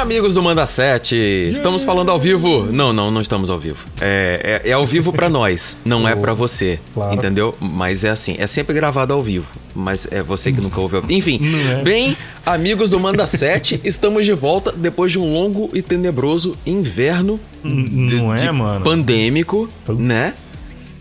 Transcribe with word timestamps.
Amigos 0.00 0.32
do 0.34 0.42
Manda 0.42 0.64
7, 0.64 1.14
estamos 1.52 1.84
falando 1.84 2.10
ao 2.10 2.18
vivo. 2.18 2.64
Não, 2.72 2.90
não, 2.92 3.10
não 3.10 3.20
estamos 3.20 3.50
ao 3.50 3.58
vivo. 3.58 3.84
É, 4.00 4.62
é, 4.64 4.70
é 4.70 4.72
ao 4.72 4.86
vivo 4.86 5.12
pra 5.12 5.28
nós, 5.28 5.76
não 5.84 6.08
é 6.08 6.16
pra 6.16 6.32
você. 6.32 6.80
Claro. 6.94 7.14
Entendeu? 7.14 7.54
Mas 7.60 8.02
é 8.02 8.08
assim, 8.08 8.34
é 8.38 8.46
sempre 8.46 8.74
gravado 8.74 9.12
ao 9.12 9.22
vivo. 9.22 9.48
Mas 9.74 10.08
é 10.10 10.22
você 10.22 10.50
que 10.52 10.60
nunca 10.60 10.80
ouviu. 10.80 11.02
Enfim, 11.10 11.38
é. 11.78 11.82
bem, 11.82 12.16
amigos 12.46 12.90
do 12.90 12.98
Manda 12.98 13.26
7, 13.26 13.80
estamos 13.84 14.24
de 14.24 14.32
volta 14.32 14.72
depois 14.72 15.12
de 15.12 15.18
um 15.18 15.32
longo 15.34 15.68
e 15.74 15.82
tenebroso 15.82 16.56
inverno 16.66 17.38
de- 17.62 18.16
Não 18.16 18.34
é, 18.34 18.50
mano? 18.50 18.82
pandêmico, 18.84 19.68
né? 19.86 20.32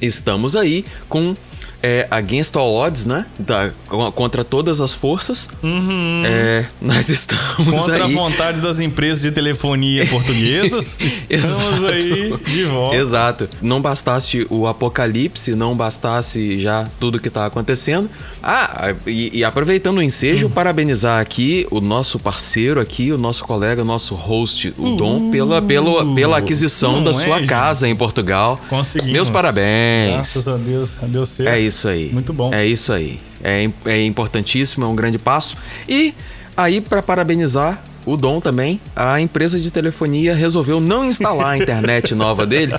Estamos 0.02 0.56
aí 0.56 0.84
com 1.08 1.36
é, 1.82 2.08
Against 2.12 2.56
All 2.56 2.74
Odds, 2.76 3.06
né? 3.06 3.26
Da- 3.38 3.72
contra 4.14 4.44
todas 4.44 4.80
as 4.82 4.94
forças. 4.94 5.48
É, 6.26 6.66
nós 6.82 7.08
estamos 7.10 7.40
Uhum. 7.60 7.66
Contra 7.78 8.06
aí. 8.06 8.14
a 8.14 8.16
vontade 8.16 8.62
das 8.62 8.80
empresas 8.80 9.22
de 9.22 9.32
telefonia 9.32 10.06
portuguesas, 10.08 11.00
estamos 11.30 11.86
aí 11.86 12.34
de 12.46 12.64
volta. 12.66 12.96
Exato. 12.96 13.50
Não 13.62 13.82
bastasse 13.82 14.46
o 14.50 14.68
apocalipse, 14.68 15.56
não 15.56 15.76
bastasse 15.76 16.60
já 16.60 16.88
tudo 17.00 17.20
que 17.20 17.30
tá 17.30 17.46
acontecendo. 17.46 18.10
Ah, 18.42 18.94
e, 19.06 19.40
e 19.40 19.44
aproveitando 19.44 19.98
o 19.98 20.02
ensejo, 20.02 20.48
Hum. 20.48 20.50
parabenizar 20.50 21.20
aqui 21.20 21.68
o 21.72 21.80
nosso 21.82 22.18
parceiro 22.20 22.80
aqui, 22.80 23.12
o 23.12 23.18
nosso 23.18 23.44
colega, 23.44 23.82
o 23.82 23.86
nosso 23.86 24.16
host, 24.16 24.74
o 24.78 24.96
Dom, 24.96 25.30
pela, 25.32 25.62
pela, 25.62 26.14
pela 26.16 26.38
aquisição 26.38 26.94
Não 26.98 27.04
da 27.04 27.12
é, 27.12 27.14
sua 27.14 27.46
casa 27.46 27.88
em 27.88 27.96
Portugal. 27.96 28.60
Conseguimos. 28.70 29.12
Meus 29.14 29.30
parabéns. 29.30 30.14
Graças 30.14 30.48
a 30.48 30.56
Deus, 30.58 30.90
deu 31.04 31.26
certo. 31.26 31.50
É 31.50 31.60
isso 31.60 31.69
aí. 31.88 32.10
Muito 32.12 32.34
bom. 32.34 32.54
É 32.54 32.66
isso 32.66 32.92
aí. 32.92 33.20
É, 33.44 33.70
é 33.86 34.04
importantíssimo, 34.04 34.86
é 34.86 34.88
um 34.88 34.96
grande 34.96 35.18
passo. 35.18 35.56
E 35.88 36.14
aí, 36.58 36.82
para 36.82 37.02
parabenizar 37.02 37.82
o 38.06 38.18
Dom 38.18 38.40
também, 38.40 38.80
a 38.96 39.22
empresa 39.22 39.60
de 39.60 39.70
telefonia 39.70 40.34
resolveu 40.34 40.80
não 40.80 41.06
instalar 41.06 41.50
a 41.52 41.58
internet 41.58 42.16
nova 42.16 42.46
dele 42.46 42.74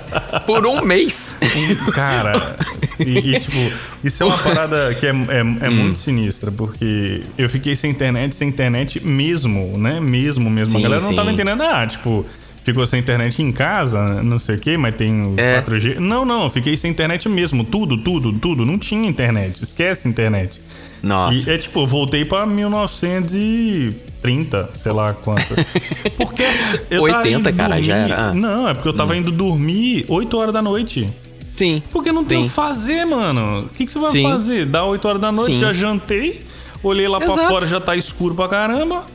por 0.45 0.65
um 0.65 0.83
mês. 0.83 1.37
Cara, 1.93 2.57
e, 2.99 3.35
e, 3.35 3.39
tipo, 3.39 3.57
isso 4.03 4.23
é 4.23 4.25
uma 4.25 4.37
parada 4.37 4.93
que 4.95 5.05
é, 5.05 5.09
é, 5.09 5.13
é 5.39 5.69
Hum. 5.69 5.75
muito 5.75 5.99
sinistra, 5.99 6.51
porque 6.51 7.23
eu 7.37 7.47
fiquei 7.49 7.75
sem 7.75 7.91
internet, 7.91 8.35
sem 8.35 8.49
internet 8.49 8.99
mesmo, 9.05 9.77
né? 9.77 9.99
Mesmo, 9.99 10.49
mesmo. 10.49 10.71
Sim, 10.71 10.79
a 10.79 10.81
galera 10.81 11.01
não 11.01 11.09
sim. 11.09 11.15
tava 11.15 11.31
entendendo, 11.31 11.61
ah, 11.61 11.87
tipo, 11.87 12.25
ficou 12.63 12.85
sem 12.85 12.99
internet 12.99 13.41
em 13.41 13.51
casa, 13.51 14.21
não 14.23 14.37
sei 14.39 14.55
o 14.55 14.59
quê, 14.59 14.77
mas 14.77 14.95
tem 14.95 15.33
É. 15.37 15.61
4G. 15.61 15.99
Não, 15.99 16.23
não, 16.25 16.43
eu 16.45 16.49
fiquei 16.49 16.75
sem 16.77 16.91
internet 16.91 17.27
mesmo. 17.29 17.63
Tudo, 17.63 17.97
tudo, 17.97 18.31
tudo. 18.33 18.65
Não 18.65 18.77
tinha 18.77 19.07
internet. 19.09 19.61
Esquece 19.63 20.07
internet. 20.07 20.61
Nossa. 21.01 21.49
E 21.49 21.53
é 21.53 21.57
tipo, 21.57 21.79
eu 21.81 21.87
voltei 21.87 22.23
pra 22.23 22.45
1930, 22.45 24.69
sei 24.79 24.91
lá 24.91 25.13
quanto. 25.13 25.55
Porque 26.17 26.43
eu 26.89 27.05
tava 27.07 27.17
80, 27.23 27.49
indo 27.49 27.53
cara, 27.57 27.81
já 27.81 27.95
dormir- 27.95 28.11
era. 28.13 28.29
Ah. 28.29 28.33
Não, 28.33 28.67
é 28.67 28.73
porque 28.73 28.87
eu 28.87 28.93
tava 28.93 29.15
indo 29.17 29.31
dormir 29.31 30.05
8 30.07 30.37
horas 30.37 30.53
da 30.53 30.61
noite. 30.61 31.09
Sim. 31.57 31.81
Porque 31.91 32.11
não 32.11 32.23
tem 32.23 32.39
o 32.39 32.43
que 32.43 32.49
fazer, 32.49 33.05
mano. 33.05 33.65
O 33.65 33.69
que, 33.69 33.85
que 33.85 33.91
você 33.91 33.99
vai 33.99 34.11
Sim. 34.11 34.23
fazer? 34.23 34.65
Dá 34.65 34.85
8 34.85 35.07
horas 35.07 35.21
da 35.21 35.31
noite, 35.31 35.53
Sim. 35.55 35.59
já 35.59 35.73
jantei, 35.73 36.41
olhei 36.83 37.07
lá 37.07 37.19
pra 37.19 37.27
Exato. 37.33 37.47
fora, 37.49 37.67
já 37.67 37.79
tá 37.79 37.95
escuro 37.95 38.35
pra 38.35 38.47
caramba. 38.47 39.05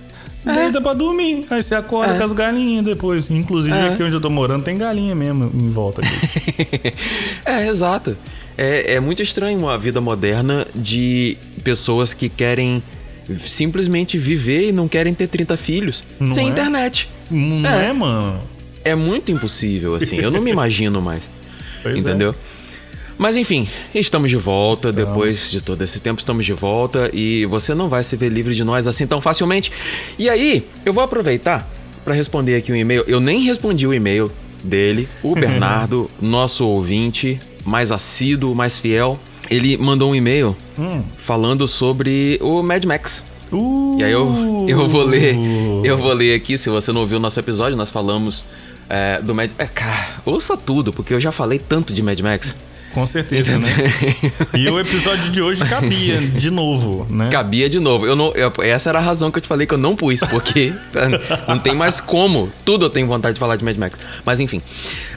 Deita 0.54 0.80
pra 0.80 0.94
dormir. 0.94 1.44
Aí 1.50 1.62
você 1.62 1.74
acorda 1.74 2.14
É. 2.14 2.18
com 2.18 2.24
as 2.24 2.32
galinhas 2.32 2.84
depois. 2.84 3.28
Inclusive 3.30 3.76
É. 3.76 3.88
aqui 3.88 4.02
onde 4.02 4.14
eu 4.14 4.20
tô 4.20 4.30
morando 4.30 4.62
tem 4.64 4.78
galinha 4.78 5.14
mesmo 5.14 5.50
em 5.54 5.70
volta 5.70 6.00
aqui. 6.02 6.92
é, 7.44 7.66
exato. 7.68 8.16
É, 8.56 8.94
é 8.94 9.00
muito 9.00 9.22
estranho 9.22 9.68
a 9.68 9.76
vida 9.76 10.00
moderna 10.00 10.66
de 10.74 11.36
pessoas 11.64 12.14
que 12.14 12.28
querem 12.28 12.82
simplesmente 13.40 14.16
viver 14.16 14.68
e 14.68 14.72
não 14.72 14.86
querem 14.88 15.12
ter 15.12 15.26
30 15.26 15.56
filhos 15.56 16.04
Não 16.20 16.28
sem 16.28 16.46
é? 16.46 16.50
internet. 16.50 17.08
não 17.30 17.68
É. 17.68 17.86
é, 17.88 17.92
mano? 17.92 18.40
É 18.84 18.94
muito 18.94 19.32
impossível, 19.32 19.96
assim. 19.96 20.16
Eu 20.16 20.30
não 20.30 20.40
me 20.40 20.50
imagino 20.52 21.02
mais. 21.02 21.22
Pois 21.82 22.04
é. 22.04 22.10
Mas 23.18 23.36
enfim, 23.36 23.66
estamos 23.94 24.28
de 24.30 24.36
volta. 24.36 24.90
Estamos. 24.90 25.08
Depois 25.08 25.50
de 25.50 25.60
todo 25.60 25.82
esse 25.82 26.00
tempo, 26.00 26.18
estamos 26.20 26.44
de 26.44 26.52
volta. 26.52 27.10
E 27.12 27.46
você 27.46 27.74
não 27.74 27.88
vai 27.88 28.04
se 28.04 28.16
ver 28.16 28.28
livre 28.28 28.54
de 28.54 28.62
nós 28.64 28.86
assim 28.86 29.06
tão 29.06 29.20
facilmente. 29.20 29.72
E 30.18 30.28
aí, 30.28 30.64
eu 30.84 30.92
vou 30.92 31.02
aproveitar 31.02 31.68
para 32.04 32.14
responder 32.14 32.56
aqui 32.56 32.70
um 32.72 32.76
e-mail. 32.76 33.04
Eu 33.06 33.18
nem 33.20 33.40
respondi 33.42 33.86
o 33.86 33.94
e-mail 33.94 34.30
dele, 34.62 35.08
o 35.22 35.34
Bernardo, 35.38 36.10
nosso 36.20 36.66
ouvinte, 36.66 37.40
mais 37.64 37.90
assíduo, 37.90 38.54
mais 38.54 38.78
fiel. 38.78 39.18
Ele 39.50 39.76
mandou 39.76 40.10
um 40.10 40.14
e-mail 40.14 40.56
Hum. 40.78 41.02
falando 41.16 41.66
sobre 41.66 42.38
o 42.42 42.62
Mad 42.62 42.84
Max. 42.84 43.24
Uh, 43.50 43.96
E 43.98 44.04
aí 44.04 44.12
eu, 44.12 44.66
eu 44.68 44.86
vou 44.88 45.04
ler, 45.04 45.34
eu 45.84 45.96
vou 45.96 46.12
ler 46.12 46.34
aqui, 46.34 46.58
se 46.58 46.68
você 46.68 46.92
não 46.92 47.00
ouviu 47.00 47.16
o 47.16 47.20
nosso 47.20 47.38
episódio, 47.40 47.76
nós 47.76 47.90
falamos 47.90 48.44
é, 48.90 49.20
do 49.22 49.34
Mad... 49.34 49.50
É, 49.56 49.64
cara, 49.66 50.08
ouça 50.24 50.56
tudo, 50.56 50.92
porque 50.92 51.14
eu 51.14 51.20
já 51.20 51.30
falei 51.32 51.58
tanto 51.58 51.94
de 51.94 52.02
Mad 52.02 52.18
Max. 52.20 52.56
Com 52.96 53.06
certeza, 53.06 53.58
né? 53.58 53.68
E 54.54 54.66
o 54.70 54.80
episódio 54.80 55.30
de 55.30 55.42
hoje 55.42 55.62
cabia 55.66 56.18
de 56.18 56.50
novo, 56.50 57.06
né? 57.10 57.28
Cabia 57.28 57.68
de 57.68 57.78
novo. 57.78 58.06
Eu 58.06 58.16
não, 58.16 58.32
eu- 58.34 58.50
essa 58.62 58.88
era 58.88 58.98
a 58.98 59.02
razão 59.02 59.30
que 59.30 59.36
eu 59.36 59.42
te 59.42 59.46
falei 59.48 59.66
que 59.66 59.74
eu 59.74 59.78
não 59.78 59.94
pus, 59.94 60.20
porque 60.30 60.72
não 61.46 61.58
tem 61.58 61.74
mais 61.74 62.00
como. 62.00 62.50
Tudo 62.64 62.86
eu 62.86 62.90
tenho 62.90 63.06
vontade 63.06 63.34
de 63.34 63.40
falar 63.40 63.56
de 63.56 63.64
Mad 63.66 63.76
Max. 63.76 63.98
Mas 64.24 64.40
enfim. 64.40 64.62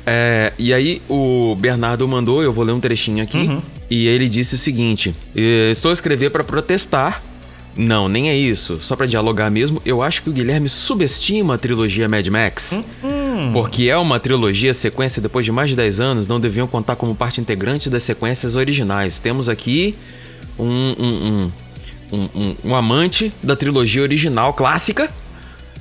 É, 0.06 0.52
e 0.60 0.74
aí 0.74 1.02
o 1.08 1.56
Bernardo 1.58 2.06
mandou, 2.06 2.44
eu 2.44 2.52
vou 2.52 2.66
ler 2.66 2.74
um 2.74 2.82
trechinho 2.82 3.24
aqui. 3.24 3.58
E 3.90 4.08
ele 4.08 4.28
disse 4.28 4.56
o 4.56 4.58
seguinte: 4.58 5.16
"Eh, 5.34 5.70
Estou 5.72 5.90
a 5.92 5.94
escrever 5.94 6.32
para 6.32 6.44
protestar. 6.44 7.24
Não, 7.78 8.10
nem 8.10 8.30
é 8.30 8.36
isso. 8.36 8.80
Só 8.82 8.94
pra 8.94 9.06
dialogar 9.06 9.50
mesmo, 9.50 9.82
eu 9.86 10.02
acho 10.04 10.22
que 10.24 10.30
o 10.30 10.34
Guilherme 10.34 10.68
subestima 10.68 11.54
a 11.54 11.58
trilogia 11.58 12.10
Mad 12.10 12.28
Max. 12.28 12.78
Porque 13.54 13.84
é 13.90 13.98
uma 13.98 14.20
trilogia 14.20 14.74
sequência 14.74 15.22
depois 15.22 15.46
de 15.46 15.52
mais 15.52 15.70
de 15.70 15.76
10 15.76 16.00
anos, 16.00 16.28
não 16.28 16.40
deviam 16.40 16.68
contar 16.68 16.96
como 16.96 17.14
parte 17.16 17.40
integrante 17.42 17.90
das 17.90 18.04
sequências 18.04 18.56
originais. 18.56 19.20
Temos 19.20 19.48
aqui 19.50 19.96
um, 20.58 20.96
um, 21.00 21.52
um- 22.12 22.56
um 22.66 22.76
amante 22.76 23.32
da 23.42 23.56
trilogia 23.56 24.02
original 24.02 24.54
clássica, 24.54 25.10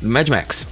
Mad 0.01 0.29
Max. 0.29 0.67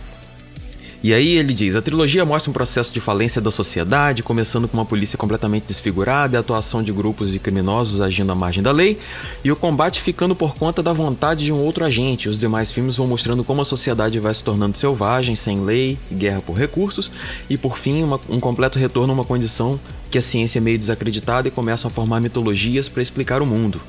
E 1.07 1.15
aí 1.15 1.37
ele 1.37 1.55
diz: 1.55 1.77
a 1.77 1.81
trilogia 1.81 2.25
mostra 2.25 2.51
um 2.51 2.53
processo 2.53 2.93
de 2.93 3.01
falência 3.01 3.41
da 3.41 3.53
sociedade, 3.53 4.25
começando 4.25 4.67
com 4.67 4.77
uma 4.77 4.85
polícia 4.85 5.17
completamente 5.17 5.63
desfigurada, 5.69 6.37
a 6.37 6.41
atuação 6.41 6.83
de 6.83 6.91
grupos 6.91 7.31
de 7.31 7.39
criminosos 7.39 8.01
agindo 8.01 8.33
à 8.33 8.35
margem 8.35 8.61
da 8.61 8.73
lei, 8.73 8.99
e 9.45 9.53
o 9.53 9.55
combate 9.55 10.01
ficando 10.01 10.35
por 10.35 10.57
conta 10.57 10.83
da 10.83 10.93
vontade 10.93 11.45
de 11.45 11.53
um 11.53 11.61
outro 11.61 11.85
agente. 11.85 12.29
Os 12.29 12.41
demais 12.41 12.73
filmes 12.73 12.97
vão 12.97 13.07
mostrando 13.07 13.45
como 13.45 13.63
a 13.63 13.65
sociedade 13.65 14.19
vai 14.19 14.35
se 14.35 14.43
tornando 14.43 14.77
selvagem, 14.77 15.37
sem 15.37 15.61
lei, 15.61 15.97
guerra 16.11 16.41
por 16.41 16.59
recursos, 16.59 17.09
e 17.49 17.57
por 17.57 17.79
fim, 17.79 18.03
uma- 18.03 18.19
um 18.29 18.41
completo 18.41 18.77
retorno 18.77 19.13
a 19.13 19.15
uma 19.15 19.25
condição 19.25 19.79
que 20.11 20.19
a 20.19 20.23
ciência 20.23 20.59
é 20.59 20.61
meio 20.61 20.77
desacreditada 20.77 21.47
e 21.47 21.53
começam 21.53 21.89
a 21.89 21.93
formar 21.93 22.19
mitologias 22.19 22.89
para 22.89 23.01
explicar 23.01 23.41
o 23.41 23.47
mundo. 23.47 23.81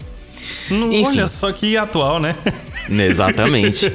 Não, 0.70 1.04
olha 1.04 1.28
só 1.28 1.52
que 1.52 1.78
atual, 1.78 2.20
né? 2.20 2.36
Exatamente. 2.90 3.90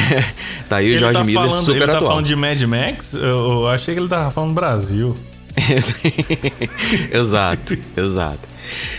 tá 0.68 0.76
aí 0.76 0.86
o 0.86 0.92
Ele 0.92 0.98
Jorge 0.98 1.18
tá 1.18 1.24
Miller 1.24 1.48
falando, 1.48 1.64
super 1.64 1.76
ele 1.76 1.86
tá 1.86 1.92
atual. 1.94 2.10
falando 2.10 2.26
de 2.26 2.36
Mad 2.36 2.62
Max? 2.62 3.14
Eu, 3.14 3.22
eu 3.22 3.68
achei 3.68 3.94
que 3.94 4.00
ele 4.00 4.08
tava 4.08 4.30
falando 4.30 4.52
Brasil. 4.52 5.16
exato, 7.12 7.78
exato. 7.96 8.40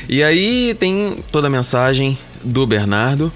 E 0.10 0.24
aí 0.24 0.76
tem 0.80 1.18
toda 1.32 1.48
a 1.48 1.50
mensagem 1.50 2.18
do 2.44 2.66
Bernardo. 2.66 3.32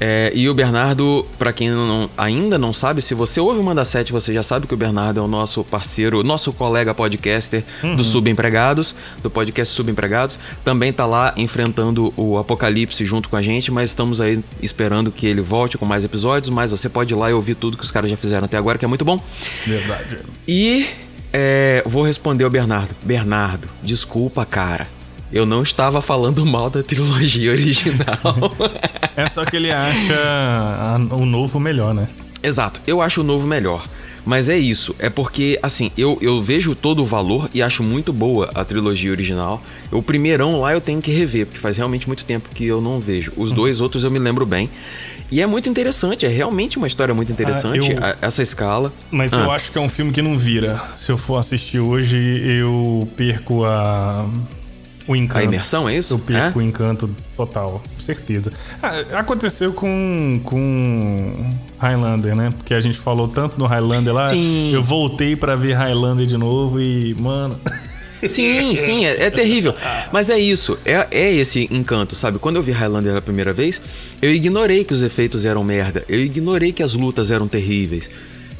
É, 0.00 0.30
e 0.34 0.48
o 0.48 0.54
Bernardo, 0.54 1.26
pra 1.38 1.52
quem 1.52 1.70
não- 1.70 2.08
ainda 2.16 2.56
não 2.56 2.72
sabe, 2.72 3.02
se 3.02 3.14
você 3.14 3.40
ouve 3.40 3.58
o 3.58 3.62
Manda 3.64 3.84
7, 3.84 4.12
você 4.12 4.32
já 4.32 4.42
sabe 4.44 4.66
que 4.66 4.74
o 4.74 4.76
Bernardo 4.76 5.18
é 5.18 5.22
o 5.22 5.26
nosso 5.26 5.64
parceiro, 5.64 6.22
nosso 6.22 6.52
colega 6.52 6.94
podcaster 6.94 7.64
do 7.96 8.04
Subempregados, 8.04 8.94
do 9.22 9.28
podcast 9.30 9.74
Subempregados. 9.74 10.38
Também 10.64 10.92
tá 10.92 11.04
lá 11.04 11.32
enfrentando 11.36 12.12
o 12.16 12.38
apocalipse 12.38 13.04
junto 13.04 13.28
com 13.28 13.36
a 13.36 13.42
gente, 13.42 13.72
mas 13.72 13.90
estamos 13.90 14.20
aí 14.20 14.38
esperando 14.62 15.10
que 15.10 15.26
ele 15.26 15.40
volte 15.40 15.76
com 15.76 15.84
mais 15.84 16.04
episódios. 16.04 16.48
Mas 16.50 16.70
você 16.70 16.88
pode 16.88 17.12
ir 17.12 17.16
lá 17.16 17.28
e 17.30 17.32
ouvir 17.32 17.54
tudo 17.56 17.76
que 17.76 17.82
os 17.84 17.90
caras 17.90 18.08
já 18.10 18.16
fizeram 18.16 18.44
até 18.44 18.56
agora, 18.56 18.78
que 18.78 18.84
é 18.84 18.88
muito 18.88 19.04
bom. 19.04 19.20
Verdade. 19.66 20.18
E 20.46 20.86
é, 21.32 21.82
vou 21.84 22.02
responder 22.04 22.44
ao 22.44 22.50
Bernardo. 22.50 22.94
Bernardo, 23.04 23.66
desculpa, 23.82 24.46
cara. 24.46 24.86
Eu 25.32 25.44
não 25.44 25.62
estava 25.62 26.00
falando 26.00 26.44
mal 26.46 26.70
da 26.70 26.82
trilogia 26.82 27.50
original. 27.52 28.52
É 29.16 29.26
só 29.28 29.44
que 29.44 29.56
ele 29.56 29.70
acha 29.70 30.98
o 31.12 31.24
novo 31.26 31.58
melhor, 31.60 31.92
né? 31.94 32.08
Exato, 32.42 32.80
eu 32.86 33.02
acho 33.02 33.20
o 33.20 33.24
novo 33.24 33.46
melhor. 33.46 33.86
Mas 34.24 34.48
é 34.50 34.58
isso, 34.58 34.94
é 34.98 35.08
porque, 35.08 35.58
assim, 35.62 35.90
eu, 35.96 36.18
eu 36.20 36.42
vejo 36.42 36.74
todo 36.74 37.02
o 37.02 37.06
valor 37.06 37.48
e 37.54 37.62
acho 37.62 37.82
muito 37.82 38.12
boa 38.12 38.50
a 38.54 38.62
trilogia 38.62 39.10
original. 39.10 39.62
O 39.90 40.02
primeirão 40.02 40.60
lá 40.60 40.72
eu 40.74 40.80
tenho 40.82 41.00
que 41.00 41.10
rever, 41.10 41.46
porque 41.46 41.58
faz 41.60 41.78
realmente 41.78 42.06
muito 42.06 42.24
tempo 42.26 42.48
que 42.54 42.66
eu 42.66 42.80
não 42.80 43.00
vejo. 43.00 43.32
Os 43.38 43.52
dois 43.52 43.80
outros 43.80 44.04
eu 44.04 44.10
me 44.10 44.18
lembro 44.18 44.44
bem. 44.44 44.68
E 45.30 45.40
é 45.40 45.46
muito 45.46 45.68
interessante, 45.68 46.26
é 46.26 46.28
realmente 46.28 46.76
uma 46.78 46.86
história 46.86 47.14
muito 47.14 47.32
interessante, 47.32 47.90
eu- 47.92 47.98
a- 48.04 48.16
essa 48.20 48.42
escala. 48.42 48.92
Mas 49.10 49.32
Ah. 49.32 49.38
eu 49.44 49.50
acho 49.50 49.72
que 49.72 49.78
é 49.78 49.80
um 49.80 49.88
filme 49.88 50.12
que 50.12 50.20
não 50.20 50.36
vira. 50.38 50.80
Se 50.96 51.10
eu 51.10 51.16
for 51.18 51.38
assistir 51.38 51.78
hoje, 51.78 52.16
eu 52.44 53.08
perco 53.16 53.64
a. 53.64 54.26
O 55.08 55.16
encanto. 55.16 55.40
A 55.40 55.44
imersão, 55.44 55.88
é 55.88 55.96
isso? 55.96 56.14
Eu 56.14 56.18
perco 56.18 56.60
É? 56.60 56.62
o 56.62 56.64
encanto 56.64 57.10
total, 57.34 57.82
com 57.96 58.02
certeza. 58.02 58.52
Ah, 58.82 59.18
aconteceu 59.18 59.72
com, 59.72 60.38
com 60.44 61.50
Highlander, 61.78 62.36
né? 62.36 62.50
Porque 62.56 62.74
a 62.74 62.80
gente 62.80 62.98
falou 62.98 63.26
tanto 63.26 63.58
no 63.58 63.64
Highlander 63.66 64.12
lá. 64.12 64.28
Sim. 64.28 64.70
Eu 64.72 64.82
voltei 64.82 65.34
pra 65.34 65.56
ver 65.56 65.72
Highlander 65.72 66.26
de 66.26 66.36
novo 66.36 66.78
e, 66.80 67.14
mano. 67.18 67.58
Sim, 68.28 68.74
sim, 68.74 69.06
é, 69.06 69.26
é 69.26 69.30
terrível. 69.30 69.72
Mas 70.12 70.28
é 70.28 70.36
isso, 70.36 70.76
é, 70.84 71.06
é 71.08 71.32
esse 71.32 71.68
encanto, 71.70 72.16
sabe? 72.16 72.40
Quando 72.40 72.56
eu 72.56 72.62
vi 72.64 72.72
Highlander 72.72 73.14
a 73.16 73.22
primeira 73.22 73.52
vez, 73.52 73.80
eu 74.20 74.32
ignorei 74.32 74.82
que 74.82 74.92
os 74.92 75.02
efeitos 75.02 75.44
eram 75.44 75.62
merda. 75.62 76.04
Eu 76.08 76.18
ignorei 76.18 76.72
que 76.72 76.82
as 76.82 76.94
lutas 76.94 77.30
eram 77.30 77.46
terríveis. 77.46 78.10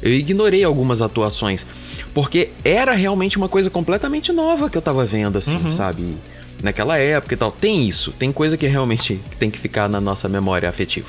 Eu 0.01 0.13
ignorei 0.13 0.63
algumas 0.63 1.01
atuações. 1.01 1.67
Porque 2.13 2.51
era 2.63 2.93
realmente 2.93 3.35
uma 3.37 3.49
coisa 3.49 3.69
completamente 3.69 4.31
nova 4.31 4.69
que 4.69 4.77
eu 4.77 4.81
tava 4.81 5.05
vendo, 5.05 5.37
assim, 5.37 5.67
sabe? 5.67 6.15
Naquela 6.61 6.97
época 6.97 7.33
e 7.33 7.37
tal. 7.37 7.51
Tem 7.51 7.87
isso, 7.87 8.11
tem 8.11 8.31
coisa 8.31 8.57
que 8.57 8.67
realmente 8.67 9.19
tem 9.37 9.49
que 9.49 9.57
ficar 9.57 9.87
na 9.87 10.01
nossa 10.01 10.27
memória 10.27 10.67
afetiva. 10.67 11.07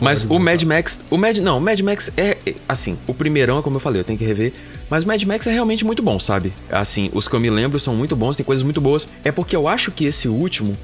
Mas 0.00 0.24
o. 0.24 0.38
Mad 0.38 0.62
Max. 0.62 1.00
O 1.10 1.16
Mad. 1.16 1.38
Não, 1.38 1.58
o 1.58 1.60
Mad 1.60 1.80
Max 1.80 2.10
é. 2.16 2.36
é, 2.46 2.54
Assim, 2.68 2.98
o 3.06 3.14
primeirão, 3.14 3.58
é 3.58 3.62
como 3.62 3.76
eu 3.76 3.80
falei, 3.80 4.00
eu 4.00 4.04
tenho 4.04 4.18
que 4.18 4.24
rever. 4.24 4.52
Mas 4.90 5.04
o 5.04 5.06
Mad 5.06 5.22
Max 5.22 5.46
é 5.46 5.52
realmente 5.52 5.84
muito 5.84 6.02
bom, 6.02 6.18
sabe? 6.18 6.52
Assim, 6.70 7.10
os 7.12 7.28
que 7.28 7.34
eu 7.34 7.40
me 7.40 7.50
lembro 7.50 7.78
são 7.78 7.94
muito 7.94 8.14
bons, 8.14 8.36
tem 8.36 8.44
coisas 8.44 8.62
muito 8.62 8.80
boas. 8.80 9.06
É 9.22 9.32
porque 9.32 9.56
eu 9.56 9.66
acho 9.68 9.90
que 9.90 10.04
esse 10.04 10.28
último, 10.28 10.76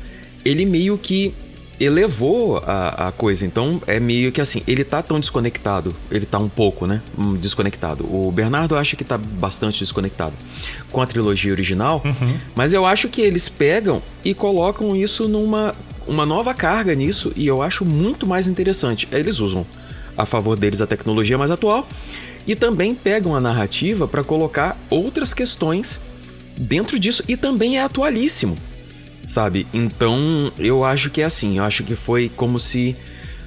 ele 0.44 0.64
meio 0.64 0.96
que 0.96 1.34
elevou 1.80 2.58
a, 2.58 3.08
a 3.08 3.12
coisa. 3.12 3.46
Então, 3.46 3.80
é 3.86 3.98
meio 3.98 4.30
que 4.30 4.40
assim, 4.40 4.62
ele 4.66 4.84
tá 4.84 5.02
tão 5.02 5.18
desconectado. 5.18 5.94
Ele 6.10 6.26
tá 6.26 6.38
um 6.38 6.48
pouco, 6.48 6.86
né? 6.86 7.00
Hum, 7.18 7.34
Desconectado. 7.36 8.04
O 8.04 8.30
Bernardo 8.30 8.76
acha 8.76 8.94
que 8.96 9.04
tá 9.04 9.16
bastante 9.16 9.78
desconectado 9.80 10.34
com 10.92 11.00
a 11.00 11.06
trilogia 11.06 11.50
original. 11.52 12.02
Mas 12.54 12.72
eu 12.72 12.84
acho 12.84 13.08
que 13.08 13.20
eles 13.22 13.48
pegam 13.48 14.02
e 14.24 14.34
colocam 14.34 14.94
isso 14.94 15.28
numa 15.28 15.74
uma 16.06 16.26
nova 16.26 16.52
carga 16.52 16.94
nisso 16.94 17.30
e 17.36 17.46
eu 17.46 17.62
acho 17.62 17.84
muito 17.84 18.26
mais 18.26 18.46
interessante. 18.48 19.06
Eles 19.12 19.38
usam 19.38 19.64
a 20.16 20.26
favor 20.26 20.58
deles 20.58 20.80
a 20.80 20.86
tecnologia 20.86 21.38
mais 21.38 21.50
atual 21.52 21.86
e 22.46 22.56
também 22.56 22.94
pegam 22.94 23.36
a 23.36 23.40
narrativa 23.40 24.08
para 24.08 24.24
colocar 24.24 24.76
outras 24.90 25.32
questões 25.32 26.00
dentro 26.56 26.98
disso 26.98 27.22
e 27.28 27.36
também 27.36 27.78
é 27.78 27.82
atualíssimo, 27.82 28.56
sabe? 29.26 29.66
Então 29.72 30.52
eu 30.58 30.84
acho 30.84 31.10
que 31.10 31.20
é 31.20 31.24
assim, 31.24 31.58
eu 31.58 31.64
acho 31.64 31.82
que 31.84 31.94
foi 31.96 32.30
como 32.36 32.58
se 32.58 32.96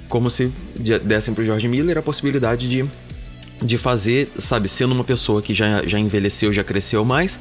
como 0.10 0.30
se 0.30 0.52
de- 0.80 1.00
dessem 1.00 1.34
pro 1.34 1.44
George 1.44 1.68
Miller 1.68 1.98
a 1.98 2.02
possibilidade 2.02 2.70
de 2.70 2.86
de 3.62 3.78
fazer, 3.78 4.30
sabe, 4.38 4.68
sendo 4.68 4.94
uma 4.94 5.04
pessoa 5.06 5.42
que 5.42 5.54
já, 5.54 5.84
já 5.86 5.98
envelheceu, 5.98 6.52
já 6.52 6.64
cresceu 6.64 7.06
mais 7.06 7.40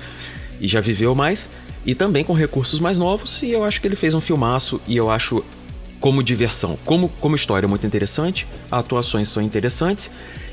e 0.61 0.69
já 0.69 0.81
viveu 0.81 1.15
mais, 1.17 1.49
e 1.85 1.95
também 1.97 2.23
com 2.25 2.33
recursos 2.33 2.79
mais 2.79 2.97
novos, 2.97 3.43
e 3.43 3.51
eu 3.51 3.65
acho 3.65 3.81
que 3.81 3.89
ele 3.89 3.97
fez 3.97 4.15
um 4.15 4.21
filmaço, 4.21 4.81
e 4.87 4.97
eu 4.97 5.11
acho 5.11 5.45
como 5.99 6.23
diversão, 6.23 6.79
como, 6.85 7.09
como 7.21 7.35
história 7.35 7.69
muito 7.69 7.85
interessante, 7.85 8.47
atuações 8.71 9.29
são 9.29 9.43
interessantes, 9.43 10.11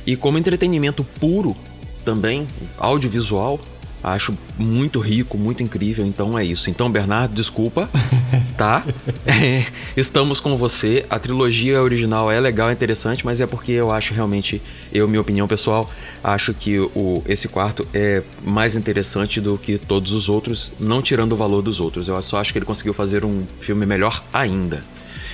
e 0.08 0.16
como 0.16 0.40
entretenimento 0.40 1.04
puro 1.04 1.56
também, 2.04 2.48
audiovisual, 2.80 3.60
acho 4.04 4.38
muito 4.58 5.00
rico, 5.00 5.38
muito 5.38 5.62
incrível, 5.62 6.06
então 6.06 6.38
é 6.38 6.44
isso. 6.44 6.70
Então, 6.70 6.90
Bernardo, 6.90 7.34
desculpa, 7.34 7.90
tá? 8.58 8.84
É, 9.26 9.66
estamos 9.96 10.40
com 10.40 10.56
você. 10.58 11.06
A 11.10 11.20
trilogia 11.20 11.82
original 11.82 12.32
é 12.32 12.40
legal, 12.40 12.70
é 12.70 12.74
interessante, 12.74 13.26
mas 13.26 13.42
é 13.42 13.48
porque 13.48 13.72
eu 13.72 13.92
acho 13.92 14.14
realmente, 14.14 14.62
eu, 14.92 15.08
minha 15.08 15.22
opinião 15.22 15.48
pessoal, 15.48 15.90
acho 16.24 16.54
que 16.54 16.80
o, 16.80 17.24
esse 17.28 17.48
quarto 17.48 17.88
é 17.94 18.24
mais 18.44 18.76
interessante 18.76 19.42
do 19.42 19.58
que 19.58 19.78
todos 19.78 20.14
os 20.14 20.30
outros, 20.30 20.72
não 20.80 21.02
tirando 21.02 21.34
o 21.34 21.38
valor 21.38 21.62
dos 21.62 21.80
outros. 21.80 22.08
Eu 22.08 22.22
só 22.22 22.40
acho 22.40 22.52
que 22.52 22.60
ele 22.60 22.66
conseguiu 22.66 22.94
fazer 22.94 23.26
um 23.26 23.44
filme 23.60 23.86
melhor 23.86 24.24
ainda. 24.34 24.82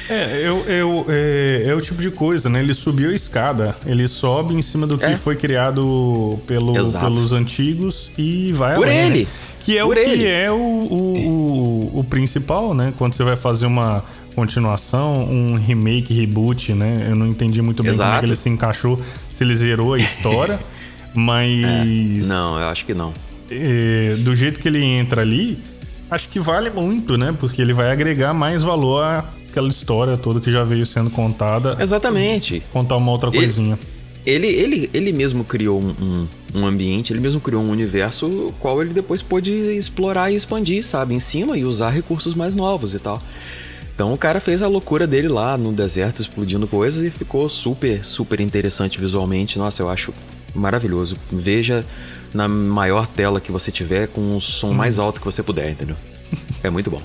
É, 0.09 0.41
eu, 0.43 0.59
eu, 0.67 1.05
é, 1.09 1.63
é 1.67 1.73
o 1.73 1.81
tipo 1.81 2.01
de 2.01 2.11
coisa, 2.11 2.49
né? 2.49 2.59
Ele 2.61 2.73
subiu 2.73 3.09
a 3.09 3.13
escada, 3.13 3.75
ele 3.85 4.07
sobe 4.07 4.53
em 4.53 4.61
cima 4.61 4.85
do 4.85 4.97
que 4.97 5.05
É. 5.05 5.15
foi 5.15 5.35
criado 5.35 6.39
pelo, 6.45 6.77
Exato. 6.77 7.05
pelos 7.05 7.33
antigos 7.33 8.11
e 8.17 8.51
vai 8.51 8.75
Por 8.75 8.87
além, 8.87 8.97
né? 8.97 9.05
ele! 9.07 9.27
Que 9.63 9.77
é 9.79 9.83
Por 9.83 9.95
o 9.97 9.99
ele! 9.99 10.17
que 10.17 10.27
é 10.27 10.51
o, 10.51 10.55
o, 10.55 11.89
o, 11.95 11.99
o 11.99 12.03
principal, 12.03 12.73
né? 12.75 12.93
Quando 12.97 13.13
você 13.13 13.23
vai 13.23 13.35
fazer 13.35 13.65
uma 13.65 14.03
continuação, 14.35 15.23
um 15.23 15.55
remake, 15.55 16.13
reboot, 16.13 16.73
né? 16.73 17.07
Eu 17.09 17.15
não 17.15 17.25
entendi 17.25 17.61
muito 17.61 17.81
bem 17.81 17.91
como 17.93 18.03
é 18.03 18.05
Exato. 18.07 18.19
que 18.19 18.25
ele 18.27 18.35
se 18.35 18.49
encaixou, 18.49 18.99
se 19.31 19.43
ele 19.43 19.55
zerou 19.55 19.93
a 19.95 19.97
história, 19.97 20.59
mas 21.15 22.25
Não, 22.27 22.59
eu 22.59 22.67
acho 22.67 22.85
que 22.85 22.93
não. 22.93 23.11
é, 23.49 24.15
do 24.19 24.35
jeito 24.35 24.59
que 24.59 24.67
ele 24.67 24.83
entra 24.83 25.21
ali, 25.21 25.57
acho 26.11 26.29
que 26.29 26.39
vale 26.39 26.69
muito, 26.69 27.17
né? 27.17 27.33
Porque 27.39 27.61
ele 27.61 27.73
vai 27.73 27.91
agregar 27.91 28.33
mais 28.33 28.61
valor 28.61 29.23
àquela 29.55 29.69
história 29.69 30.17
toda 30.17 30.41
que 30.41 30.51
já 30.51 30.65
veio 30.65 30.85
sendo 30.85 31.09
contada. 31.09 31.77
Exatamente. 31.79 32.61
Contar 32.73 32.97
uma 32.97 33.09
outra 33.11 33.29
Ele- 33.29 33.37
coisinha. 33.37 33.79
Ele, 34.25 34.47
ele, 34.47 34.89
ele 34.91 35.13
mesmo 35.13 35.43
criou 35.43 35.79
um, 35.79 35.93
um, 36.03 36.27
um 36.61 36.65
ambiente, 36.65 37.13
ele 37.13 37.19
mesmo 37.19 37.39
criou 37.39 37.61
um 37.63 37.69
universo 37.69 38.25
o 38.25 38.53
qual 38.59 38.81
ele 38.81 38.91
depois 38.91 39.21
pôde 39.21 39.51
explorar 39.77 40.31
e 40.31 40.35
expandir, 40.35 40.83
sabe? 40.83 41.13
Em 41.13 41.19
cima 41.19 41.55
e 41.57 41.63
usar 41.63 41.91
recursos 41.91 42.33
mais 42.33 42.55
novos 42.55 42.93
e 42.95 42.99
tal. 42.99 43.21
Então 43.93 44.11
o 44.11 44.17
cara 44.17 44.39
fez 44.41 44.61
a 44.63 44.67
loucura 44.67 45.05
dele 45.05 45.27
lá 45.27 45.55
no 45.57 45.71
deserto, 45.71 46.21
explodindo 46.23 46.67
coisas 46.67 47.03
e 47.03 47.09
ficou 47.11 47.47
super, 47.47 48.03
super 48.03 48.41
interessante 48.41 48.99
visualmente. 48.99 49.59
Nossa, 49.59 49.83
eu 49.83 49.89
acho 49.89 50.11
maravilhoso. 50.55 51.15
Veja 51.31 51.85
na 52.33 52.47
maior 52.47 53.05
tela 53.07 53.39
que 53.39 53.51
você 53.51 53.71
tiver, 53.71 54.07
com 54.07 54.35
o 54.35 54.41
som 54.41 54.73
mais 54.73 54.97
alto 54.99 55.19
que 55.19 55.25
você 55.25 55.43
puder, 55.43 55.69
entendeu? 55.71 55.95
É 56.63 56.69
muito 56.69 56.89
bom. 56.89 57.01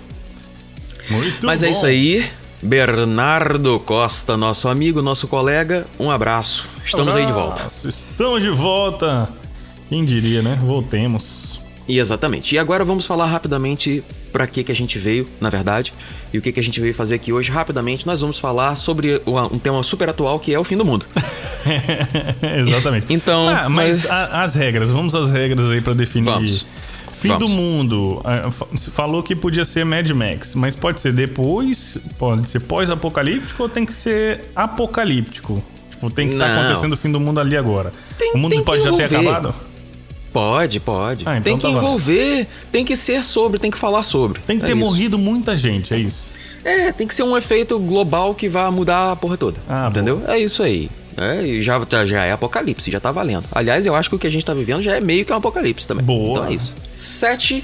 Muito 1.10 1.44
Mas 1.46 1.62
é 1.62 1.66
bom. 1.66 1.72
isso 1.72 1.86
aí. 1.86 2.24
Bernardo 2.62 3.80
Costa, 3.80 4.36
nosso 4.36 4.68
amigo, 4.68 5.00
nosso 5.00 5.26
colega, 5.26 5.86
um 5.98 6.10
abraço. 6.10 6.68
Estamos 6.84 7.16
aí 7.16 7.24
de 7.24 7.32
volta. 7.32 7.60
Abraço, 7.62 7.88
Estamos 7.88 8.42
de 8.42 8.50
volta. 8.50 9.28
Quem 9.88 10.04
diria, 10.04 10.42
né? 10.42 10.58
Voltemos. 10.60 11.58
E 11.88 11.98
exatamente. 11.98 12.54
E 12.54 12.58
agora 12.58 12.84
vamos 12.84 13.06
falar 13.06 13.26
rapidamente 13.26 14.04
para 14.30 14.46
que 14.46 14.62
que 14.62 14.70
a 14.70 14.74
gente 14.76 14.98
veio, 14.98 15.26
na 15.40 15.48
verdade, 15.50 15.92
e 16.32 16.38
o 16.38 16.42
que 16.42 16.52
que 16.52 16.60
a 16.60 16.62
gente 16.62 16.78
veio 16.80 16.94
fazer 16.94 17.14
aqui 17.16 17.32
hoje. 17.32 17.50
Rapidamente, 17.50 18.06
nós 18.06 18.20
vamos 18.20 18.38
falar 18.38 18.76
sobre 18.76 19.20
um 19.50 19.58
tema 19.58 19.82
super 19.82 20.08
atual 20.10 20.38
que 20.38 20.52
é 20.54 20.58
o 20.58 20.62
fim 20.62 20.76
do 20.76 20.84
mundo. 20.84 21.04
Exatamente. 22.58 23.06
Então, 23.10 23.48
Ah, 23.48 23.68
mas, 23.68 24.02
mas- 24.02 24.10
a- 24.10 24.42
as 24.44 24.54
regras, 24.54 24.90
vamos 24.90 25.14
às 25.14 25.30
regras 25.30 25.68
aí 25.70 25.80
pra 25.80 25.94
definir. 25.94 26.26
Vamos. 26.26 26.66
Fim 27.20 27.28
Vamos. 27.28 27.50
do 27.50 27.54
mundo. 27.54 28.20
Ah, 28.24 28.50
falou 28.92 29.22
que 29.22 29.36
podia 29.36 29.64
ser 29.64 29.84
Mad 29.84 30.08
Max, 30.10 30.54
mas 30.54 30.74
pode 30.74 31.00
ser 31.02 31.12
depois, 31.12 31.98
pode 32.18 32.48
ser 32.48 32.60
pós-apocalíptico 32.60 33.62
ou 33.62 33.68
tem 33.68 33.84
que 33.84 33.92
ser 33.92 34.40
apocalíptico? 34.56 35.62
Tipo, 35.90 36.10
tem 36.10 36.28
que 36.28 36.32
estar 36.34 36.48
Não. 36.48 36.60
acontecendo 36.62 36.94
o 36.94 36.96
fim 36.96 37.12
do 37.12 37.20
mundo 37.20 37.38
ali 37.38 37.56
agora. 37.58 37.92
Tem- 38.18 38.32
o 38.34 38.38
mundo 38.38 38.62
pode 38.64 38.82
já 38.82 38.90
ter 38.92 39.04
acabado? 39.04 39.54
Pode, 40.32 40.80
pode. 40.80 41.24
Ah, 41.26 41.32
então 41.36 41.42
tem 41.42 41.56
que 41.56 41.62
tá 41.62 41.68
valendo. 41.68 41.84
envolver, 41.86 42.46
tem 42.72 42.84
que 42.84 42.96
ser 42.96 43.22
sobre, 43.24 43.58
tem 43.58 43.70
que 43.70 43.76
falar 43.78 44.02
sobre. 44.02 44.40
Tem 44.40 44.58
que 44.58 44.64
É 44.64 44.68
ter 44.68 44.74
isso. 44.76 44.80
morrido 44.86 45.18
muita 45.18 45.56
gente, 45.56 45.92
é 45.92 45.98
isso. 45.98 46.26
É, 46.64 46.92
tem 46.92 47.06
que 47.06 47.14
ser 47.14 47.22
um 47.24 47.36
efeito 47.36 47.78
global 47.78 48.34
que 48.34 48.48
vá 48.48 48.70
mudar 48.70 49.12
a 49.12 49.16
porra 49.16 49.36
toda. 49.36 49.58
Ah, 49.68 49.88
entendeu? 49.90 50.22
É 50.28 50.38
isso 50.38 50.62
aí. 50.62 50.88
É, 51.20 51.42
e 51.46 51.60
já, 51.62 51.80
já- 51.88 52.06
já 52.06 52.24
é 52.24 52.32
apocalipse, 52.32 52.90
já 52.90 52.98
tá 52.98 53.12
valendo. 53.12 53.44
Aliás, 53.52 53.84
eu 53.84 53.94
acho 53.94 54.08
que 54.08 54.16
o 54.16 54.18
que 54.18 54.26
a 54.26 54.30
gente 54.30 54.44
tá 54.44 54.54
vivendo 54.54 54.80
já 54.82 54.96
é 54.96 55.00
meio 55.00 55.24
que 55.24 55.32
um 55.32 55.36
apocalipse 55.36 55.86
também. 55.86 56.04
Boa. 56.04 56.38
Então 56.40 56.50
é 56.50 56.54
isso. 56.54 56.72
Sete 56.96 57.62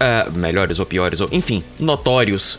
é, 0.00 0.28
melhores 0.30 0.78
ou 0.78 0.86
piores, 0.86 1.20
ou 1.20 1.28
enfim, 1.30 1.62
notórios 1.78 2.58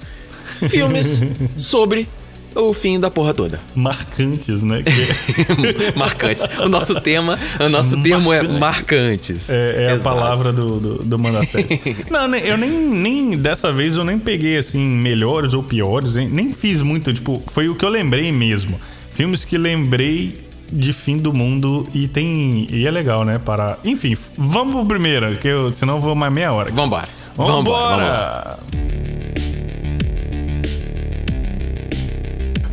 filmes 0.70 1.22
sobre 1.58 2.08
o 2.56 2.74
fim 2.74 2.98
da 3.00 3.12
porra 3.12 3.34
toda. 3.34 3.60
Marcantes, 3.76 4.64
né? 4.64 4.82
Que 4.82 5.92
marcantes. 5.98 6.48
O 6.60 6.70
nosso 6.70 7.02
tema, 7.02 7.38
o 7.60 7.68
nosso 7.68 8.02
termo 8.02 8.32
é 8.32 8.42
marcantes. 8.44 9.50
é, 9.50 9.88
é 9.90 9.92
a 9.94 10.00
palavra 10.00 10.54
do, 10.54 10.80
do, 10.80 11.04
do. 11.04 11.18
Não, 12.10 12.28
né, 12.30 12.42
eu 12.46 12.56
nem, 12.58 12.70
nem. 12.72 13.38
Dessa 13.38 13.74
vez 13.74 13.98
eu 13.98 14.06
nem 14.06 14.18
peguei 14.18 14.56
assim, 14.58 14.80
melhores 14.88 15.54
ou 15.54 15.62
piores, 15.64 16.16
nem 16.16 16.54
fiz 16.54 16.82
muito. 16.82 17.12
Tipo, 17.14 17.44
foi 17.52 17.68
o 17.68 17.76
que 17.76 17.84
eu 17.84 17.90
lembrei 17.90 18.32
mesmo. 18.32 18.80
Filmes 19.16 19.46
que 19.46 19.58
lembrei 19.58 20.38
de 20.70 20.92
fim 20.92 21.18
do 21.18 21.34
mundo 21.34 21.88
e 21.94 22.06
tem. 22.06 22.68
E 22.70 22.86
é 22.86 22.92
legal, 22.92 23.24
né? 23.24 23.40
Para. 23.40 23.80
Enfim, 23.86 24.18
vamos 24.38 24.74
pro 24.74 24.86
primeiro, 24.86 25.38
que 25.38 25.48
eu, 25.48 25.72
senão 25.72 25.96
eu 25.96 26.02
vou 26.02 26.14
mais 26.14 26.34
meia 26.34 26.52
hora. 26.52 26.70
Vambora. 26.70 27.08
Vambora, 27.34 27.56
vambora. 27.56 27.96
Vambora! 27.96 28.60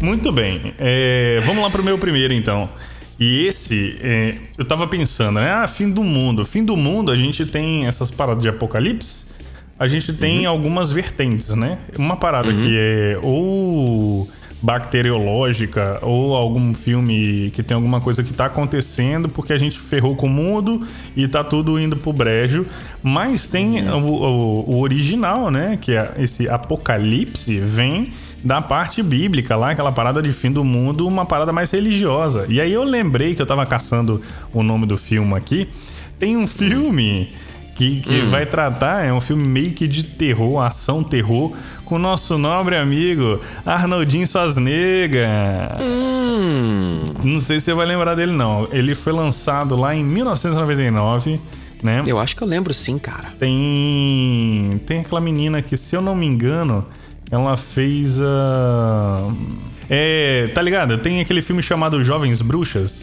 Muito 0.00 0.32
bem. 0.32 0.75
É, 0.80 1.40
vamos 1.46 1.62
lá 1.62 1.70
pro 1.70 1.84
meu 1.84 1.96
primeiro, 1.96 2.34
então. 2.34 2.68
E 3.20 3.46
esse, 3.46 4.00
é, 4.02 4.34
eu 4.58 4.64
tava 4.64 4.88
pensando, 4.88 5.38
né? 5.38 5.49
Ah, 5.49 5.68
fim 5.68 5.88
do 5.88 6.02
mundo. 6.02 6.44
Fim 6.44 6.64
do 6.64 6.76
mundo, 6.76 7.12
a 7.12 7.14
gente 7.16 7.46
tem 7.46 7.87
essas 7.87 8.11
paradas 8.11 8.42
de 8.42 8.49
apocalipse. 8.49 9.26
A 9.78 9.87
gente 9.87 10.12
tem 10.12 10.44
algumas 10.44 10.90
vertentes, 10.90 11.54
né? 11.54 11.78
Uma 11.96 12.16
parada 12.16 12.52
que 12.52 12.76
é 12.76 13.18
ou 13.22 14.28
bacteriológica 14.62 15.99
ou 16.02 16.37
algum 16.37 16.73
filme 16.73 17.50
que 17.50 17.62
tem 17.62 17.75
alguma 17.75 18.00
coisa 18.00 18.23
que 18.23 18.33
tá 18.33 18.47
acontecendo 18.47 19.28
porque 19.28 19.52
a 19.52 19.59
gente 19.59 19.78
ferrou 19.78 20.14
com 20.14 20.26
o 20.26 20.31
mundo 20.31 20.87
e 21.16 21.26
tá 21.26 21.42
tudo 21.42 21.81
indo 21.81 21.97
pro 21.97 22.12
brejo. 22.12 22.64
Mas 23.02 23.47
tem 23.47 23.88
o, 23.90 23.99
o, 23.99 24.71
o 24.71 24.81
original, 24.81 25.50
né? 25.50 25.76
Que 25.81 25.92
é 25.92 26.14
esse 26.19 26.49
apocalipse, 26.49 27.59
vem 27.59 28.12
da 28.45 28.61
parte 28.61 29.02
bíblica 29.02 29.54
lá, 29.57 29.71
aquela 29.71 29.92
parada 29.92 30.21
de 30.21 30.33
fim 30.33 30.50
do 30.50 30.64
mundo, 30.64 31.07
uma 31.07 31.25
parada 31.26 31.52
mais 31.52 31.71
religiosa. 31.71 32.47
E 32.49 32.61
aí 32.61 32.73
eu 32.73 32.83
lembrei 32.83 33.35
que 33.35 33.42
eu 33.42 33.47
tava 33.47 33.64
caçando 33.66 34.23
o 34.52 34.62
nome 34.62 34.87
do 34.87 34.97
filme 34.97 35.35
aqui. 35.35 35.69
Tem 36.19 36.37
um 36.37 36.47
filme 36.47 37.31
que, 37.76 38.00
que 38.00 38.21
hum. 38.23 38.31
vai 38.31 38.47
tratar, 38.47 39.04
é 39.04 39.12
um 39.12 39.21
filme 39.21 39.42
meio 39.42 39.73
que 39.73 39.88
de 39.88 40.02
terror, 40.02 40.61
ação 40.61 41.02
terror, 41.02 41.52
com 41.92 41.96
o 41.96 41.99
nosso 41.99 42.38
nobre 42.38 42.75
amigo 42.75 43.38
Arnoldinho 43.66 44.26
Schwarzenegger. 44.26 45.28
Hum. 45.78 47.00
Não 47.22 47.38
sei 47.38 47.61
se 47.61 47.66
você 47.66 47.75
vai 47.75 47.84
lembrar 47.84 48.14
dele, 48.14 48.32
não. 48.32 48.66
Ele 48.72 48.94
foi 48.94 49.12
lançado 49.12 49.76
lá 49.76 49.94
em 49.94 50.02
1999. 50.02 51.38
Né? 51.82 52.02
Eu 52.06 52.18
acho 52.18 52.34
que 52.34 52.40
eu 52.40 52.49
lembro 52.49 52.72
sim, 52.72 52.99
cara. 52.99 53.34
Tem. 53.38 54.80
Tem 54.87 55.00
aquela 55.00 55.20
menina 55.20 55.61
que, 55.61 55.76
se 55.76 55.94
eu 55.94 56.00
não 56.00 56.14
me 56.14 56.25
engano, 56.25 56.87
ela 57.30 57.58
fez 57.58 58.22
a. 58.22 59.30
É. 59.90 60.50
Tá 60.54 60.62
ligado? 60.62 60.96
Tem 60.96 61.20
aquele 61.20 61.42
filme 61.42 61.62
chamado 61.62 62.02
Jovens 62.02 62.40
Bruxas. 62.40 63.02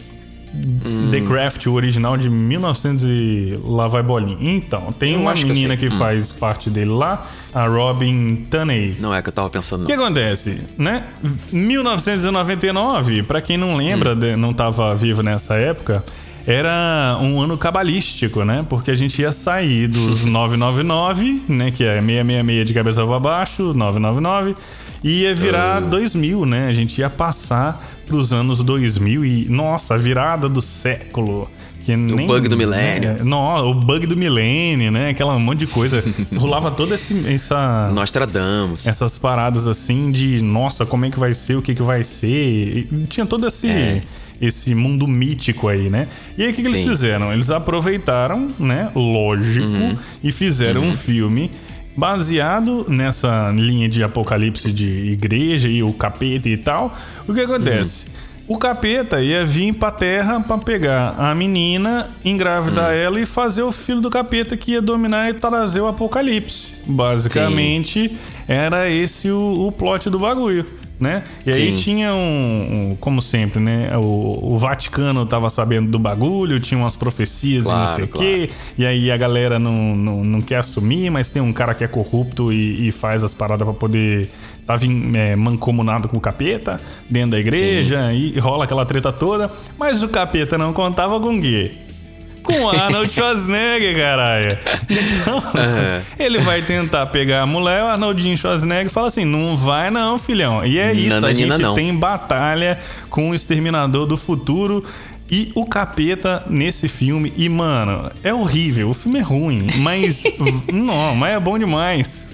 Hum. 0.54 1.10
The 1.10 1.20
Craft, 1.20 1.66
o 1.66 1.74
original 1.74 2.16
de 2.16 2.28
1900 2.28 3.04
e 3.04 3.60
lá 3.64 3.86
vai 3.86 4.02
bolinha. 4.02 4.36
Então, 4.40 4.92
tem 4.92 5.14
eu 5.14 5.20
uma 5.20 5.34
menina 5.34 5.76
que, 5.76 5.88
que 5.88 5.94
hum. 5.94 5.98
faz 5.98 6.32
parte 6.32 6.68
dele 6.68 6.90
lá, 6.90 7.28
a 7.54 7.66
Robin 7.66 8.46
Tunney. 8.50 8.96
Não 8.98 9.14
é 9.14 9.22
que 9.22 9.28
eu 9.28 9.32
tava 9.32 9.48
pensando. 9.48 9.84
O 9.84 9.86
que 9.86 9.92
acontece, 9.92 10.60
né? 10.76 11.04
1999, 11.52 13.22
para 13.22 13.40
quem 13.40 13.56
não 13.56 13.76
lembra, 13.76 14.14
hum. 14.14 14.36
não 14.36 14.52
tava 14.52 14.94
vivo 14.94 15.22
nessa 15.22 15.54
época, 15.54 16.04
era 16.46 17.18
um 17.20 17.40
ano 17.40 17.56
cabalístico, 17.56 18.44
né? 18.44 18.64
Porque 18.68 18.90
a 18.90 18.94
gente 18.94 19.20
ia 19.20 19.32
sair 19.32 19.86
dos 19.86 20.24
999, 20.26 21.42
né? 21.48 21.70
Que 21.70 21.84
é 21.84 22.00
666 22.00 22.66
de 22.66 22.74
cabeça 22.74 23.06
para 23.06 23.20
baixo, 23.20 23.74
999, 23.74 24.56
e 25.02 25.22
ia 25.22 25.34
virar 25.34 25.82
uh. 25.82 25.86
2000, 25.86 26.46
né? 26.46 26.66
A 26.68 26.72
gente 26.72 26.98
ia 26.98 27.10
passar 27.10 27.89
pros 28.10 28.32
anos 28.32 28.62
2000 28.62 29.24
e, 29.24 29.46
nossa, 29.48 29.94
a 29.94 29.96
virada 29.96 30.48
do 30.48 30.60
século. 30.60 31.48
Que 31.84 31.96
nem, 31.96 32.24
o 32.24 32.26
bug 32.26 32.46
do 32.48 32.56
milênio. 32.56 33.16
É, 33.20 33.24
não, 33.24 33.70
o 33.70 33.74
bug 33.74 34.06
do 34.06 34.16
milênio, 34.16 34.90
né? 34.90 35.08
Aquela 35.08 35.38
monte 35.38 35.60
de 35.60 35.66
coisa. 35.66 36.04
Rolava 36.36 36.70
toda 36.70 36.96
esse, 36.96 37.26
essa. 37.26 37.90
Nostradamus. 37.90 38.86
Essas 38.86 39.16
paradas 39.16 39.66
assim 39.66 40.10
de, 40.10 40.42
nossa, 40.42 40.84
como 40.84 41.06
é 41.06 41.10
que 41.10 41.18
vai 41.18 41.32
ser, 41.32 41.54
o 41.54 41.62
que, 41.62 41.74
que 41.74 41.82
vai 41.82 42.04
ser. 42.04 42.88
E 42.92 43.06
tinha 43.08 43.24
todo 43.24 43.46
esse. 43.46 43.68
É. 43.68 44.02
Esse 44.40 44.74
mundo 44.74 45.06
mítico 45.06 45.68
aí, 45.68 45.90
né? 45.90 46.08
E 46.36 46.42
aí 46.42 46.50
o 46.50 46.54
que, 46.54 46.62
que 46.62 46.68
eles 46.68 46.88
fizeram? 46.88 47.30
Eles 47.30 47.50
aproveitaram, 47.50 48.48
né? 48.58 48.90
Lógico, 48.94 49.66
uhum. 49.66 49.94
e 50.24 50.32
fizeram 50.32 50.80
uhum. 50.80 50.88
um 50.88 50.94
filme 50.94 51.50
baseado 51.96 52.86
nessa 52.88 53.50
linha 53.50 53.88
de 53.88 54.02
apocalipse 54.02 54.72
de 54.72 55.12
igreja 55.12 55.68
e 55.68 55.82
o 55.82 55.92
capeta 55.92 56.48
e 56.48 56.56
tal. 56.56 56.96
O 57.26 57.34
que 57.34 57.40
acontece? 57.40 58.06
Uhum. 58.06 58.54
O 58.54 58.58
capeta 58.58 59.22
ia 59.22 59.46
vir 59.46 59.72
pra 59.74 59.92
terra 59.92 60.40
pra 60.40 60.58
pegar 60.58 61.14
a 61.16 61.32
menina, 61.34 62.10
engravidar 62.24 62.90
uhum. 62.90 62.96
ela 62.96 63.20
e 63.20 63.26
fazer 63.26 63.62
o 63.62 63.70
filho 63.70 64.00
do 64.00 64.10
capeta 64.10 64.56
que 64.56 64.72
ia 64.72 64.82
dominar 64.82 65.30
e 65.30 65.34
trazer 65.34 65.80
o 65.80 65.86
apocalipse. 65.86 66.72
Basicamente, 66.84 68.08
Sim. 68.08 68.18
era 68.48 68.90
esse 68.90 69.30
o, 69.30 69.68
o 69.68 69.70
plot 69.70 70.10
do 70.10 70.18
bagulho 70.18 70.79
né? 71.00 71.24
E 71.46 71.50
aí 71.50 71.70
Sim. 71.70 71.82
tinha 71.82 72.14
um, 72.14 72.90
um, 72.90 72.96
como 73.00 73.22
sempre, 73.22 73.58
né? 73.58 73.96
O, 73.96 74.52
o, 74.52 74.58
Vaticano 74.58 75.24
tava 75.24 75.48
sabendo 75.48 75.90
do 75.90 75.98
bagulho, 75.98 76.60
tinha 76.60 76.78
umas 76.78 76.94
profecias 76.94 77.64
claro, 77.64 77.78
e 77.78 77.86
não 77.86 77.94
sei 77.94 78.04
o 78.04 78.08
claro. 78.08 78.26
quê. 78.26 78.50
E 78.76 78.84
aí 78.84 79.10
a 79.10 79.16
galera 79.16 79.58
não, 79.58 79.96
não, 79.96 80.22
não, 80.22 80.40
quer 80.42 80.56
assumir, 80.56 81.08
mas 81.10 81.30
tem 81.30 81.40
um 81.40 81.52
cara 81.52 81.72
que 81.72 81.82
é 81.82 81.88
corrupto 81.88 82.52
e, 82.52 82.88
e 82.88 82.92
faz 82.92 83.24
as 83.24 83.32
paradas 83.32 83.66
para 83.66 83.74
poder 83.74 84.30
tá 84.66 84.78
é, 85.14 85.34
mancomunado 85.34 86.06
com 86.06 86.18
o 86.18 86.20
capeta 86.20 86.78
dentro 87.08 87.30
da 87.30 87.40
igreja 87.40 88.08
Sim. 88.08 88.32
e 88.34 88.38
rola 88.38 88.64
aquela 88.64 88.84
treta 88.84 89.10
toda. 89.10 89.50
Mas 89.78 90.02
o 90.02 90.08
capeta 90.08 90.58
não 90.58 90.74
contava 90.74 91.18
com 91.18 91.34
o 91.34 91.40
quê? 91.40 91.72
Com 92.52 92.68
Arnold 92.70 93.12
Schwarzenegger, 93.12 93.96
caralho. 93.96 94.58
Então, 94.88 95.38
uhum. 95.38 96.02
ele 96.18 96.38
vai 96.38 96.62
tentar 96.62 97.06
pegar 97.06 97.42
a 97.42 97.46
mulher, 97.46 97.82
o 97.82 97.86
Arnoldinho 97.86 98.36
Schwarzenegger 98.36 98.90
fala 98.90 99.08
assim: 99.08 99.24
não 99.24 99.56
vai 99.56 99.90
não, 99.90 100.18
filhão. 100.18 100.64
E 100.64 100.78
é 100.78 100.92
isso, 100.92 101.24
a 101.24 101.32
gente 101.32 101.58
não. 101.58 101.74
tem 101.74 101.94
batalha 101.94 102.78
com 103.08 103.30
o 103.30 103.34
Exterminador 103.34 104.06
do 104.06 104.16
Futuro. 104.16 104.84
E 105.32 105.52
o 105.54 105.64
capeta 105.64 106.44
nesse 106.50 106.88
filme, 106.88 107.32
e 107.36 107.48
mano, 107.48 108.10
é 108.20 108.34
horrível. 108.34 108.90
O 108.90 108.94
filme 108.94 109.20
é 109.20 109.22
ruim, 109.22 109.60
mas. 109.76 110.24
não, 110.72 111.14
mas 111.14 111.36
é 111.36 111.38
bom 111.38 111.56
demais. 111.56 112.30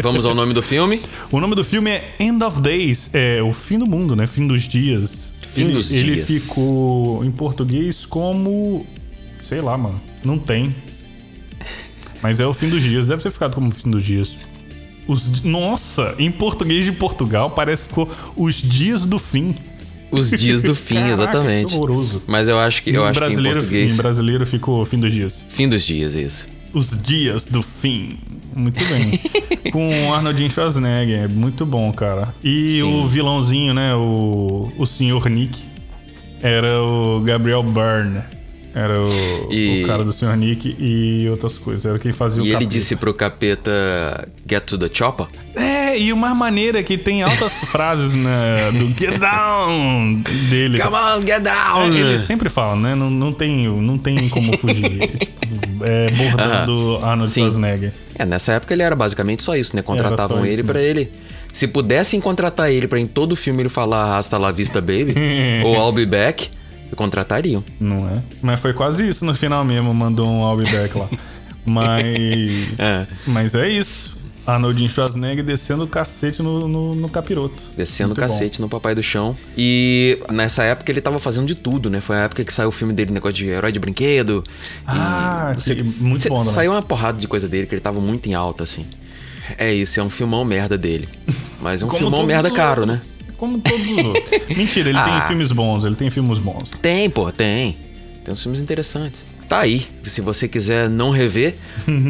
Vamos 0.00 0.24
ao 0.24 0.34
nome 0.34 0.54
do 0.54 0.62
filme? 0.62 1.00
O 1.30 1.40
nome 1.40 1.54
do 1.54 1.64
filme 1.64 1.90
é 1.90 2.14
End 2.20 2.42
of 2.42 2.60
Days, 2.60 3.10
é 3.12 3.42
o 3.42 3.52
fim 3.52 3.78
do 3.78 3.88
mundo, 3.88 4.14
né? 4.14 4.26
Fim 4.26 4.46
dos 4.46 4.62
dias. 4.62 5.32
Fim 5.52 5.64
ele, 5.64 5.72
dos 5.72 5.88
dias. 5.88 6.04
Ele 6.04 6.40
ficou 6.40 7.24
em 7.24 7.30
português 7.30 8.06
como 8.06 8.86
Sei 9.48 9.60
lá, 9.62 9.78
mano. 9.78 9.98
Não 10.22 10.38
tem. 10.38 10.74
Mas 12.22 12.38
é 12.40 12.46
o 12.46 12.52
fim 12.52 12.68
dos 12.68 12.82
dias. 12.82 13.06
Deve 13.06 13.22
ter 13.22 13.30
ficado 13.30 13.54
como 13.54 13.70
fim 13.70 13.90
dos 13.90 14.04
dias. 14.04 14.36
Os, 15.06 15.42
nossa, 15.42 16.14
em 16.18 16.30
português 16.30 16.84
de 16.84 16.92
Portugal 16.92 17.50
parece 17.50 17.82
que 17.82 17.88
ficou 17.88 18.10
os 18.36 18.56
dias 18.56 19.06
do 19.06 19.18
fim. 19.18 19.54
Os 20.10 20.30
dias 20.30 20.62
do 20.62 20.74
fim, 20.74 20.96
Caraca, 21.00 21.12
exatamente. 21.14 21.74
horroroso. 21.74 22.22
Mas 22.26 22.46
eu 22.48 22.58
acho 22.58 22.82
que 22.82 22.90
eu 22.90 23.02
em 23.02 23.08
acho 23.08 23.20
que 23.20 23.26
em 23.32 23.42
português. 23.42 23.94
Em 23.94 23.96
brasileiro 23.96 24.46
ficou 24.46 24.84
fim 24.84 24.98
dos 24.98 25.12
dias. 25.12 25.42
Fim 25.48 25.66
dos 25.66 25.82
dias, 25.82 26.14
isso. 26.14 26.48
Os 26.74 27.02
dias 27.02 27.46
do 27.46 27.62
fim. 27.62 28.10
Muito 28.54 28.78
bem. 28.84 29.18
Com 29.72 29.88
o 29.88 30.14
Arnoldinho 30.14 30.50
Schwarzenegger. 30.50 31.28
Muito 31.30 31.64
bom, 31.64 31.90
cara. 31.92 32.34
E 32.44 32.80
Sim. 32.80 32.82
o 32.82 33.06
vilãozinho, 33.06 33.72
né? 33.72 33.94
O, 33.94 34.70
o 34.76 34.86
Sr. 34.86 35.30
Nick. 35.30 35.58
Era 36.42 36.82
o 36.82 37.20
Gabriel 37.20 37.62
Byrne. 37.62 38.20
Era 38.78 39.00
o, 39.00 39.52
e... 39.52 39.82
o 39.82 39.86
cara 39.88 40.04
do 40.04 40.12
Sr. 40.12 40.36
Nick 40.36 40.76
e 40.78 41.28
outras 41.28 41.58
coisas. 41.58 41.84
Era 41.84 41.98
quem 41.98 42.12
fazia 42.12 42.40
e 42.40 42.46
o 42.46 42.48
E 42.48 42.54
ele 42.54 42.64
disse 42.64 42.94
pro 42.94 43.12
capeta 43.12 44.28
Get 44.48 44.62
to 44.62 44.78
the 44.78 44.88
chopper? 44.92 45.26
É, 45.56 45.98
e 45.98 46.12
uma 46.12 46.32
maneira 46.32 46.80
que 46.84 46.96
tem 46.96 47.24
altas 47.24 47.52
frases 47.72 48.14
né, 48.14 48.70
do 48.70 48.86
Get 48.90 49.18
Down 49.18 50.22
dele. 50.48 50.78
Come 50.78 50.96
on, 50.96 51.26
get 51.26 51.42
down! 51.42 51.86
É, 51.86 51.88
ele 51.88 52.18
sempre 52.18 52.48
fala, 52.48 52.76
né? 52.76 52.94
Não, 52.94 53.10
não, 53.10 53.32
tem, 53.32 53.66
não 53.66 53.98
tem 53.98 54.28
como 54.28 54.56
fugir. 54.56 55.28
é 55.82 56.10
bordando 56.12 56.72
uh 56.72 57.00
-huh. 57.00 57.04
Arnold 57.04 57.32
Sim. 57.32 57.40
Schwarzenegger. 57.40 57.92
É, 58.16 58.24
nessa 58.24 58.52
época 58.52 58.74
ele 58.74 58.82
era 58.82 58.94
basicamente 58.94 59.42
só 59.42 59.56
isso, 59.56 59.74
né? 59.74 59.82
Contratavam 59.82 60.46
ele 60.46 60.62
para 60.62 60.80
ele. 60.80 61.10
Se 61.52 61.66
pudessem 61.66 62.20
contratar 62.20 62.70
ele 62.70 62.86
para 62.86 63.00
em 63.00 63.06
todo 63.06 63.34
filme 63.34 63.62
ele 63.62 63.68
falar 63.68 64.16
Hasta 64.18 64.38
la 64.38 64.52
vista, 64.52 64.80
baby, 64.80 65.14
ou 65.64 65.74
I'll 65.74 65.92
be 65.92 66.06
back, 66.06 66.48
contratariam. 66.96 67.64
Não 67.80 68.08
é? 68.08 68.22
Mas 68.42 68.60
foi 68.60 68.72
quase 68.72 69.08
isso 69.08 69.24
no 69.24 69.34
final 69.34 69.64
mesmo, 69.64 69.92
mandou 69.94 70.26
um 70.26 70.48
I'll 70.48 70.56
be 70.56 70.70
back 70.70 70.96
lá. 70.96 71.08
Mas. 71.64 72.78
é. 72.78 73.06
Mas 73.26 73.54
é 73.54 73.68
isso. 73.68 74.18
Arnoldinho 74.46 74.88
Schwarzenegger 74.88 75.44
descendo 75.44 75.84
o 75.84 75.86
cacete 75.86 76.42
no, 76.42 76.66
no, 76.66 76.94
no 76.94 77.08
capiroto. 77.10 77.62
Descendo 77.76 78.14
o 78.14 78.16
cacete 78.16 78.58
bom. 78.58 78.64
no 78.64 78.68
Papai 78.70 78.94
do 78.94 79.02
Chão. 79.02 79.36
E 79.56 80.18
nessa 80.30 80.64
época 80.64 80.90
ele 80.90 81.02
tava 81.02 81.18
fazendo 81.18 81.46
de 81.46 81.54
tudo, 81.54 81.90
né? 81.90 82.00
Foi 82.00 82.16
a 82.16 82.20
época 82.20 82.42
que 82.42 82.52
saiu 82.52 82.70
o 82.70 82.72
filme 82.72 82.94
dele, 82.94 83.12
negócio 83.12 83.36
de 83.36 83.46
herói 83.46 83.70
de 83.70 83.78
brinquedo. 83.78 84.42
Ah, 84.86 85.52
você, 85.54 85.74
muito 85.82 86.22
você, 86.22 86.30
bom, 86.30 86.42
né? 86.42 86.50
Saiu 86.50 86.72
uma 86.72 86.80
porrada 86.80 87.18
de 87.18 87.28
coisa 87.28 87.46
dele 87.46 87.66
que 87.66 87.74
ele 87.74 87.82
tava 87.82 88.00
muito 88.00 88.26
em 88.26 88.32
alta, 88.32 88.64
assim. 88.64 88.86
É 89.58 89.72
isso, 89.72 90.00
é 90.00 90.02
um 90.02 90.10
filmão 90.10 90.46
merda 90.46 90.78
dele. 90.78 91.08
Mas 91.60 91.82
é 91.82 91.84
um 91.84 91.90
filmão 91.90 92.24
merda 92.24 92.50
caro, 92.50 92.86
né? 92.86 92.98
Como 93.38 93.58
todos 93.60 93.88
os 93.88 93.98
outros. 93.98 94.24
Mentira, 94.56 94.90
ele 94.90 94.98
ah. 94.98 95.20
tem 95.20 95.28
filmes 95.28 95.52
bons, 95.52 95.84
ele 95.84 95.94
tem 95.94 96.10
filmes 96.10 96.38
bons. 96.38 96.68
Tem, 96.82 97.08
pô, 97.08 97.32
tem. 97.32 97.76
Tem 98.24 98.34
uns 98.34 98.42
filmes 98.42 98.60
interessantes. 98.60 99.24
Tá 99.48 99.60
aí. 99.60 99.86
Se 100.04 100.20
você 100.20 100.46
quiser 100.46 100.90
não 100.90 101.10
rever, 101.10 101.54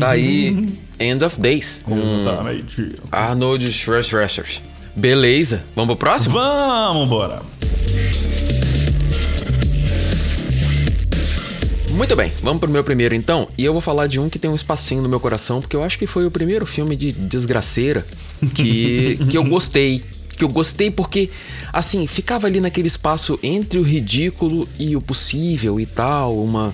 tá 0.01 0.11
aí 0.11 0.69
End 0.99 1.25
of 1.25 1.39
Days. 1.39 1.83
Com 1.85 1.97
Exatamente. 1.97 2.97
Arnold 3.13 3.73
Schwarzenegger. 3.73 4.61
Beleza. 4.97 5.63
Vamos 5.77 5.97
pro 5.97 6.09
próximo? 6.09 6.35
Vamos, 6.35 7.09
bora. 7.09 7.43
Muito 11.93 12.15
bem, 12.15 12.33
vamos 12.43 12.61
pro 12.61 12.71
meu 12.71 12.85
primeiro 12.85 13.15
então. 13.15 13.49
E 13.59 13.65
eu 13.65 13.73
vou 13.73 13.83
falar 13.83 14.07
de 14.07 14.21
um 14.21 14.29
que 14.29 14.39
tem 14.39 14.51
um 14.51 14.55
espacinho 14.55 15.03
no 15.03 15.09
meu 15.09 15.19
coração, 15.19 15.61
porque 15.61 15.75
eu 15.75 15.83
acho 15.83 15.99
que 15.99 16.07
foi 16.07 16.25
o 16.27 16.31
primeiro 16.31 16.65
filme 16.65 16.95
de 16.95 17.11
desgraceira 17.11 18.07
que, 18.55 19.19
que 19.29 19.37
eu 19.37 19.43
gostei 19.45 20.03
que 20.39 20.45
eu 20.45 20.49
gostei 20.49 20.91
porque, 20.91 21.31
assim, 21.73 22.07
ficava 22.07 22.47
ali 22.47 22.61
naquele 22.61 22.89
espaço 22.89 23.39
entre 23.43 23.79
o 23.79 23.83
ridículo 23.83 24.69
e 24.79 24.97
o 24.97 25.01
possível 25.01 25.81
e 25.81 25.85
tal, 25.85 26.39
uma 26.39 26.73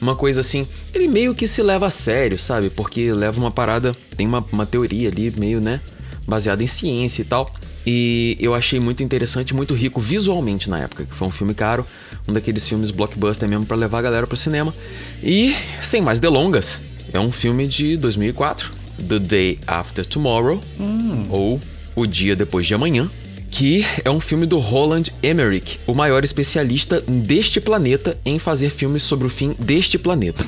uma 0.00 0.14
coisa 0.14 0.40
assim. 0.40 0.66
Ele 0.94 1.08
meio 1.08 1.34
que 1.34 1.46
se 1.46 1.62
leva 1.62 1.86
a 1.86 1.90
sério, 1.90 2.38
sabe? 2.38 2.70
Porque 2.70 3.12
leva 3.12 3.38
uma 3.38 3.50
parada, 3.50 3.96
tem 4.16 4.26
uma, 4.26 4.44
uma 4.52 4.64
teoria 4.64 5.08
ali 5.08 5.32
meio, 5.36 5.60
né, 5.60 5.80
baseada 6.26 6.62
em 6.62 6.66
ciência 6.66 7.22
e 7.22 7.24
tal. 7.24 7.52
E 7.86 8.36
eu 8.38 8.54
achei 8.54 8.78
muito 8.78 9.02
interessante, 9.02 9.54
muito 9.54 9.74
rico 9.74 10.00
visualmente 10.00 10.68
na 10.68 10.78
época, 10.78 11.04
que 11.04 11.14
foi 11.14 11.26
um 11.26 11.30
filme 11.30 11.54
caro, 11.54 11.86
um 12.28 12.32
daqueles 12.32 12.68
filmes 12.68 12.90
blockbuster 12.90 13.48
mesmo 13.48 13.64
para 13.64 13.76
levar 13.76 13.98
a 13.98 14.02
galera 14.02 14.26
pro 14.26 14.36
cinema. 14.36 14.74
E 15.22 15.54
sem 15.82 16.02
mais 16.02 16.20
delongas, 16.20 16.80
é 17.12 17.18
um 17.18 17.32
filme 17.32 17.66
de 17.66 17.96
2004, 17.96 18.70
The 19.08 19.18
Day 19.18 19.58
After 19.66 20.04
Tomorrow, 20.04 20.62
hum. 20.78 21.26
ou 21.30 21.60
O 21.98 22.06
Dia 22.06 22.36
Depois 22.36 22.64
de 22.64 22.74
Amanhã, 22.74 23.10
que 23.50 23.84
é 24.04 24.10
um 24.10 24.20
filme 24.20 24.46
do 24.46 24.60
Roland 24.60 25.06
Emmerich, 25.20 25.80
o 25.84 25.92
maior 25.94 26.22
especialista 26.22 27.02
deste 27.08 27.60
planeta 27.60 28.16
em 28.24 28.38
fazer 28.38 28.70
filmes 28.70 29.02
sobre 29.02 29.26
o 29.26 29.30
fim 29.30 29.52
deste 29.58 29.98
planeta. 29.98 30.46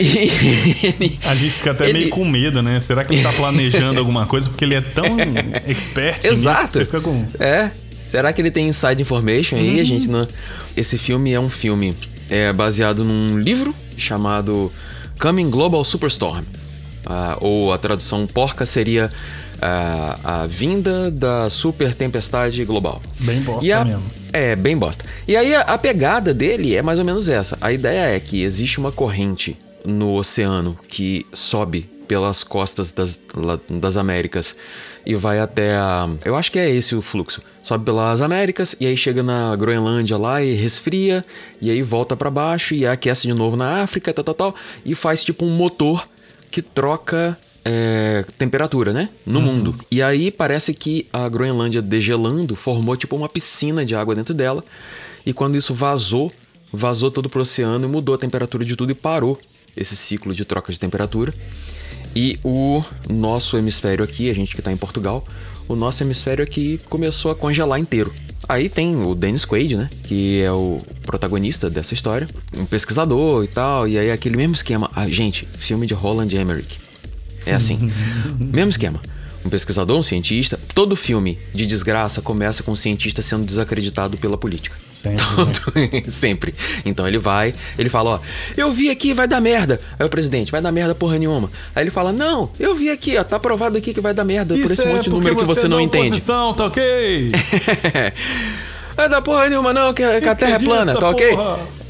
E 0.00 1.16
a 1.24 1.34
gente 1.36 1.52
fica 1.52 1.70
até 1.70 1.88
ele... 1.88 1.98
meio 2.00 2.10
com 2.10 2.24
medo, 2.24 2.60
né? 2.60 2.80
Será 2.80 3.04
que 3.04 3.12
ele 3.12 3.20
está 3.20 3.32
planejando 3.32 4.00
alguma 4.00 4.26
coisa? 4.26 4.48
Porque 4.48 4.64
ele 4.64 4.74
é 4.74 4.80
tão 4.80 5.04
expert. 5.64 6.24
Exato. 6.24 6.80
Nisso, 6.80 7.00
com... 7.00 7.24
É. 7.38 7.70
Será 8.10 8.32
que 8.32 8.40
ele 8.42 8.50
tem 8.50 8.66
inside 8.66 9.00
information 9.00 9.54
aí? 9.54 9.76
Uhum. 9.76 9.80
A 9.80 9.84
gente 9.84 10.08
não. 10.08 10.26
Esse 10.76 10.98
filme 10.98 11.32
é 11.32 11.38
um 11.38 11.50
filme 11.50 11.94
é, 12.28 12.52
baseado 12.52 13.04
num 13.04 13.38
livro 13.38 13.72
chamado 13.96 14.72
Coming 15.20 15.50
Global 15.50 15.84
Superstorm. 15.84 16.42
Ah, 17.06 17.36
ou 17.40 17.72
a 17.72 17.78
tradução 17.78 18.26
porca 18.26 18.66
seria 18.66 19.10
a, 19.60 20.42
a 20.42 20.46
vinda 20.46 21.10
da 21.10 21.50
super 21.50 21.94
tempestade 21.94 22.64
global. 22.64 23.00
Bem 23.18 23.40
bosta 23.42 23.80
a, 23.80 23.84
mesmo. 23.84 24.02
É, 24.32 24.56
bem 24.56 24.76
bosta. 24.76 25.04
E 25.26 25.36
aí 25.36 25.54
a, 25.54 25.60
a 25.62 25.78
pegada 25.78 26.32
dele 26.32 26.76
é 26.76 26.82
mais 26.82 26.98
ou 26.98 27.04
menos 27.04 27.28
essa. 27.28 27.58
A 27.60 27.72
ideia 27.72 28.14
é 28.14 28.20
que 28.20 28.42
existe 28.42 28.78
uma 28.78 28.92
corrente 28.92 29.56
no 29.84 30.14
oceano 30.14 30.78
que 30.88 31.26
sobe 31.32 31.88
pelas 32.06 32.42
costas 32.42 32.90
das, 32.90 33.20
das 33.68 33.96
Américas 33.96 34.56
e 35.06 35.14
vai 35.14 35.38
até 35.38 35.76
a. 35.76 36.08
Eu 36.24 36.34
acho 36.34 36.50
que 36.50 36.58
é 36.58 36.68
esse 36.68 36.94
o 36.94 37.00
fluxo. 37.00 37.40
Sobe 37.62 37.84
pelas 37.84 38.20
Américas 38.20 38.74
e 38.80 38.86
aí 38.86 38.96
chega 38.96 39.22
na 39.22 39.54
Groenlândia 39.54 40.16
lá 40.16 40.42
e 40.42 40.54
resfria, 40.54 41.24
e 41.60 41.70
aí 41.70 41.82
volta 41.82 42.16
para 42.16 42.28
baixo 42.28 42.74
e 42.74 42.84
aquece 42.84 43.28
de 43.28 43.34
novo 43.34 43.56
na 43.56 43.82
África, 43.82 44.12
tal, 44.12 44.24
tal, 44.24 44.34
tal, 44.34 44.54
e 44.84 44.94
faz 44.94 45.22
tipo 45.22 45.44
um 45.44 45.54
motor 45.54 46.08
que 46.50 46.60
troca 46.60 47.38
é, 47.64 48.24
temperatura, 48.38 48.92
né? 48.92 49.08
No 49.24 49.38
uhum. 49.38 49.46
mundo. 49.46 49.74
E 49.90 50.02
aí 50.02 50.30
parece 50.30 50.72
que 50.72 51.06
a 51.12 51.28
Groenlândia 51.28 51.82
degelando 51.82 52.56
formou 52.56 52.96
tipo 52.96 53.16
uma 53.16 53.28
piscina 53.28 53.84
de 53.84 53.94
água 53.94 54.14
dentro 54.14 54.34
dela. 54.34 54.64
E 55.24 55.32
quando 55.32 55.56
isso 55.56 55.74
vazou, 55.74 56.32
vazou 56.72 57.10
todo 57.10 57.28
pro 57.28 57.42
oceano 57.42 57.84
e 57.84 57.88
mudou 57.88 58.14
a 58.14 58.18
temperatura 58.18 58.64
de 58.64 58.76
tudo 58.76 58.92
e 58.92 58.94
parou 58.94 59.38
esse 59.76 59.96
ciclo 59.96 60.34
de 60.34 60.44
troca 60.44 60.72
de 60.72 60.78
temperatura. 60.78 61.32
E 62.14 62.40
o 62.42 62.82
nosso 63.08 63.56
hemisfério 63.56 64.04
aqui, 64.04 64.30
a 64.30 64.34
gente 64.34 64.54
que 64.54 64.60
está 64.60 64.72
em 64.72 64.76
Portugal, 64.76 65.24
o 65.68 65.76
nosso 65.76 66.02
hemisfério 66.02 66.42
aqui 66.42 66.80
começou 66.88 67.30
a 67.30 67.34
congelar 67.34 67.78
inteiro. 67.78 68.12
Aí 68.48 68.68
tem 68.68 68.96
o 68.96 69.14
Dennis 69.14 69.44
Quaid, 69.44 69.76
né? 69.76 69.90
Que 70.04 70.42
é 70.42 70.50
o 70.50 70.80
protagonista 71.02 71.70
dessa 71.70 71.94
história. 71.94 72.26
Um 72.56 72.64
pesquisador 72.64 73.44
e 73.44 73.46
tal. 73.46 73.86
E 73.86 73.98
aí 73.98 74.10
aquele 74.10 74.36
mesmo 74.36 74.54
esquema. 74.54 74.90
Ah, 74.94 75.08
gente, 75.08 75.46
filme 75.56 75.86
de 75.86 75.94
Roland 75.94 76.34
Emmerich. 76.34 76.89
É 77.46 77.54
assim. 77.54 77.90
Mesmo 78.38 78.70
esquema. 78.70 79.00
Um 79.44 79.48
pesquisador, 79.48 79.98
um 79.98 80.02
cientista. 80.02 80.58
Todo 80.74 80.94
filme 80.94 81.38
de 81.54 81.64
desgraça 81.66 82.20
começa 82.20 82.62
com 82.62 82.72
um 82.72 82.76
cientista 82.76 83.22
sendo 83.22 83.44
desacreditado 83.44 84.16
pela 84.18 84.36
política. 84.36 84.76
Sempre. 85.02 85.24
Né? 85.74 86.02
sempre. 86.10 86.54
Então 86.84 87.06
ele 87.06 87.18
vai, 87.18 87.54
ele 87.78 87.88
fala, 87.88 88.10
ó, 88.10 88.20
eu 88.56 88.72
vi 88.72 88.90
aqui, 88.90 89.14
vai 89.14 89.26
dar 89.26 89.40
merda. 89.40 89.80
Aí 89.98 90.04
o 90.04 90.08
presidente, 90.08 90.52
vai 90.52 90.60
dar 90.60 90.72
merda 90.72 90.94
porra 90.94 91.18
nenhuma. 91.18 91.50
Aí 91.74 91.82
ele 91.84 91.90
fala, 91.90 92.12
não, 92.12 92.50
eu 92.58 92.74
vi 92.74 92.90
aqui, 92.90 93.16
ó, 93.16 93.24
tá 93.24 93.38
provado 93.38 93.78
aqui 93.78 93.94
que 93.94 94.00
vai 94.00 94.12
dar 94.12 94.24
merda 94.24 94.54
Isso 94.54 94.64
por 94.64 94.72
esse 94.72 94.82
é 94.82 94.86
monte 94.86 95.04
de 95.04 95.10
número 95.10 95.36
que 95.36 95.44
você 95.44 95.66
não 95.66 95.80
entende. 95.80 96.20
Posição, 96.20 96.52
tá 96.54 96.66
ok? 96.66 97.32
vai 98.94 99.08
dar 99.08 99.22
porra 99.22 99.48
nenhuma 99.48 99.72
não, 99.72 99.94
que, 99.94 100.02
que 100.20 100.28
a 100.28 100.34
terra 100.34 100.56
é 100.56 100.58
plana, 100.58 100.94
tá 100.94 101.08
ok? 101.08 101.28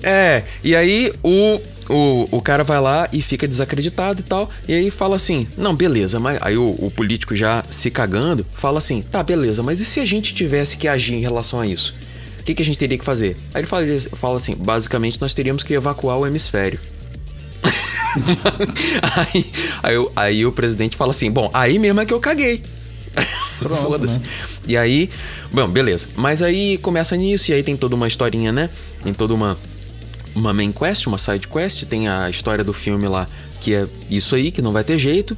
É, 0.03 0.45
e 0.63 0.77
aí 0.77 1.13
o 1.23 1.61
o, 1.91 2.29
o 2.31 2.41
cara 2.41 2.63
vai 2.63 2.81
lá 2.81 3.09
e 3.13 3.21
fica 3.21 3.47
desacreditado 3.47 4.21
e 4.21 4.23
tal. 4.23 4.49
E 4.69 4.75
aí 4.75 4.91
fala 4.91 5.17
assim: 5.17 5.47
Não, 5.57 5.75
beleza, 5.75 6.21
mas. 6.21 6.39
Aí 6.41 6.57
o, 6.57 6.69
o 6.79 6.91
político 6.91 7.35
já 7.35 7.65
se 7.69 7.91
cagando 7.91 8.47
fala 8.55 8.79
assim: 8.79 9.03
Tá, 9.03 9.23
beleza, 9.23 9.63
mas 9.63 9.81
e 9.81 9.85
se 9.85 10.01
a 10.01 10.07
gente 10.07 10.33
tivesse 10.35 10.77
que 10.77 10.87
agir 10.87 11.15
em 11.15 11.21
relação 11.21 11.61
a 11.61 11.67
isso? 11.67 11.95
O 12.39 12.43
que, 12.45 12.55
que 12.55 12.63
a 12.63 12.65
gente 12.65 12.79
teria 12.79 12.97
que 12.97 13.05
fazer? 13.05 13.37
Aí 13.53 13.61
ele 13.61 13.67
fala, 13.67 13.83
ele 13.83 14.01
fala 14.01 14.37
assim: 14.37 14.55
basicamente 14.55 15.21
nós 15.21 15.35
teríamos 15.35 15.63
que 15.63 15.75
evacuar 15.75 16.19
o 16.19 16.27
hemisfério. 16.27 16.79
aí, 19.17 19.47
aí, 19.83 20.07
aí, 20.17 20.47
o 20.47 20.53
presidente 20.53 20.97
fala 20.97 21.11
assim: 21.11 21.31
Bom, 21.31 21.51
aí 21.53 21.79
mesmo 21.79 22.01
é 22.01 22.07
que 22.07 22.15
eu 22.15 22.21
caguei. 22.21 22.63
Foda-se. 23.83 24.21
Né? 24.21 24.25
E 24.69 24.77
aí, 24.77 25.11
bom, 25.53 25.69
beleza. 25.69 26.09
Mas 26.17 26.43
aí 26.43 26.79
começa 26.79 27.17
nisso, 27.17 27.51
e 27.51 27.55
aí 27.55 27.63
tem 27.63 27.77
toda 27.77 27.95
uma 27.95 28.07
historinha, 28.07 28.53
né? 28.53 28.71
Tem 29.03 29.13
toda 29.13 29.35
uma 29.35 29.59
uma 30.35 30.53
main 30.53 30.73
quest, 30.73 31.07
uma 31.07 31.19
side 31.19 31.47
quest, 31.49 31.85
tem 31.85 32.09
a 32.09 32.29
história 32.31 32.65
do 32.65 32.73
filme 32.73 33.09
lá, 33.09 33.29
que 33.61 33.75
é 33.75 33.87
isso 34.11 34.35
aí, 34.35 34.51
que 34.51 34.63
não 34.63 34.73
vai 34.73 34.85
ter 34.85 34.99
jeito. 34.99 35.37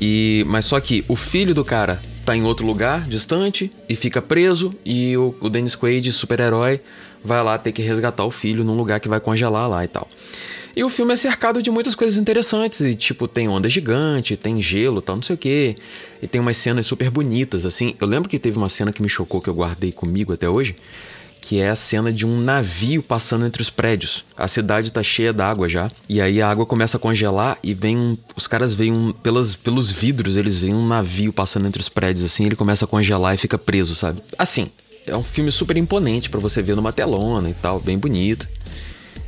E 0.00 0.44
mas 0.48 0.64
só 0.64 0.80
que 0.80 1.04
o 1.08 1.16
filho 1.16 1.54
do 1.54 1.64
cara 1.64 2.00
tá 2.24 2.36
em 2.36 2.44
outro 2.44 2.66
lugar, 2.66 3.02
distante, 3.02 3.70
e 3.88 3.96
fica 3.96 4.22
preso, 4.22 4.74
e 4.84 5.16
o, 5.16 5.34
o 5.40 5.48
Dennis 5.48 5.74
Quaid, 5.74 6.12
super-herói, 6.12 6.80
vai 7.24 7.42
lá 7.42 7.58
ter 7.58 7.72
que 7.72 7.82
resgatar 7.82 8.24
o 8.24 8.30
filho 8.30 8.64
num 8.64 8.76
lugar 8.76 9.00
que 9.00 9.08
vai 9.08 9.20
congelar 9.20 9.68
lá 9.68 9.84
e 9.84 9.88
tal. 9.88 10.08
E 10.74 10.82
o 10.82 10.88
filme 10.88 11.12
é 11.12 11.16
cercado 11.16 11.62
de 11.62 11.70
muitas 11.70 11.94
coisas 11.94 12.16
interessantes, 12.16 12.80
e 12.80 12.94
tipo, 12.94 13.28
tem 13.28 13.48
onda 13.48 13.68
gigante, 13.68 14.36
tem 14.36 14.62
gelo, 14.62 15.02
tal, 15.02 15.16
não 15.16 15.22
sei 15.22 15.34
o 15.34 15.38
quê. 15.38 15.76
E 16.22 16.26
tem 16.26 16.40
umas 16.40 16.56
cenas 16.56 16.86
super 16.86 17.10
bonitas, 17.10 17.66
assim. 17.66 17.94
Eu 18.00 18.06
lembro 18.06 18.28
que 18.28 18.38
teve 18.38 18.56
uma 18.56 18.68
cena 18.68 18.90
que 18.90 19.02
me 19.02 19.08
chocou, 19.08 19.40
que 19.40 19.48
eu 19.48 19.54
guardei 19.54 19.92
comigo 19.92 20.32
até 20.32 20.48
hoje, 20.48 20.74
que 21.42 21.60
é 21.60 21.68
a 21.68 21.76
cena 21.76 22.12
de 22.12 22.24
um 22.24 22.40
navio 22.40 23.02
passando 23.02 23.44
entre 23.44 23.60
os 23.60 23.68
prédios. 23.68 24.24
A 24.36 24.46
cidade 24.46 24.92
tá 24.92 25.02
cheia 25.02 25.32
d'água 25.32 25.68
já, 25.68 25.90
e 26.08 26.20
aí 26.20 26.40
a 26.40 26.48
água 26.48 26.64
começa 26.64 26.96
a 26.96 27.00
congelar 27.00 27.58
e 27.62 27.74
vem 27.74 27.98
um, 27.98 28.16
os 28.36 28.46
caras 28.46 28.72
veem 28.72 28.92
um, 28.92 29.12
pelas, 29.12 29.56
pelos 29.56 29.90
vidros, 29.90 30.36
eles 30.36 30.60
veem 30.60 30.72
um 30.72 30.86
navio 30.86 31.32
passando 31.32 31.66
entre 31.66 31.82
os 31.82 31.88
prédios 31.88 32.24
assim, 32.24 32.46
ele 32.46 32.56
começa 32.56 32.84
a 32.84 32.88
congelar 32.88 33.34
e 33.34 33.38
fica 33.38 33.58
preso, 33.58 33.96
sabe? 33.96 34.22
Assim, 34.38 34.70
é 35.04 35.16
um 35.16 35.24
filme 35.24 35.50
super 35.50 35.76
imponente 35.76 36.30
para 36.30 36.38
você 36.38 36.62
ver 36.62 36.76
numa 36.76 36.92
telona 36.92 37.50
e 37.50 37.54
tal, 37.54 37.80
bem 37.80 37.98
bonito. 37.98 38.48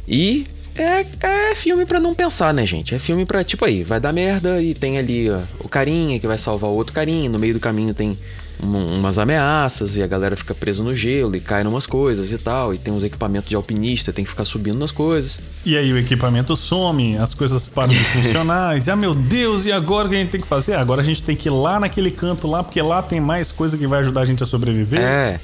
E 0.07 0.47
é, 0.77 1.05
é 1.21 1.55
filme 1.57 1.85
para 1.85 1.99
não 1.99 2.15
pensar, 2.15 2.55
né, 2.55 2.65
gente? 2.65 2.95
É 2.95 2.99
filme 2.99 3.27
pra, 3.27 3.43
tipo 3.43 3.65
aí, 3.65 3.83
vai 3.83 3.99
dar 3.99 4.13
merda 4.13 4.63
e 4.63 4.73
tem 4.73 4.99
ali 4.99 5.29
ó, 5.31 5.41
o 5.59 5.69
carinha 5.69 6.21
que 6.21 6.27
vai 6.29 6.39
salvar 6.39 6.71
o 6.71 6.75
outro 6.75 6.95
carinha, 6.95 7.29
no 7.29 7.41
meio 7.41 7.55
do 7.55 7.61
caminho 7.61 7.93
tem 7.93 8.17
umas 8.63 9.19
ameaças 9.19 9.97
e 9.97 10.03
a 10.03 10.07
galera 10.07 10.37
fica 10.37 10.55
presa 10.55 10.83
no 10.83 10.95
gelo 10.95 11.35
e 11.37 11.41
cai 11.41 11.65
numas 11.65 11.87
coisas 11.87 12.33
e 12.33 12.39
tal. 12.39 12.73
E 12.73 12.79
tem 12.79 12.93
uns 12.93 13.05
equipamentos 13.05 13.49
de 13.49 13.57
alpinista, 13.57 14.13
tem 14.13 14.25
que 14.25 14.31
ficar 14.31 14.45
subindo 14.45 14.79
nas 14.79 14.91
coisas. 14.91 15.39
E 15.65 15.77
aí 15.77 15.93
o 15.93 15.99
equipamento 15.99 16.55
some, 16.57 17.17
as 17.19 17.35
coisas 17.35 17.69
param 17.69 17.93
de 17.93 18.05
funcionar. 18.05 18.77
e 18.79 18.91
ah, 18.91 18.97
meu 18.97 19.15
Deus, 19.15 19.67
e 19.67 19.73
agora 19.73 20.07
o 20.07 20.11
que 20.11 20.17
a 20.17 20.19
gente 20.19 20.31
tem 20.31 20.41
que 20.41 20.47
fazer? 20.47 20.75
Agora 20.75 21.03
a 21.03 21.05
gente 21.05 21.23
tem 21.23 21.35
que 21.35 21.49
ir 21.49 21.53
lá 21.53 21.81
naquele 21.81 22.11
canto 22.11 22.47
lá, 22.47 22.63
porque 22.63 22.81
lá 22.81 23.03
tem 23.03 23.21
mais 23.21 23.51
coisa 23.51 23.77
que 23.77 23.87
vai 23.87 24.01
ajudar 24.01 24.23
a 24.23 24.27
gente 24.27 24.43
a 24.43 24.47
sobreviver. 24.47 25.01
É. 25.01 25.41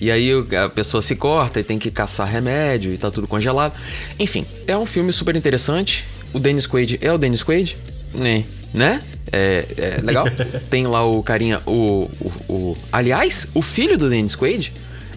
E 0.00 0.10
aí 0.10 0.30
a 0.62 0.68
pessoa 0.68 1.02
se 1.02 1.16
corta 1.16 1.60
e 1.60 1.64
tem 1.64 1.78
que 1.78 1.90
caçar 1.90 2.26
remédio 2.26 2.92
e 2.92 2.98
tá 2.98 3.10
tudo 3.10 3.26
congelado. 3.26 3.74
Enfim, 4.18 4.44
é 4.66 4.76
um 4.76 4.84
filme 4.84 5.12
super 5.12 5.34
interessante. 5.36 6.04
O 6.32 6.40
Dennis 6.40 6.66
Quaid 6.66 6.98
é 7.00 7.12
o 7.12 7.16
Dennis 7.16 7.42
Quaid? 7.42 7.76
Né? 8.12 8.44
Né? 8.72 9.00
É, 9.36 9.66
é 9.76 10.00
legal. 10.00 10.26
Tem 10.70 10.86
lá 10.86 11.04
o 11.04 11.20
carinha, 11.22 11.60
o, 11.66 12.08
o, 12.20 12.52
o, 12.52 12.78
Aliás, 12.92 13.48
o 13.52 13.60
filho 13.60 13.98
do 13.98 14.08
Dennis 14.08 14.36
Quaid 14.36 14.72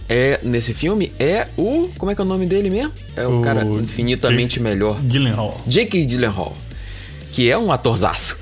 é, 0.10 0.39
nesse 0.41 0.73
filme 0.73 1.12
é 1.19 1.47
o. 1.56 1.89
Como 1.97 2.12
é 2.12 2.15
que 2.15 2.21
é 2.21 2.23
o 2.23 2.27
nome 2.27 2.47
dele 2.47 2.69
mesmo? 2.71 2.91
É 3.15 3.27
o, 3.27 3.39
o 3.39 3.41
cara 3.43 3.63
infinitamente 3.63 4.56
Jake 4.56 4.63
melhor. 4.63 4.99
Gyllenhaal. 5.01 5.62
Jake 5.67 6.03
Gyllenhaal. 6.06 6.58
Que 7.32 7.51
é 7.51 7.58
um 7.58 7.71
atorzaço. 7.71 8.39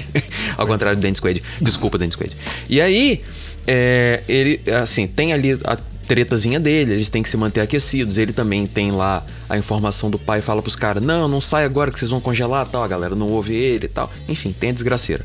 Ao 0.58 0.66
contrário 0.66 0.98
do 0.98 1.00
Dennis 1.00 1.20
Quaid. 1.20 1.42
Desculpa, 1.58 1.96
Dennis 1.96 2.16
Quaid. 2.16 2.36
E 2.68 2.80
aí, 2.80 3.22
é, 3.66 4.22
ele, 4.28 4.60
assim, 4.82 5.06
tem 5.06 5.32
ali 5.32 5.58
a 5.64 5.78
tretazinha 6.04 6.60
dele, 6.60 6.92
eles 6.92 7.08
têm 7.08 7.22
que 7.22 7.28
se 7.28 7.36
manter 7.36 7.60
aquecidos. 7.60 8.18
Ele 8.18 8.32
também 8.32 8.66
tem 8.66 8.90
lá 8.90 9.24
a 9.48 9.56
informação 9.58 10.10
do 10.10 10.18
pai, 10.18 10.40
fala 10.40 10.62
pros 10.62 10.76
caras: 10.76 11.02
não, 11.02 11.28
não 11.28 11.40
sai 11.40 11.64
agora 11.64 11.90
que 11.90 11.98
vocês 11.98 12.10
vão 12.10 12.20
congelar 12.20 12.66
tal. 12.66 12.82
A 12.82 12.88
galera 12.88 13.14
não 13.14 13.28
ouve 13.28 13.54
ele 13.54 13.86
e 13.86 13.88
tal. 13.88 14.12
Enfim, 14.28 14.54
tem 14.58 14.70
a 14.70 14.72
desgraceira. 14.72 15.24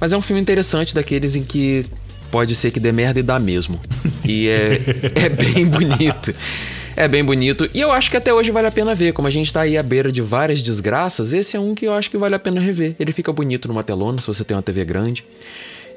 Mas 0.00 0.12
é 0.12 0.16
um 0.16 0.22
filme 0.22 0.40
interessante 0.40 0.94
daqueles 0.94 1.34
em 1.34 1.42
que 1.42 1.86
pode 2.30 2.54
ser 2.54 2.70
que 2.70 2.80
dê 2.80 2.92
merda 2.92 3.20
e 3.20 3.22
dá 3.22 3.38
mesmo. 3.38 3.80
E 4.24 4.48
é, 4.48 4.80
é 5.14 5.28
bem 5.28 5.66
bonito. 5.66 6.34
É 6.96 7.08
bem 7.08 7.24
bonito. 7.24 7.68
E 7.72 7.80
eu 7.80 7.92
acho 7.92 8.10
que 8.10 8.16
até 8.16 8.32
hoje 8.32 8.50
vale 8.50 8.66
a 8.66 8.70
pena 8.70 8.94
ver. 8.94 9.12
Como 9.12 9.28
a 9.28 9.30
gente 9.30 9.52
tá 9.52 9.62
aí 9.62 9.78
à 9.78 9.82
beira 9.82 10.10
de 10.10 10.20
várias 10.20 10.62
desgraças, 10.62 11.32
esse 11.32 11.56
é 11.56 11.60
um 11.60 11.74
que 11.74 11.86
eu 11.86 11.94
acho 11.94 12.10
que 12.10 12.18
vale 12.18 12.34
a 12.34 12.38
pena 12.38 12.60
rever. 12.60 12.96
Ele 12.98 13.12
fica 13.12 13.32
bonito 13.32 13.68
numa 13.68 13.82
telona, 13.82 14.18
se 14.20 14.26
você 14.26 14.44
tem 14.44 14.56
uma 14.56 14.62
TV 14.62 14.84
grande. 14.84 15.24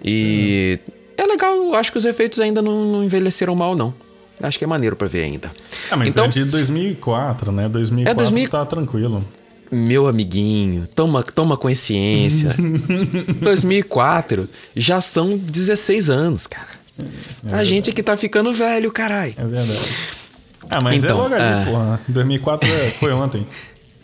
E. 0.04 0.80
Hum 0.88 1.04
é 1.17 1.26
legal, 1.26 1.73
acho 1.76 1.91
que 1.91 1.97
os 1.97 2.06
efeitos 2.06 2.39
ainda 2.39 2.62
não, 2.62 2.86
não 2.86 3.04
envelheceram 3.04 3.56
mal, 3.56 3.76
não. 3.76 3.93
Acho 4.41 4.57
que 4.57 4.63
é 4.63 4.67
maneiro 4.67 4.95
para 4.95 5.07
ver 5.07 5.23
ainda. 5.23 5.51
Ah, 5.91 5.95
mas 5.95 6.09
então, 6.09 6.25
é 6.25 6.27
de 6.27 6.43
2004, 6.45 7.51
né? 7.51 7.69
2004 7.69 8.11
é 8.11 8.15
2000... 8.15 8.49
tá 8.49 8.65
tranquilo. 8.65 9.23
Meu 9.71 10.07
amiguinho, 10.07 10.87
toma, 10.93 11.23
toma 11.23 11.57
consciência. 11.57 12.55
2004 13.41 14.47
já 14.75 15.01
são 15.01 15.37
16 15.37 16.09
anos, 16.09 16.47
cara. 16.47 16.67
É 17.49 17.55
a 17.55 17.63
gente 17.63 17.89
é 17.89 17.93
que 17.93 18.03
tá 18.03 18.15
ficando 18.15 18.53
velho, 18.53 18.91
carai. 18.91 19.33
É 19.37 19.43
verdade. 19.43 19.79
Ah, 20.69 20.81
mas 20.81 21.03
então, 21.03 21.17
é 21.17 21.21
logo 21.21 21.35
ali, 21.35 21.43
é... 21.43 21.65
porra. 21.65 22.01
2004 22.07 22.69
foi 22.99 23.11
ontem. 23.13 23.47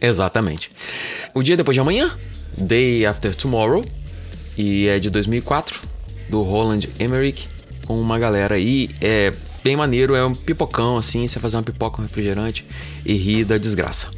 Exatamente. 0.01 0.71
O 1.33 1.43
dia 1.43 1.55
depois 1.55 1.75
de 1.75 1.81
amanhã, 1.81 2.11
Day 2.57 3.05
After 3.05 3.35
Tomorrow, 3.35 3.85
e 4.57 4.87
é 4.87 4.99
de 4.99 5.09
2004, 5.09 5.79
do 6.29 6.41
Roland 6.41 6.87
Emmerich, 6.99 7.47
com 7.85 7.99
uma 7.99 8.17
galera 8.17 8.55
aí. 8.55 8.89
É 9.01 9.33
bem 9.63 9.75
maneiro, 9.75 10.15
é 10.15 10.25
um 10.25 10.33
pipocão 10.33 10.97
assim, 10.97 11.27
você 11.27 11.39
fazer 11.39 11.57
uma 11.57 11.63
pipoca, 11.63 12.01
um 12.01 12.05
refrigerante 12.05 12.65
e 13.05 13.13
rir 13.13 13.45
da 13.45 13.57
desgraça. 13.57 14.09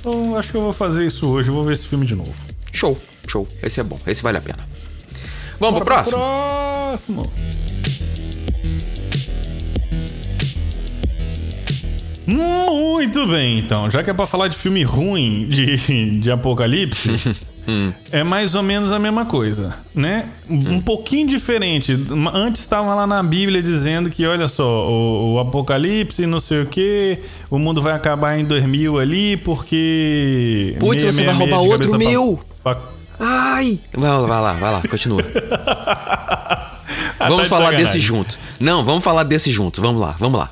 Então, 0.00 0.36
acho 0.36 0.50
que 0.50 0.56
eu 0.56 0.62
vou 0.62 0.72
fazer 0.72 1.06
isso 1.06 1.28
hoje, 1.28 1.50
vou 1.50 1.64
ver 1.64 1.74
esse 1.74 1.86
filme 1.86 2.06
de 2.06 2.14
novo. 2.14 2.34
Show, 2.72 2.98
show. 3.28 3.46
Esse 3.62 3.80
é 3.80 3.82
bom, 3.82 3.98
esse 4.06 4.22
vale 4.22 4.38
a 4.38 4.40
pena. 4.40 4.66
Vamos 5.58 5.74
Bora 5.80 5.84
pro 5.84 5.94
próximo? 5.94 6.18
Próximo. 6.18 7.32
Muito 12.26 13.26
bem, 13.26 13.58
então. 13.58 13.90
Já 13.90 14.02
que 14.02 14.10
é 14.10 14.14
pra 14.14 14.26
falar 14.26 14.48
de 14.48 14.56
filme 14.56 14.82
ruim 14.84 15.46
de, 15.48 16.20
de 16.20 16.30
apocalipse, 16.30 17.36
é 18.12 18.22
mais 18.22 18.54
ou 18.54 18.62
menos 18.62 18.92
a 18.92 18.98
mesma 18.98 19.24
coisa, 19.24 19.74
né? 19.94 20.26
Um 20.48 20.76
hum. 20.76 20.80
pouquinho 20.80 21.26
diferente. 21.26 21.98
Antes 22.32 22.60
estava 22.62 22.94
lá 22.94 23.06
na 23.06 23.22
Bíblia 23.22 23.62
dizendo 23.62 24.10
que, 24.10 24.26
olha 24.26 24.48
só, 24.48 24.88
o, 24.88 25.34
o, 25.34 25.40
apocalipse, 25.40 26.26
não 26.26 26.40
sei 26.40 26.62
o 26.62 26.66
que, 26.66 27.18
o 27.50 27.58
mundo 27.58 27.82
vai 27.82 27.92
acabar 27.92 28.38
em 28.38 28.44
2000 28.44 28.98
ali 28.98 29.36
porque. 29.38 30.76
Putz, 30.78 31.04
você 31.04 31.24
vai 31.24 31.34
roubar 31.34 31.60
outro 31.60 31.98
meu! 31.98 32.40
Pra... 32.62 32.78
Ai! 33.18 33.78
Vai 33.92 34.10
lá, 34.10 34.20
vai 34.26 34.40
lá, 34.40 34.52
vai 34.54 34.72
lá, 34.72 34.82
continua. 34.88 35.22
vamos 37.18 37.48
tá 37.48 37.56
falar 37.56 37.72
desse 37.72 38.00
junto. 38.00 38.38
Não, 38.58 38.84
vamos 38.84 39.04
falar 39.04 39.24
desse 39.24 39.50
junto. 39.50 39.82
Vamos 39.82 40.00
lá, 40.00 40.16
vamos 40.18 40.40
lá. 40.40 40.50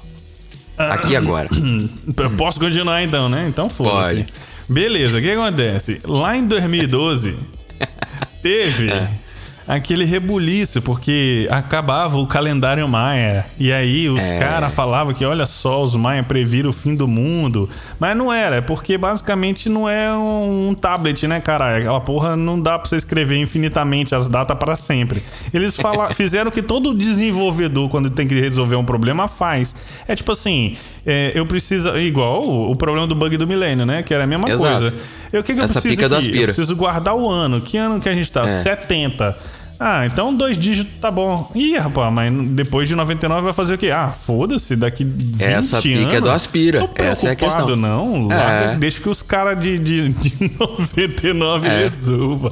Aqui 0.77 1.17
agora. 1.17 1.49
Posso 2.37 2.61
continuar 2.61 3.03
então, 3.03 3.29
né? 3.29 3.47
Então 3.49 3.69
foi. 3.69 3.87
Pode. 3.87 4.27
Beleza, 4.69 5.19
o 5.19 5.21
que 5.21 5.31
acontece? 5.31 6.01
Lá 6.05 6.37
em 6.37 6.47
2012, 6.47 7.37
teve. 8.43 8.91
É 8.91 9.28
aquele 9.69 10.07
rebuliço, 10.07 10.81
porque 10.81 11.47
acabava 11.51 12.17
o 12.17 12.27
calendário 12.27 12.89
maia. 12.89 13.45
E 13.59 13.71
aí 13.71 14.09
os 14.09 14.23
é. 14.23 14.39
caras 14.39 14.73
falavam 14.73 15.13
que, 15.13 15.25
olha 15.25 15.45
só, 15.45 15.85
os 15.85 15.95
maia 15.95 16.23
previram 16.23 16.71
o 16.71 16.73
fim 16.73 16.95
do 16.95 17.07
mundo. 17.07 17.69
Mas 18.01 18.17
não 18.17 18.33
era, 18.33 18.57
é 18.57 18.61
porque 18.63 18.97
basicamente 18.97 19.69
não 19.69 19.87
é 19.87 20.17
um, 20.17 20.71
um 20.71 20.75
tablet, 20.75 21.27
né, 21.27 21.39
cara? 21.39 21.77
Aquela 21.77 22.01
porra 22.01 22.35
não 22.35 22.59
dá 22.59 22.79
pra 22.79 22.89
você 22.89 22.97
escrever 22.97 23.37
infinitamente 23.37 24.15
as 24.15 24.27
datas 24.29 24.57
para 24.57 24.75
sempre. 24.75 25.23
Eles 25.53 25.77
fala, 25.77 26.13
fizeram 26.15 26.51
que 26.51 26.63
todo 26.63 26.95
desenvolvedor, 26.95 27.91
quando 27.91 28.09
tem 28.09 28.27
que 28.27 28.41
resolver 28.41 28.77
um 28.77 28.85
problema, 28.85 29.29
faz. 29.29 29.75
É 30.07 30.17
tipo 30.17 30.33
assim, 30.33 30.79
é, 31.05 31.33
eu 31.35 31.45
preciso. 31.45 31.97
Igual 31.99 32.43
o, 32.43 32.71
o, 32.71 32.77
problema 32.77 33.07
do 33.07 33.15
bug 33.15 33.37
do 33.37 33.47
milênio, 33.47 33.85
né? 33.85 34.03
Que 34.03 34.15
era 34.15 34.25
a 34.25 34.27
mesma 34.27 34.49
Exato. 34.49 34.81
coisa. 34.81 34.97
Eu, 35.33 35.43
que, 35.43 35.55
que 35.55 35.61
Essa 35.61 35.79
eu 35.79 35.83
preciso 35.83 36.03
pica 36.03 36.17
aqui? 36.19 36.39
Eu 36.39 36.45
preciso 36.45 36.77
guardar 36.77 37.15
o 37.15 37.29
ano. 37.29 37.61
Que 37.61 37.77
ano 37.77 38.01
que 38.01 38.09
a 38.09 38.15
gente 38.15 38.33
tá? 38.33 38.45
É. 38.45 38.63
70. 38.63 39.58
Ah, 39.81 40.05
então 40.07 40.35
dois 40.35 40.59
dígitos 40.59 40.93
tá 41.01 41.11
bom. 41.11 41.51
Ih, 41.55 41.77
rapaz, 41.77 42.13
mas 42.13 42.33
depois 42.51 42.89
de 42.89 42.97
99 42.97 43.43
vai 43.43 43.53
fazer 43.53 43.75
o 43.75 43.79
quê? 43.79 43.91
Ah, 43.91 44.11
foda-se, 44.11 44.75
daqui 44.75 45.05
20 45.05 45.41
Essa 45.41 45.81
pica 45.81 46.01
anos, 46.01 46.15
é 46.15 46.21
do 46.21 46.31
aspira. 46.31 46.91
Essa 46.97 47.29
é 47.29 47.31
a 47.31 47.37
questão. 47.37 47.77
não. 47.77 48.29
É. 48.33 48.77
Deixa 48.77 49.01
que 49.01 49.09
os 49.09 49.23
caras 49.23 49.61
de, 49.61 49.79
de, 49.79 50.09
de 50.09 50.53
99 50.59 51.69
é. 51.69 51.89
resolvam. 51.89 52.51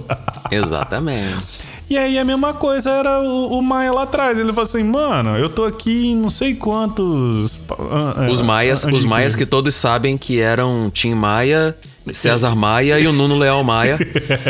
Exatamente. 0.50 1.66
E 1.88 1.96
aí 1.96 2.18
a 2.18 2.24
mesma 2.24 2.52
coisa 2.52 2.90
era 2.90 3.20
o, 3.20 3.58
o, 3.58 3.62
Maia 3.62 3.92
lá 3.92 4.02
atrás. 4.02 4.38
Ele 4.38 4.48
falou 4.48 4.68
assim, 4.68 4.84
mano, 4.84 5.36
eu 5.36 5.48
tô 5.48 5.64
aqui 5.64 6.08
em 6.08 6.16
não 6.16 6.30
sei 6.30 6.54
quantos. 6.54 7.56
Uh, 7.70 8.30
os 8.30 8.42
Maias, 8.42 8.84
os 8.84 9.04
Maias 9.04 9.36
que 9.36 9.46
todos 9.46 9.74
sabem 9.74 10.18
que 10.18 10.40
eram 10.40 10.90
Tim 10.92 11.14
Maia, 11.14 11.76
César 12.12 12.56
Maia 12.56 12.98
e 12.98 13.06
o 13.06 13.12
Nuno 13.12 13.38
Leal 13.38 13.62
Maia. 13.62 13.98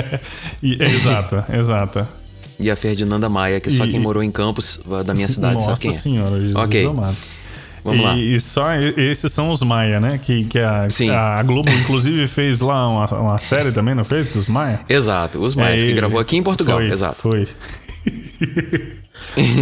exato, 0.62 1.44
exato. 1.52 2.06
E 2.58 2.70
a 2.70 2.76
Ferdinanda 2.76 3.28
Maia, 3.28 3.60
que 3.60 3.68
é 3.68 3.72
só 3.72 3.86
quem 3.86 4.00
morou 4.00 4.22
em 4.22 4.30
Campos 4.30 4.80
da 5.04 5.12
minha 5.12 5.28
cidade, 5.28 5.54
Nossa 5.54 5.66
sabe 5.66 5.80
quem 5.80 5.90
é? 5.90 5.94
senhora, 5.94 6.36
Jesus 6.38 6.56
Ok. 6.56 6.88
Vamos 7.86 8.00
e, 8.00 8.04
lá. 8.04 8.16
E 8.16 8.40
só 8.40 8.74
esses 8.74 9.32
são 9.32 9.50
os 9.50 9.62
Maia, 9.62 10.00
né? 10.00 10.18
Que, 10.20 10.44
que 10.44 10.58
a, 10.58 10.90
Sim. 10.90 11.10
a 11.10 11.40
Globo, 11.42 11.70
inclusive, 11.70 12.26
fez 12.28 12.60
lá 12.60 12.88
uma, 12.88 13.06
uma 13.20 13.40
série 13.40 13.70
também, 13.70 13.94
não 13.94 14.04
fez? 14.04 14.26
Dos 14.26 14.48
Maia? 14.48 14.80
Exato, 14.88 15.38
os 15.38 15.54
Maias, 15.54 15.82
é, 15.82 15.86
que 15.86 15.92
gravou 15.92 16.18
aqui 16.18 16.36
em 16.36 16.42
Portugal. 16.42 16.78
Foi, 16.78 16.90
Exato. 16.90 17.16
Foi. 17.16 17.48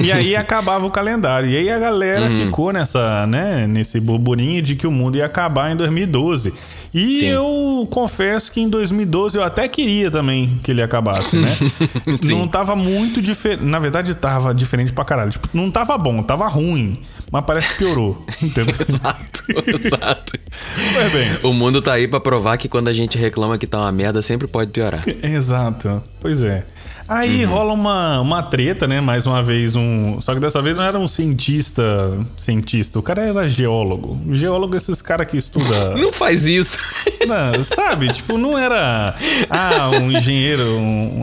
e 0.02 0.10
aí 0.10 0.34
acabava 0.34 0.86
o 0.86 0.90
calendário. 0.90 1.50
E 1.50 1.56
aí 1.56 1.70
a 1.70 1.78
galera 1.78 2.26
uhum. 2.26 2.46
ficou 2.46 2.72
nessa, 2.72 3.26
né, 3.26 3.66
nesse 3.66 4.00
burburinho 4.00 4.62
de 4.62 4.74
que 4.74 4.86
o 4.86 4.90
mundo 4.90 5.16
ia 5.16 5.26
acabar 5.26 5.70
em 5.70 5.76
2012. 5.76 6.54
E 6.94 7.18
Sim. 7.18 7.26
eu 7.26 7.88
confesso 7.90 8.52
que 8.52 8.60
em 8.60 8.68
2012 8.68 9.36
eu 9.36 9.42
até 9.42 9.66
queria 9.66 10.12
também 10.12 10.60
que 10.62 10.70
ele 10.70 10.80
acabasse, 10.80 11.34
né? 11.36 11.48
não 12.30 12.46
tava 12.46 12.76
muito 12.76 13.20
diferente. 13.20 13.64
Na 13.64 13.80
verdade, 13.80 14.14
tava 14.14 14.54
diferente 14.54 14.92
pra 14.92 15.04
caralho. 15.04 15.32
Tipo, 15.32 15.48
não 15.52 15.70
tava 15.72 15.98
bom, 15.98 16.22
tava 16.22 16.46
ruim. 16.46 17.00
Mas 17.32 17.44
parece 17.44 17.72
que 17.72 17.78
piorou. 17.78 18.24
Entendeu? 18.40 18.76
exato, 18.78 19.42
exato. 19.66 20.38
Mas 20.94 21.12
bem. 21.12 21.38
O 21.42 21.52
mundo 21.52 21.82
tá 21.82 21.94
aí 21.94 22.06
pra 22.06 22.20
provar 22.20 22.56
que 22.58 22.68
quando 22.68 22.86
a 22.86 22.92
gente 22.92 23.18
reclama 23.18 23.58
que 23.58 23.66
tá 23.66 23.80
uma 23.80 23.90
merda, 23.90 24.22
sempre 24.22 24.46
pode 24.46 24.70
piorar. 24.70 25.02
Exato. 25.20 26.00
Pois 26.20 26.44
é. 26.44 26.64
Aí 27.06 27.44
uhum. 27.44 27.50
rola 27.50 27.72
uma, 27.74 28.20
uma 28.20 28.42
treta, 28.42 28.86
né? 28.86 29.00
Mais 29.00 29.26
uma 29.26 29.42
vez, 29.42 29.76
um. 29.76 30.20
Só 30.20 30.34
que 30.34 30.40
dessa 30.40 30.62
vez 30.62 30.76
não 30.76 30.84
era 30.84 30.98
um 30.98 31.06
cientista. 31.06 31.84
Cientista, 32.36 32.98
o 32.98 33.02
cara 33.02 33.22
era 33.22 33.48
geólogo. 33.48 34.18
Geólogo, 34.32 34.76
esses 34.76 35.02
caras 35.02 35.26
que 35.26 35.36
estudam. 35.36 35.94
Não 35.96 36.12
faz 36.12 36.46
isso. 36.46 36.78
Não, 37.26 37.62
sabe? 37.62 38.12
tipo, 38.12 38.36
não 38.36 38.56
era. 38.56 39.14
Ah, 39.48 39.90
um 39.90 40.12
engenheiro. 40.12 40.78
Um, 40.78 41.22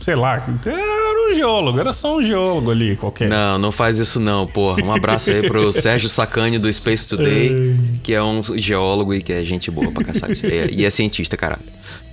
sei 0.00 0.14
lá. 0.14 0.44
Era 0.66 1.30
um 1.30 1.34
geólogo, 1.34 1.80
era 1.80 1.92
só 1.92 2.16
um 2.16 2.22
geólogo 2.22 2.70
ali, 2.70 2.94
qualquer. 2.96 3.28
Não, 3.28 3.58
não 3.58 3.72
faz 3.72 3.98
isso 3.98 4.20
não, 4.20 4.46
porra. 4.46 4.82
Um 4.84 4.92
abraço 4.92 5.30
aí 5.30 5.46
pro 5.46 5.72
Sérgio 5.72 6.08
Sacani 6.08 6.58
do 6.58 6.70
Space 6.72 7.08
Today, 7.08 7.78
que 8.02 8.12
é 8.12 8.22
um 8.22 8.42
geólogo 8.56 9.14
e 9.14 9.22
que 9.22 9.32
é 9.32 9.44
gente 9.44 9.70
boa 9.70 9.90
pra 9.90 10.04
caçar. 10.04 10.30
E 10.70 10.84
é 10.84 10.90
cientista, 10.90 11.36
caralho. 11.36 11.62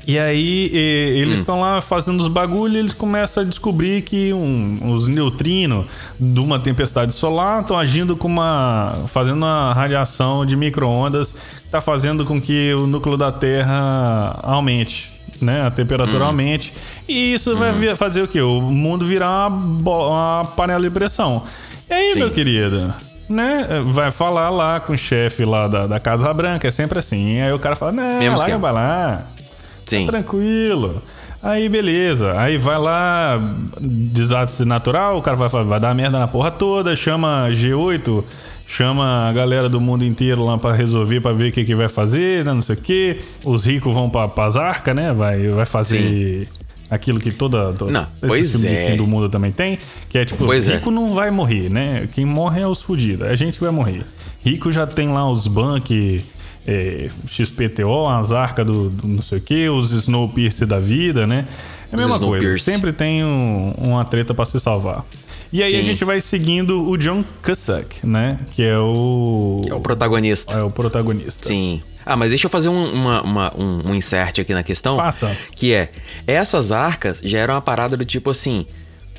E 0.08 0.20
aí 0.20 0.70
e, 0.72 1.20
eles 1.20 1.39
estão 1.39 1.58
hum. 1.58 1.62
lá 1.62 1.82
fazendo 1.82 2.22
os 2.22 2.28
bagulho 2.28 2.76
e 2.76 2.78
eles 2.78 2.94
começam 2.94 3.44
a 3.44 3.46
descobrir 3.46 4.02
que 4.04 4.32
um, 4.34 4.94
os 4.94 5.08
neutrinos 5.08 5.86
de 6.20 6.39
uma 6.39 6.60
tempestade 6.60 7.13
solar 7.13 7.62
estão 7.62 7.78
agindo 7.78 8.15
com 8.15 8.28
uma. 8.28 9.06
fazendo 9.08 9.38
uma 9.38 9.74
radiação 9.74 10.46
de 10.46 10.56
micro-ondas 10.56 11.32
que 11.32 11.65
está 11.65 11.82
fazendo 11.82 12.26
com 12.26 12.39
que 12.39 12.74
o 12.74 12.86
núcleo 12.86 13.18
da 13.18 13.32
Terra 13.32 14.39
aumente. 14.41 15.13
Né, 15.41 15.63
a 15.63 15.70
temperatura 15.70 16.24
hum. 16.24 16.28
aumente. 16.28 16.74
E 17.10 17.34
isso 17.34 17.54
hum. 17.54 17.58
vai 17.58 17.96
fazer 17.98 18.22
o 18.22 18.28
quê? 18.28 18.41
O 18.41 18.62
mundo 18.62 19.06
virar 19.06 19.48
uma, 19.48 19.58
uma 20.08 20.46
panela 20.56 20.82
de 20.82 20.89
pressão. 20.89 21.44
E 21.89 21.94
aí, 21.94 22.13
Sim. 22.13 22.20
meu 22.20 22.32
querido? 22.32 22.94
né, 23.30 23.68
vai 23.88 24.12
falar 24.12 24.50
lá 24.50 24.80
com 24.80 24.94
o 24.94 24.98
chefe 24.98 25.44
lá 25.46 25.68
da, 25.68 25.88
da 25.88 26.00
Casa 26.00 26.34
Branca, 26.34 26.68
é 26.68 26.72
sempre 26.72 27.00
assim. 27.00 27.41
Aí 27.41 27.52
o 27.52 27.60
cara 27.60 27.76
fala, 27.76 27.91
Mesmo 27.91 28.38
larga 28.38 28.58
vai 28.58 28.72
lá. 28.72 29.24
Sim. 29.86 30.06
Tá 30.06 30.13
tranquilo. 30.13 31.02
Aí 31.45 31.69
beleza, 31.69 32.39
aí 32.39 32.58
vai 32.58 32.80
lá, 32.80 33.39
desastre 33.80 34.65
natural, 34.65 35.19
o 35.19 35.21
cara 35.21 35.38
vai, 35.38 35.63
vai 35.63 35.80
dar 35.80 35.93
merda 35.93 36.17
na 36.17 36.28
porra 36.28 36.50
toda, 36.50 36.95
chama 36.95 37.50
G8, 37.52 38.24
chama 38.67 39.30
a 39.30 39.32
galera 39.32 39.69
do 39.69 39.80
mundo 39.80 40.04
inteiro 40.04 40.43
lá 40.43 40.58
para 40.58 40.76
resolver, 40.76 41.21
para 41.21 41.34
ver 41.34 41.50
o 41.50 41.52
que, 41.52 41.63
que 41.63 41.76
vai 41.76 41.88
fazer, 41.88 42.43
né, 42.43 42.52
não 42.52 42.63
sei 42.63 42.74
o 42.74 42.82
que. 42.82 43.17
Os 43.43 43.63
ricos 43.63 43.93
vão 43.93 44.10
pra, 44.10 44.28
pras 44.28 44.58
arcas, 44.58 44.95
né? 44.95 45.13
Vai, 45.13 45.48
vai 45.50 45.67
fazer 45.67 46.48
Sim. 46.48 46.48
aquilo 46.89 47.19
que 47.19 47.32
toda, 47.32 47.71
toda 47.74 47.91
não, 47.91 48.08
pois 48.28 48.63
é. 48.63 48.89
fim 48.89 48.98
do 48.98 49.06
mundo 49.06 49.30
também 49.30 49.52
tem, 49.52 49.78
que 50.10 50.17
é 50.17 50.26
tipo, 50.26 50.45
pois 50.45 50.67
é. 50.67 50.78
rico 50.78 50.89
é. 50.89 50.93
não 50.93 51.13
vai 51.13 51.30
morrer, 51.30 51.69
né? 51.69 52.10
Quem 52.12 52.26
morre 52.26 52.62
é 52.62 52.67
os 52.67 52.82
fudidos, 52.82 53.28
é 53.28 53.30
a 53.30 53.36
gente 53.36 53.60
que 53.60 53.63
vai 53.63 53.71
morrer. 53.71 54.04
Rico 54.43 54.71
já 54.71 54.88
tem 54.88 55.10
lá 55.10 55.30
os 55.30 55.45
bancos 55.48 56.21
é, 56.67 57.10
XPTO, 57.28 58.08
as 58.08 58.32
arcas 58.32 58.65
do, 58.65 58.89
do, 58.89 59.08
não 59.08 59.21
sei 59.21 59.38
o 59.38 59.41
que, 59.41 59.69
os 59.69 59.91
Snowpiercer 59.91 60.67
da 60.67 60.80
vida, 60.80 61.28
né? 61.28 61.45
É 61.91 61.95
a 61.95 61.97
mesma 61.97 62.19
coisa. 62.19 62.58
Sempre 62.60 62.91
tem 62.91 63.23
um, 63.23 63.73
uma 63.78 64.04
treta 64.04 64.34
para 64.34 64.45
se 64.45 64.60
salvar. 64.60 65.06
E 65.51 65.63
aí 65.63 65.71
Sim. 65.71 65.80
a 65.80 65.84
gente 65.84 66.04
vai 66.04 66.19
seguindo 66.19 66.89
o 66.89 66.97
John 66.97 67.23
Cusack, 67.41 68.06
né? 68.06 68.38
Que 68.51 68.63
é 68.63 68.78
o. 68.78 69.62
Que 69.63 69.69
é 69.69 69.75
o 69.75 69.80
protagonista. 69.80 70.58
É 70.58 70.63
o 70.63 70.69
protagonista. 70.69 71.47
Sim. 71.47 71.82
Ah, 72.06 72.15
mas 72.15 72.30
deixa 72.30 72.45
eu 72.45 72.49
fazer 72.49 72.69
um, 72.69 72.93
uma, 72.93 73.21
uma, 73.21 73.54
um, 73.58 73.89
um 73.89 73.95
insert 73.95 74.39
aqui 74.39 74.54
na 74.54 74.63
questão. 74.63 74.95
Faça. 74.95 75.36
Que 75.56 75.73
é: 75.73 75.91
essas 76.28 76.71
arcas 76.71 77.21
já 77.23 77.39
eram 77.39 77.54
uma 77.54 77.62
parada 77.62 77.95
do 77.95 78.04
tipo 78.04 78.30
assim. 78.30 78.65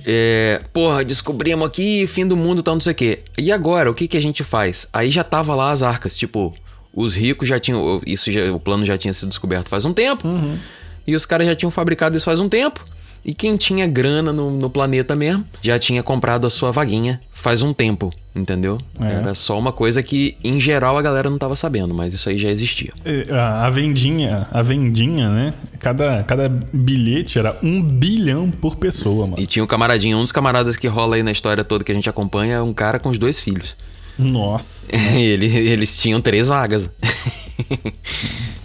É, 0.05 0.63
porra, 0.73 1.05
descobrimos 1.05 1.67
aqui, 1.67 2.07
fim 2.07 2.27
do 2.27 2.37
mundo, 2.37 2.63
tal, 2.63 2.75
não 2.75 2.81
sei 2.81 2.93
o 2.93 2.95
quê. 2.95 3.21
E 3.37 3.51
agora, 3.51 3.91
o 3.91 3.95
que, 3.95 4.07
que 4.07 4.17
a 4.17 4.23
gente 4.23 4.45
faz? 4.45 4.87
Aí 4.93 5.11
já 5.11 5.25
tava 5.25 5.55
lá 5.55 5.73
as 5.73 5.83
arcas, 5.83 6.17
tipo, 6.17 6.55
os 6.97 7.15
ricos 7.15 7.47
já 7.47 7.61
tinham. 7.61 8.01
Isso 8.07 8.33
já, 8.33 8.51
o 8.51 8.59
plano 8.59 8.85
já 8.85 8.97
tinha 8.97 9.13
sido 9.13 9.29
descoberto 9.29 9.69
faz 9.69 9.85
um 9.85 9.93
tempo. 9.93 10.27
Uhum. 10.27 10.59
E 11.07 11.15
os 11.15 11.27
caras 11.27 11.47
já 11.47 11.55
tinham 11.55 11.71
fabricado 11.71 12.17
isso 12.17 12.25
faz 12.25 12.41
um 12.41 12.49
tempo. 12.49 12.83
E 13.25 13.35
quem 13.35 13.57
tinha 13.57 13.89
grana 13.89 14.33
no, 14.33 14.53
no 14.53 14.71
planeta 14.71 15.17
mesmo 15.17 15.45
já 15.61 15.79
tinha 15.81 16.01
comprado 16.01 16.47
a 16.47 16.51
sua 16.51 16.71
vaguinha 16.71 17.21
faz 17.33 17.61
um 17.61 17.73
tempo, 17.73 18.13
entendeu? 18.35 18.79
É. 19.01 19.15
Era 19.15 19.35
só 19.35 19.59
uma 19.59 19.73
coisa 19.73 20.01
que, 20.01 20.37
em 20.45 20.61
geral, 20.61 20.97
a 20.97 21.03
galera 21.03 21.29
não 21.29 21.37
tava 21.37 21.57
sabendo, 21.57 21.93
mas 21.93 22.15
isso 22.15 22.29
aí 22.29 22.39
já 22.39 22.49
existia. 22.49 22.93
A 23.31 23.67
a 23.67 23.71
vendinha, 23.71 24.47
a 24.51 24.63
vendinha, 24.63 25.29
né? 25.29 25.55
Cada, 25.81 26.23
cada 26.23 26.49
bilhete 26.73 27.37
era 27.37 27.57
um 27.65 27.83
bilhão 27.83 28.49
por 28.49 28.77
pessoa, 28.77 29.27
mano. 29.27 29.43
E 29.43 29.47
tinha 29.47 29.65
um 29.65 29.67
camaradinho, 29.67 30.19
um 30.19 30.23
dos 30.23 30.33
camaradas 30.33 30.77
que 30.77 30.87
rola 30.87 31.17
aí 31.17 31.23
na 31.25 31.33
história 31.33 31.65
toda 31.65 31.83
que 31.83 31.91
a 31.91 31.95
gente 31.95 32.09
acompanha, 32.09 32.57
é 32.57 32.63
um 32.63 32.73
cara 32.73 33.01
com 33.01 33.09
os 33.09 33.19
dois 33.19 33.41
filhos. 33.41 33.75
Nossa. 34.19 34.87
Ele, 35.17 35.47
eles 35.47 35.99
tinham 36.01 36.21
três 36.21 36.49
vagas. 36.49 36.89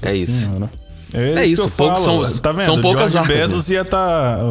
é 0.02 0.16
isso. 0.16 0.44
Senhora. 0.46 0.70
É 1.14 1.34
que 1.44 1.48
isso, 1.48 1.64
eu 1.64 1.70
poucos 1.70 2.06
falo. 2.06 2.26
são- 2.26 2.42
tá 2.42 2.52
vendo? 2.54 2.66
são 2.66 2.82
poucas 2.82 3.12
George 3.12 3.32
arcas 3.34 3.50
Bezos 3.52 3.70
ia 3.70 3.82
estar. 3.82 4.38
Tá, 4.38 4.44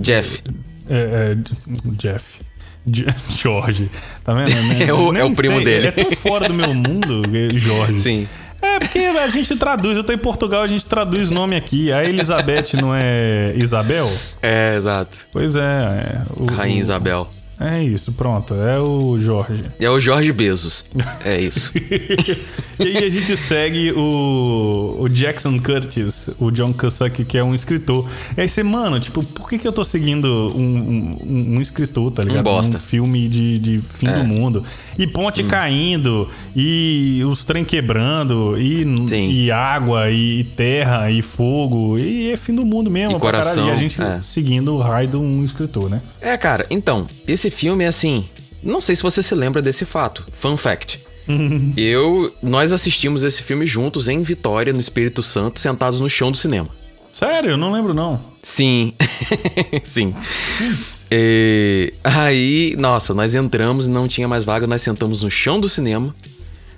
Jeff. 0.00 0.42
É, 0.88 0.96
é, 0.98 1.36
Jeff. 1.98 2.38
Je- 2.90 3.04
Jorge. 3.42 3.90
Tá 4.24 4.32
vendo? 4.32 4.50
É 4.88 4.92
o- 4.94 5.14
é 5.14 5.24
o 5.24 5.34
primo 5.34 5.56
sei, 5.56 5.64
dele. 5.64 5.88
Ele 5.88 6.00
é 6.00 6.04
tão 6.04 6.16
fora 6.16 6.48
do 6.48 6.54
meu 6.54 6.72
mundo, 6.72 7.22
Jorge. 7.58 7.98
Sim. 7.98 8.28
É, 8.62 8.78
porque 8.78 9.00
a 9.00 9.28
gente 9.28 9.54
traduz. 9.56 9.96
Eu 9.98 10.04
tô 10.04 10.12
em 10.14 10.18
Portugal, 10.18 10.62
a 10.62 10.66
gente 10.66 10.86
traduz 10.86 11.28
nome 11.28 11.54
aqui. 11.56 11.92
A 11.92 12.04
Elizabeth 12.04 12.72
não 12.80 12.94
é 12.94 13.52
Isabel? 13.56 14.10
É, 14.42 14.74
exato. 14.76 15.26
Pois 15.30 15.56
é. 15.56 15.60
é 15.60 16.22
o- 16.34 16.46
Rainha 16.46 16.78
o- 16.78 16.82
Isabel. 16.82 17.28
É 17.58 17.82
isso, 17.82 18.12
pronto. 18.12 18.52
É 18.54 18.78
o 18.78 19.18
Jorge. 19.18 19.64
É 19.80 19.88
o 19.88 19.98
Jorge 19.98 20.32
Bezos. 20.32 20.84
É 21.24 21.40
isso. 21.40 21.72
E 22.78 22.82
aí 22.88 23.04
a 23.04 23.08
gente 23.08 23.34
segue 23.38 23.90
o, 23.92 24.96
o 25.00 25.08
Jackson 25.08 25.58
Curtis, 25.58 26.28
o 26.38 26.50
John 26.50 26.74
Cusack, 26.74 27.24
que 27.24 27.38
é 27.38 27.42
um 27.42 27.54
escritor. 27.54 28.06
E 28.36 28.42
aí 28.42 28.48
você, 28.50 28.62
mano, 28.62 29.00
tipo, 29.00 29.22
por 29.22 29.48
que, 29.48 29.56
que 29.58 29.66
eu 29.66 29.72
tô 29.72 29.82
seguindo 29.82 30.26
um, 30.54 31.16
um, 31.24 31.54
um 31.56 31.60
escritor, 31.62 32.10
tá 32.12 32.22
ligado? 32.22 32.44
bosta. 32.44 32.76
Um 32.76 32.80
filme 32.80 33.28
de, 33.30 33.58
de 33.58 33.80
fim 33.80 34.08
É. 34.08 34.18
do 34.18 34.24
mundo. 34.24 34.62
E 34.98 35.06
ponte 35.06 35.42
Hum. 35.42 35.48
caindo, 35.48 36.28
e 36.54 37.22
os 37.24 37.44
trem 37.44 37.64
quebrando, 37.64 38.56
e, 38.58 38.84
e 39.44 39.50
água, 39.50 40.10
e 40.10 40.44
terra, 40.56 41.10
e 41.10 41.20
fogo. 41.22 41.98
E 41.98 42.30
é 42.32 42.36
fim 42.36 42.54
do 42.54 42.64
mundo 42.64 42.90
mesmo. 42.90 43.16
E 43.16 43.20
caralho. 43.20 43.44
coração, 43.44 43.68
E 43.68 43.70
a 43.70 43.76
gente 43.76 44.00
é. 44.00 44.20
seguindo 44.22 44.74
o 44.74 44.78
raio 44.78 45.08
de 45.08 45.16
um 45.16 45.44
escritor, 45.44 45.90
né? 45.90 46.00
É, 46.20 46.36
cara, 46.36 46.64
então, 46.70 47.06
esse 47.28 47.50
filme 47.50 47.84
é 47.84 47.88
assim. 47.88 48.24
Não 48.62 48.80
sei 48.80 48.96
se 48.96 49.02
você 49.02 49.22
se 49.22 49.34
lembra 49.34 49.60
desse 49.62 49.84
fato. 49.84 50.24
Fun 50.32 50.56
fact. 50.56 51.00
Eu. 51.76 52.32
Nós 52.42 52.72
assistimos 52.72 53.22
esse 53.24 53.42
filme 53.42 53.66
juntos 53.66 54.08
em 54.08 54.22
Vitória, 54.22 54.72
no 54.72 54.80
Espírito 54.80 55.22
Santo, 55.22 55.60
sentados 55.60 56.00
no 56.00 56.08
chão 56.08 56.30
do 56.32 56.36
cinema. 56.38 56.68
Sério, 57.12 57.50
eu 57.50 57.56
não 57.56 57.72
lembro 57.72 57.94
não. 57.94 58.20
Sim. 58.42 58.92
Sim. 59.84 60.14
E 61.10 61.94
aí, 62.02 62.74
nossa, 62.78 63.14
nós 63.14 63.34
entramos 63.34 63.86
e 63.86 63.90
não 63.90 64.08
tinha 64.08 64.26
mais 64.26 64.44
vaga, 64.44 64.66
nós 64.66 64.82
sentamos 64.82 65.22
no 65.22 65.30
chão 65.30 65.60
do 65.60 65.68
cinema 65.68 66.14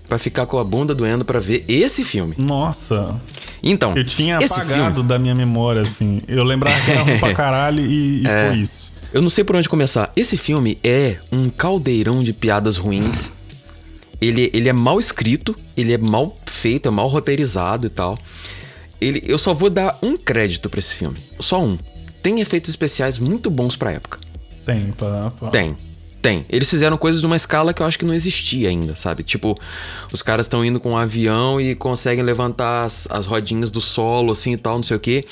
pra 0.08 0.18
ficar 0.18 0.46
com 0.46 0.58
a 0.58 0.64
bunda 0.64 0.94
doendo 0.94 1.24
pra 1.24 1.40
ver 1.40 1.64
esse 1.68 2.04
filme. 2.04 2.34
Nossa, 2.38 3.20
Então, 3.62 3.96
eu 3.96 4.04
tinha 4.04 4.38
esse 4.38 4.54
apagado 4.54 4.94
filme, 4.96 5.08
da 5.08 5.18
minha 5.18 5.34
memória, 5.34 5.82
assim. 5.82 6.20
Eu 6.28 6.44
lembrava 6.44 6.78
que 6.84 6.90
era 6.90 7.04
pra 7.20 7.34
caralho 7.34 7.84
e, 7.84 8.22
e 8.22 8.26
É. 8.26 8.48
foi 8.48 8.58
isso. 8.58 8.90
eu 9.12 9.20
não 9.22 9.30
sei 9.30 9.44
por 9.44 9.56
onde 9.56 9.68
começar. 9.68 10.12
Esse 10.16 10.36
filme 10.36 10.78
é 10.84 11.16
um 11.32 11.48
caldeirão 11.50 12.22
de 12.22 12.32
piadas 12.32 12.76
ruins. 12.76 13.30
Ele, 14.20 14.50
ele 14.52 14.68
é 14.68 14.72
mal 14.72 14.98
escrito, 14.98 15.54
ele 15.76 15.92
é 15.92 15.98
mal 15.98 16.36
feito, 16.46 16.88
é 16.88 16.90
mal 16.90 17.06
roteirizado 17.08 17.86
e 17.86 17.90
tal. 17.90 18.18
Ele, 19.00 19.22
eu 19.26 19.38
só 19.38 19.54
vou 19.54 19.70
dar 19.70 19.96
um 20.02 20.16
crédito 20.16 20.68
pra 20.68 20.80
esse 20.80 20.94
filme. 20.96 21.16
Só 21.38 21.62
um. 21.62 21.78
Tem 22.22 22.40
efeitos 22.40 22.70
especiais 22.70 23.18
muito 23.18 23.50
bons 23.50 23.76
pra 23.76 23.92
época. 23.92 24.18
Tem, 24.64 24.90
pra, 24.92 25.31
pra- 25.31 25.48
Tem. 25.50 25.76
Tem. 26.20 26.44
Eles 26.48 26.68
fizeram 26.68 26.98
coisas 26.98 27.20
de 27.20 27.26
uma 27.26 27.37
escala 27.37 27.72
que 27.72 27.81
eu 27.81 27.87
acho 27.87 27.96
que 27.98 28.04
não 28.04 28.12
existia 28.12 28.68
ainda, 28.68 28.96
sabe? 28.96 29.22
Tipo, 29.22 29.57
os 30.12 30.20
caras 30.20 30.46
estão 30.46 30.64
indo 30.64 30.81
com 30.81 30.90
um 30.90 30.96
avião 30.96 31.61
e 31.61 31.76
conseguem 31.76 32.24
levantar 32.24 32.85
as, 32.85 33.07
as 33.11 33.24
rodinhas 33.24 33.70
do 33.70 33.81
solo, 33.81 34.33
assim 34.33 34.52
e 34.52 34.57
tal, 34.57 34.76
não 34.76 34.83
sei 34.83 34.96
o 34.96 35.00
quê. 35.00 35.24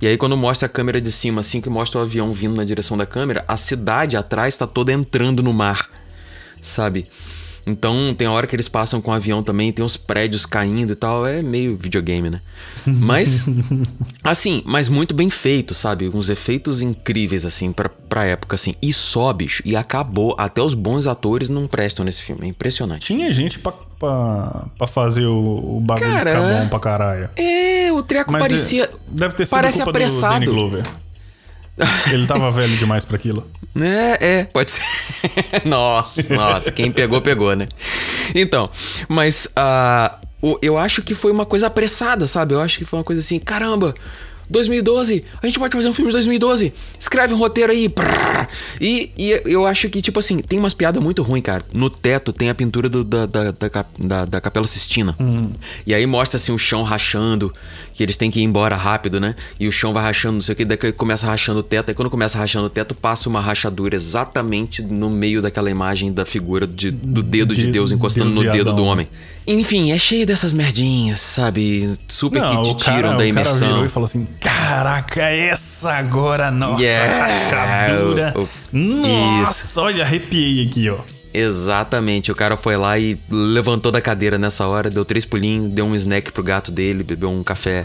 E 0.00 0.06
aí, 0.06 0.16
quando 0.18 0.36
mostra 0.36 0.66
a 0.66 0.68
câmera 0.68 1.00
de 1.00 1.10
cima, 1.10 1.40
assim 1.40 1.58
que 1.60 1.70
mostra 1.70 1.98
o 2.00 2.02
avião 2.02 2.30
vindo 2.34 2.54
na 2.54 2.64
direção 2.64 2.98
da 2.98 3.06
câmera, 3.06 3.44
a 3.48 3.56
cidade 3.56 4.14
atrás 4.14 4.54
tá 4.58 4.66
toda 4.66 4.92
entrando 4.92 5.42
no 5.42 5.54
mar, 5.54 5.88
sabe? 6.60 7.06
Então, 7.66 8.14
tem 8.16 8.28
a 8.28 8.30
hora 8.30 8.46
que 8.46 8.54
eles 8.54 8.68
passam 8.68 9.00
com 9.00 9.10
o 9.10 9.14
avião 9.14 9.42
também, 9.42 9.72
tem 9.72 9.84
os 9.84 9.96
prédios 9.96 10.46
caindo 10.46 10.92
e 10.92 10.94
tal. 10.94 11.26
É 11.26 11.42
meio 11.42 11.76
videogame, 11.76 12.30
né? 12.30 12.40
Mas, 12.86 13.44
assim, 14.22 14.62
mas 14.64 14.88
muito 14.88 15.12
bem 15.12 15.28
feito, 15.28 15.74
sabe? 15.74 16.08
Uns 16.08 16.28
efeitos 16.28 16.80
incríveis, 16.80 17.44
assim, 17.44 17.72
pra, 17.72 17.88
pra 17.88 18.24
época, 18.24 18.54
assim. 18.54 18.76
E 18.80 18.92
só, 18.92 19.32
bicho, 19.32 19.60
e 19.66 19.74
acabou. 19.74 20.36
Até 20.38 20.62
os 20.62 20.72
bons 20.74 21.08
atores 21.08 21.48
não 21.48 21.66
prestam 21.66 22.04
nesse 22.04 22.22
filme. 22.22 22.46
É 22.46 22.48
impressionante. 22.48 23.06
Tinha 23.06 23.32
gente 23.32 23.58
pra, 23.58 23.72
pra, 23.98 24.66
pra 24.78 24.86
fazer 24.86 25.26
o, 25.26 25.78
o 25.78 25.80
bagulho 25.80 26.08
Cara, 26.12 26.30
ficar 26.30 26.60
bom 26.62 26.68
pra 26.68 26.78
caralho. 26.78 27.30
É, 27.34 27.90
o 27.92 28.00
treco 28.04 28.30
Mas 28.30 28.42
parecia. 28.42 28.84
é, 28.84 28.90
deve 29.08 29.34
ter 29.34 29.46
sido 29.46 29.50
parece 29.50 29.78
culpa 29.78 29.90
apressado. 29.90 30.44
do 30.44 30.46
Danny 30.46 30.46
Glover. 30.46 30.86
Ele 32.10 32.26
tava 32.26 32.50
velho 32.50 32.76
demais 32.76 33.04
pra 33.04 33.16
aquilo. 33.16 33.46
É, 33.78 34.38
é, 34.40 34.44
pode 34.44 34.70
ser. 34.70 34.82
nossa, 35.66 36.34
nossa, 36.34 36.72
quem 36.72 36.90
pegou, 36.90 37.20
pegou, 37.20 37.54
né? 37.54 37.66
Então, 38.34 38.70
mas 39.08 39.48
o- 40.40 40.58
eu 40.62 40.78
acho 40.78 41.02
que 41.02 41.14
foi 41.14 41.30
uma 41.32 41.44
coisa 41.44 41.66
apressada, 41.66 42.26
sabe? 42.26 42.54
Eu 42.54 42.60
acho 42.60 42.78
que 42.78 42.84
foi 42.84 42.98
uma 42.98 43.04
coisa 43.04 43.20
assim, 43.20 43.38
caramba. 43.38 43.94
2012, 44.48 45.24
a 45.42 45.46
gente 45.46 45.58
pode 45.58 45.74
fazer 45.76 45.88
um 45.88 45.92
filme 45.92 46.10
de 46.10 46.16
2012. 46.16 46.72
Escreve 46.98 47.34
um 47.34 47.36
roteiro 47.36 47.72
aí. 47.72 47.88
E, 48.80 49.10
e 49.16 49.40
eu 49.46 49.66
acho 49.66 49.88
que, 49.88 50.00
tipo 50.00 50.18
assim, 50.18 50.38
tem 50.38 50.58
umas 50.58 50.74
piadas 50.74 51.02
muito 51.02 51.22
ruins, 51.22 51.42
cara. 51.42 51.62
No 51.72 51.88
teto 51.90 52.32
tem 52.32 52.48
a 52.50 52.54
pintura 52.54 52.88
do- 52.88 53.04
da, 53.04 53.26
da, 53.26 53.50
da, 53.98 54.24
da- 54.24 54.40
Capela 54.40 54.66
Sistina. 54.66 55.16
E 55.86 55.94
aí 55.94 56.06
mostra 56.06 56.36
assim 56.36 56.52
o 56.52 56.58
chão 56.58 56.82
rachando, 56.82 57.52
que 57.94 58.02
eles 58.02 58.16
têm 58.16 58.30
que 58.30 58.40
ir 58.40 58.44
embora 58.44 58.76
rápido, 58.76 59.18
né? 59.20 59.34
E 59.58 59.66
o 59.66 59.72
chão 59.72 59.92
vai 59.92 60.02
rachando, 60.04 60.34
não 60.34 60.42
sei 60.42 60.52
o 60.52 60.56
que, 60.56 60.64
daí 60.64 60.76
começa 60.92 61.26
rachando 61.26 61.60
o 61.60 61.62
teto. 61.62 61.88
Aí 61.88 61.94
quando 61.94 62.10
começa 62.10 62.38
rachando 62.38 62.66
o 62.66 62.70
teto, 62.70 62.94
passa 62.94 63.28
uma 63.28 63.40
rachadura 63.40 63.96
exatamente 63.96 64.82
no 64.82 65.10
meio 65.10 65.42
daquela 65.42 65.70
imagem 65.70 66.12
da 66.12 66.24
figura 66.24 66.66
de- 66.66 66.90
do 66.90 67.22
dedo 67.22 67.54
de 67.54 67.66
De- 67.66 67.72
Deus 67.72 67.90
encostando 67.90 68.30
Deus 68.32 68.44
no 68.46 68.52
dedo 68.52 68.72
do 68.72 68.84
homem. 68.84 69.08
Enfim, 69.48 69.92
é 69.92 69.98
cheio 69.98 70.26
dessas 70.26 70.52
merdinhas, 70.52 71.20
sabe? 71.20 71.88
Super 72.08 72.42
Não, 72.42 72.62
que 72.62 72.74
te 72.74 72.84
cara, 72.84 72.96
tiram 72.96 73.08
da 73.10 73.14
o 73.14 73.18
cara 73.18 73.28
imersão. 73.28 73.68
virou 73.68 73.84
e 73.86 73.88
falou 73.88 74.04
assim: 74.04 74.26
Caraca, 74.40 75.22
essa 75.22 75.92
agora, 75.94 76.50
nossa, 76.50 76.82
Yeah, 76.82 77.26
rachadura. 77.26 78.34
o- 78.36 78.42
o- 78.42 78.48
nossa, 78.76 79.80
olha, 79.80 80.04
arrepiei 80.04 80.66
aqui, 80.66 80.88
ó. 80.90 80.98
Exatamente, 81.32 82.32
o 82.32 82.34
cara 82.34 82.56
foi 82.56 82.76
lá 82.76 82.98
e 82.98 83.18
levantou 83.30 83.92
da 83.92 84.00
cadeira 84.00 84.38
nessa 84.38 84.66
hora, 84.66 84.88
deu 84.88 85.04
três 85.04 85.24
pulinhos, 85.26 85.70
deu 85.70 85.84
um 85.84 85.94
snack 85.94 86.32
pro 86.32 86.42
gato 86.42 86.70
dele, 86.72 87.02
bebeu 87.02 87.30
um 87.30 87.42
café. 87.44 87.84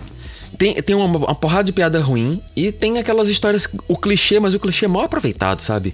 Tem, 0.58 0.76
tem 0.82 0.96
uma, 0.96 1.06
uma 1.18 1.36
porrada 1.36 1.64
de 1.66 1.72
piada 1.74 2.00
ruim 2.00 2.42
e 2.56 2.72
tem 2.72 2.98
aquelas 2.98 3.28
histórias, 3.28 3.68
o 3.88 3.98
clichê, 3.98 4.40
mas 4.40 4.54
o 4.54 4.60
clichê 4.60 4.86
é 4.86 4.88
mal 4.88 5.04
aproveitado, 5.04 5.62
sabe? 5.62 5.94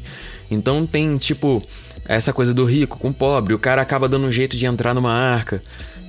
Então 0.51 0.85
tem 0.85 1.17
tipo 1.17 1.63
essa 2.07 2.31
coisa 2.31 2.53
do 2.53 2.63
rico 2.65 2.97
com 2.99 3.09
o 3.09 3.13
pobre, 3.13 3.53
o 3.53 3.59
cara 3.59 3.81
acaba 3.81 4.07
dando 4.07 4.25
um 4.27 4.31
jeito 4.31 4.55
de 4.57 4.65
entrar 4.65 4.93
numa 4.93 5.11
arca 5.13 5.61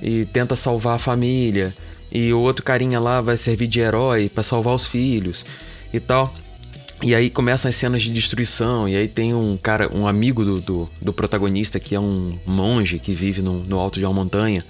e 0.02 0.24
tenta 0.26 0.54
salvar 0.54 0.96
a 0.96 0.98
família, 0.98 1.74
e 2.10 2.32
o 2.32 2.40
outro 2.40 2.64
carinha 2.64 2.98
lá 2.98 3.20
vai 3.20 3.36
servir 3.36 3.66
de 3.66 3.80
herói 3.80 4.28
pra 4.28 4.42
salvar 4.42 4.74
os 4.74 4.86
filhos 4.86 5.44
e 5.92 6.00
tal. 6.00 6.34
E 7.00 7.14
aí 7.14 7.30
começam 7.30 7.68
as 7.68 7.76
cenas 7.76 8.02
de 8.02 8.12
destruição, 8.12 8.88
e 8.88 8.96
aí 8.96 9.06
tem 9.06 9.32
um 9.32 9.56
cara, 9.56 9.88
um 9.94 10.06
amigo 10.08 10.44
do, 10.44 10.60
do, 10.60 10.90
do 11.00 11.12
protagonista 11.12 11.78
que 11.78 11.94
é 11.94 12.00
um 12.00 12.36
monge 12.44 12.98
que 12.98 13.12
vive 13.12 13.40
no, 13.40 13.62
no 13.62 13.78
alto 13.78 14.00
de 14.00 14.04
uma 14.04 14.12
montanha. 14.12 14.64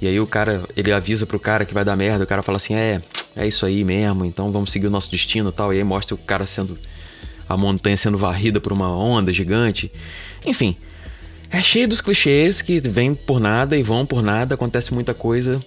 E 0.00 0.08
aí 0.08 0.18
o 0.18 0.26
cara, 0.26 0.62
ele 0.74 0.90
avisa 0.92 1.26
pro 1.26 1.38
cara 1.38 1.64
que 1.64 1.74
vai 1.74 1.84
dar 1.84 1.94
merda, 1.94 2.24
o 2.24 2.26
cara 2.26 2.42
fala 2.42 2.56
assim, 2.56 2.74
é, 2.74 3.02
é 3.36 3.46
isso 3.46 3.66
aí 3.66 3.84
mesmo, 3.84 4.24
então 4.24 4.50
vamos 4.50 4.72
seguir 4.72 4.86
o 4.86 4.90
nosso 4.90 5.10
destino 5.10 5.50
e 5.50 5.52
tal. 5.52 5.74
E 5.74 5.76
aí 5.76 5.84
mostra 5.84 6.14
o 6.14 6.18
cara 6.18 6.46
sendo. 6.46 6.78
a 7.46 7.56
montanha 7.56 7.96
sendo 7.98 8.16
varrida 8.16 8.58
por 8.58 8.72
uma 8.72 8.88
onda 8.88 9.30
gigante. 9.30 9.92
Enfim, 10.46 10.74
é 11.50 11.60
cheio 11.60 11.86
dos 11.86 12.00
clichês 12.00 12.62
que 12.62 12.80
vêm 12.80 13.14
por 13.14 13.38
nada 13.38 13.76
e 13.76 13.82
vão 13.82 14.06
por 14.06 14.22
nada, 14.22 14.54
acontece 14.54 14.94
muita 14.94 15.12
coisa 15.12 15.62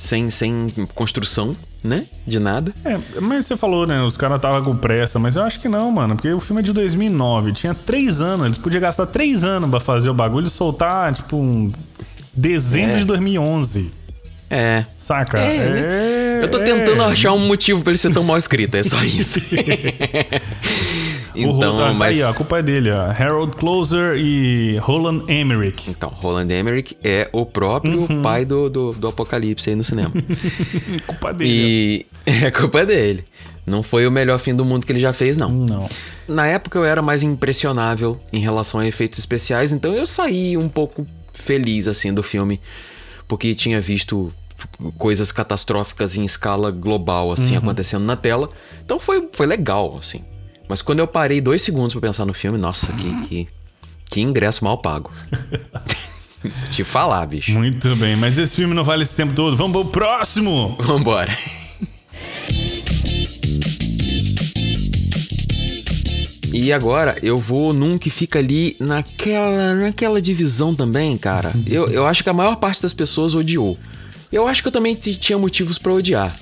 sem, 0.00 0.30
sem 0.30 0.72
construção, 0.94 1.54
né? 1.84 2.06
De 2.26 2.40
nada. 2.40 2.72
É, 2.82 2.98
mas 3.20 3.44
você 3.44 3.54
falou, 3.54 3.86
né? 3.86 4.00
Os 4.02 4.16
caras 4.16 4.36
estavam 4.36 4.64
com 4.64 4.74
pressa, 4.74 5.18
mas 5.18 5.36
eu 5.36 5.42
acho 5.42 5.60
que 5.60 5.68
não, 5.68 5.92
mano. 5.92 6.16
Porque 6.16 6.32
o 6.32 6.40
filme 6.40 6.62
é 6.62 6.64
de 6.64 6.72
2009, 6.72 7.52
tinha 7.52 7.74
três 7.74 8.18
anos. 8.22 8.46
Eles 8.46 8.58
podiam 8.58 8.80
gastar 8.80 9.06
três 9.06 9.44
anos 9.44 9.68
pra 9.68 9.78
fazer 9.78 10.08
o 10.08 10.14
bagulho 10.14 10.46
e 10.46 10.50
soltar, 10.50 11.12
tipo, 11.12 11.36
um 11.36 11.70
dezembro 12.34 12.96
É. 12.96 12.98
de 13.00 13.04
2011. 13.04 13.90
É. 14.48 14.86
Saca? 14.96 15.38
É? 15.38 15.56
É, 15.56 16.40
Eu 16.44 16.50
tô 16.50 16.58
é. 16.58 16.64
tentando 16.64 17.02
achar 17.02 17.34
um 17.34 17.46
motivo 17.46 17.82
pra 17.82 17.90
ele 17.90 17.98
ser 17.98 18.10
tão 18.12 18.24
mal 18.24 18.38
escrito, 18.38 18.74
é 18.76 18.82
só 18.82 19.00
isso. 19.04 19.38
Então, 21.34 21.78
ah, 21.80 21.88
tá 21.88 21.92
mas. 21.94 22.16
aí, 22.16 22.22
ó, 22.24 22.30
a 22.30 22.34
culpa 22.34 22.58
é 22.58 22.62
dele, 22.62 22.90
ó. 22.90 23.02
Harold 23.10 23.54
Closer 23.56 24.16
e 24.16 24.76
Roland 24.78 25.24
Emmerich. 25.28 25.88
Então, 25.90 26.08
Roland 26.10 26.48
Emmerich 26.52 26.96
é 27.04 27.28
o 27.32 27.46
próprio 27.46 28.00
Uhum. 28.00 28.22
pai 28.22 28.44
do, 28.44 28.68
do, 28.68 28.92
do 28.92 29.08
Apocalipse 29.08 29.70
aí 29.70 29.76
no 29.76 29.84
cinema. 29.84 30.12
culpa 31.06 31.32
dele. 31.32 31.50
E 31.50 32.06
é 32.46 32.50
culpa 32.50 32.84
dele. 32.84 33.24
Não 33.66 33.82
foi 33.82 34.06
o 34.06 34.10
melhor 34.10 34.38
fim 34.38 34.54
do 34.54 34.64
mundo 34.64 34.84
que 34.84 34.90
ele 34.92 34.98
já 35.00 35.12
fez, 35.12 35.36
não. 35.36 35.50
Não. 35.52 35.88
Na 36.26 36.46
época 36.46 36.78
eu 36.78 36.84
era 36.84 37.00
mais 37.02 37.22
impressionável 37.22 38.18
em 38.32 38.40
relação 38.40 38.80
a 38.80 38.86
efeitos 38.86 39.18
especiais, 39.18 39.72
então 39.72 39.92
eu 39.94 40.06
saí 40.06 40.56
um 40.56 40.68
pouco 40.68 41.06
feliz 41.32 41.86
assim 41.86 42.12
do 42.12 42.22
filme, 42.22 42.60
porque 43.28 43.54
tinha 43.54 43.80
visto 43.80 44.32
coisas 44.98 45.30
catastróficas 45.32 46.16
em 46.16 46.24
escala 46.24 46.70
global 46.70 47.32
assim 47.32 47.56
acontecendo 47.56 48.04
na 48.04 48.16
tela. 48.16 48.50
Então 48.84 48.98
foi, 48.98 49.28
foi 49.32 49.46
legal 49.46 49.96
assim. 49.98 50.24
Mas 50.70 50.82
quando 50.82 51.00
eu 51.00 51.08
parei 51.08 51.40
dois 51.40 51.62
segundos 51.62 51.94
pra 51.94 52.00
pensar 52.00 52.24
no 52.24 52.32
filme, 52.32 52.56
nossa, 52.56 52.92
que, 52.92 53.26
que, 53.26 53.48
que 54.08 54.20
ingresso 54.20 54.62
mal 54.62 54.78
pago. 54.78 55.10
Te 56.70 56.84
falar, 56.84 57.26
bicho. 57.26 57.50
Muito 57.50 57.96
bem, 57.96 58.14
mas 58.14 58.38
esse 58.38 58.54
filme 58.54 58.72
não 58.72 58.84
vale 58.84 59.02
esse 59.02 59.16
tempo 59.16 59.34
todo. 59.34 59.56
Vamos 59.56 59.72
pro 59.72 59.90
próximo! 59.90 60.78
Vambora. 60.78 61.36
E 66.52 66.72
agora 66.72 67.18
eu 67.20 67.36
vou 67.36 67.74
num 67.74 67.98
que 67.98 68.08
fica 68.08 68.38
ali 68.38 68.76
naquela, 68.78 69.74
naquela 69.74 70.22
divisão 70.22 70.72
também, 70.72 71.18
cara. 71.18 71.52
Eu, 71.66 71.88
eu 71.88 72.06
acho 72.06 72.22
que 72.22 72.30
a 72.30 72.32
maior 72.32 72.54
parte 72.54 72.80
das 72.80 72.94
pessoas 72.94 73.34
odiou. 73.34 73.76
Eu 74.30 74.46
acho 74.46 74.62
que 74.62 74.68
eu 74.68 74.72
também 74.72 74.94
tinha 74.94 75.36
motivos 75.36 75.78
pra 75.78 75.92
odiar. 75.92 76.32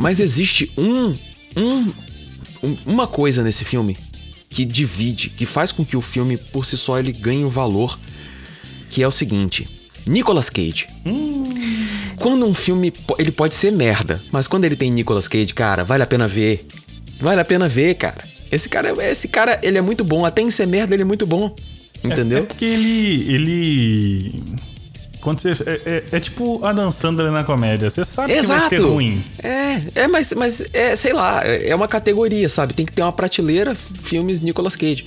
Mas 0.00 0.18
existe 0.18 0.68
um, 0.76 1.16
um, 1.56 1.92
um- 2.62 2.76
uma 2.86 3.06
coisa 3.06 3.42
nesse 3.42 3.64
filme 3.64 3.96
que 4.50 4.64
divide, 4.64 5.28
que 5.30 5.44
faz 5.46 5.70
com 5.72 5.84
que 5.84 5.96
o 5.96 6.00
filme 6.00 6.36
por 6.36 6.64
si 6.64 6.76
só 6.76 6.98
ele 6.98 7.12
ganhe 7.12 7.44
o 7.44 7.50
valor, 7.50 7.98
que 8.90 9.02
é 9.02 9.06
o 9.08 9.10
seguinte: 9.12 9.68
Nicolas 10.06 10.48
Cage. 10.50 10.86
Quando 12.16 12.44
um 12.46 12.54
filme 12.54 12.92
ele 13.18 13.30
pode 13.30 13.54
ser 13.54 13.70
merda, 13.70 14.20
mas 14.32 14.46
quando 14.46 14.64
ele 14.64 14.74
tem 14.76 14.90
Nicolas 14.90 15.28
Cage, 15.28 15.54
cara, 15.54 15.84
vale 15.84 16.02
a 16.02 16.06
pena 16.06 16.26
ver. 16.26 16.66
Vale 17.20 17.40
a 17.40 17.44
pena 17.44 17.68
ver, 17.68 17.94
cara. 17.94 18.24
Esse 18.50 18.68
cara, 18.68 18.94
esse 19.10 19.28
cara, 19.28 19.58
ele 19.62 19.76
é 19.76 19.80
muito 19.80 20.02
bom, 20.04 20.24
até 20.24 20.40
em 20.40 20.50
ser 20.50 20.66
merda 20.66 20.94
ele 20.94 21.02
é 21.02 21.06
muito 21.06 21.26
bom. 21.26 21.54
É 22.02 22.06
Entendeu? 22.06 22.44
porque 22.46 22.64
ele. 22.64 23.32
ele. 23.32 24.34
Quando 25.28 25.40
você. 25.40 25.50
É, 25.66 25.80
é- 25.84 26.04
é 26.12 26.20
tipo 26.20 26.64
a 26.64 26.72
Dan 26.72 26.90
Sandler 26.90 27.30
na 27.30 27.44
comédia. 27.44 27.90
Você 27.90 28.02
sabe 28.02 28.32
que 28.32 28.42
vai 28.42 28.66
ser 28.66 28.80
ruim. 28.80 29.22
É, 29.42 30.02
é, 30.02 30.08
mas, 30.08 30.32
mas 30.32 30.64
é, 30.72 30.96
sei 30.96 31.12
lá, 31.12 31.42
é 31.44 31.74
uma 31.74 31.86
categoria, 31.86 32.48
sabe? 32.48 32.72
Tem 32.72 32.86
que 32.86 32.92
ter 32.92 33.02
uma 33.02 33.12
prateleira 33.12 33.74
filmes 33.74 34.40
Nicolas 34.40 34.74
Cage. 34.74 35.04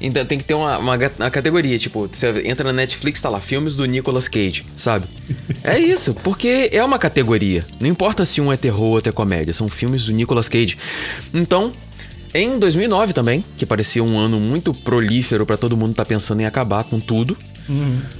Então 0.00 0.24
tem 0.24 0.38
que 0.38 0.44
ter 0.44 0.54
uma, 0.54 0.76
uma, 0.78 0.96
uma 0.96 1.30
categoria, 1.30 1.78
tipo, 1.78 2.08
você 2.10 2.42
entra 2.44 2.64
na 2.64 2.72
Netflix, 2.72 3.20
tá 3.20 3.28
lá, 3.28 3.40
filmes 3.40 3.76
do 3.76 3.84
Nicolas 3.84 4.26
Cage, 4.28 4.64
sabe? 4.76 5.06
É 5.62 5.78
isso, 5.78 6.14
porque 6.14 6.70
é 6.72 6.82
uma 6.82 6.98
categoria. 6.98 7.64
Não 7.80 7.88
importa 7.88 8.24
se 8.24 8.40
um 8.40 8.52
é 8.52 8.56
terror 8.56 8.86
ou 8.86 8.94
outro 8.94 9.10
é 9.10 9.12
comédia, 9.12 9.54
são 9.54 9.68
filmes 9.68 10.04
do 10.04 10.12
Nicolas 10.12 10.48
Cage. 10.48 10.78
Então, 11.34 11.72
em 12.34 12.58
2009 12.58 13.12
também, 13.12 13.44
que 13.56 13.66
parecia 13.66 14.02
um 14.02 14.18
ano 14.18 14.38
muito 14.38 14.72
prolífero 14.72 15.44
pra 15.46 15.56
todo 15.56 15.76
mundo 15.76 15.94
tá 15.94 16.04
pensando 16.04 16.40
em 16.40 16.46
acabar 16.46 16.84
com 16.84 17.00
tudo, 17.00 17.36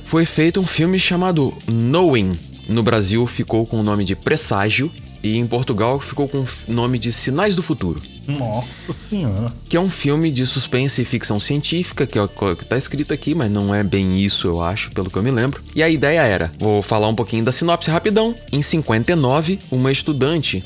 foi 0.04 0.24
feito 0.24 0.60
um 0.60 0.66
filme 0.66 0.98
chamado 0.98 1.56
Knowing. 1.66 2.36
No 2.68 2.82
Brasil 2.82 3.26
ficou 3.26 3.66
com 3.66 3.80
o 3.80 3.82
nome 3.82 4.04
de 4.04 4.14
Presságio 4.14 4.90
e 5.22 5.36
em 5.36 5.46
Portugal 5.46 5.98
ficou 5.98 6.28
com 6.28 6.38
o 6.38 6.72
nome 6.72 6.98
de 6.98 7.12
Sinais 7.12 7.56
do 7.56 7.62
Futuro. 7.62 8.00
Nossa 8.26 8.92
senhora. 8.94 9.52
Que 9.68 9.76
é 9.76 9.80
um 9.80 9.90
filme 9.90 10.30
de 10.30 10.46
suspense 10.46 11.02
e 11.02 11.04
ficção 11.04 11.40
científica, 11.40 12.06
que 12.06 12.18
é 12.18 12.22
o 12.22 12.28
que 12.28 12.64
tá 12.64 12.76
escrito 12.76 13.12
aqui, 13.12 13.34
mas 13.34 13.50
não 13.50 13.74
é 13.74 13.82
bem 13.82 14.20
isso, 14.20 14.46
eu 14.46 14.62
acho, 14.62 14.90
pelo 14.92 15.10
que 15.10 15.16
eu 15.16 15.22
me 15.22 15.30
lembro. 15.30 15.62
E 15.74 15.82
a 15.82 15.88
ideia 15.88 16.20
era, 16.20 16.52
vou 16.58 16.82
falar 16.82 17.08
um 17.08 17.14
pouquinho 17.14 17.44
da 17.44 17.52
sinopse 17.52 17.90
rapidão. 17.90 18.34
Em 18.52 18.62
59, 18.62 19.58
uma 19.70 19.90
estudante 19.90 20.64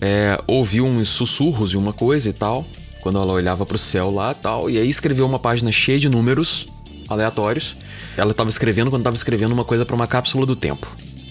é, 0.00 0.38
ouviu 0.46 0.84
uns 0.84 1.08
sussurros 1.08 1.70
de 1.70 1.78
uma 1.78 1.92
coisa 1.92 2.28
e 2.28 2.32
tal, 2.32 2.66
quando 3.00 3.18
ela 3.18 3.32
olhava 3.32 3.64
pro 3.64 3.78
céu 3.78 4.10
lá 4.10 4.32
e 4.32 4.42
tal, 4.42 4.70
e 4.70 4.78
aí 4.78 4.88
escreveu 4.88 5.26
uma 5.26 5.38
página 5.38 5.72
cheia 5.72 5.98
de 5.98 6.08
números 6.08 6.66
aleatórios. 7.08 7.76
Ela 8.16 8.32
estava 8.32 8.50
escrevendo 8.50 8.90
quando 8.90 9.00
estava 9.00 9.16
escrevendo 9.16 9.52
uma 9.52 9.64
coisa 9.64 9.84
para 9.84 9.94
uma 9.94 10.06
cápsula 10.06 10.44
do 10.44 10.54
tempo. 10.54 10.86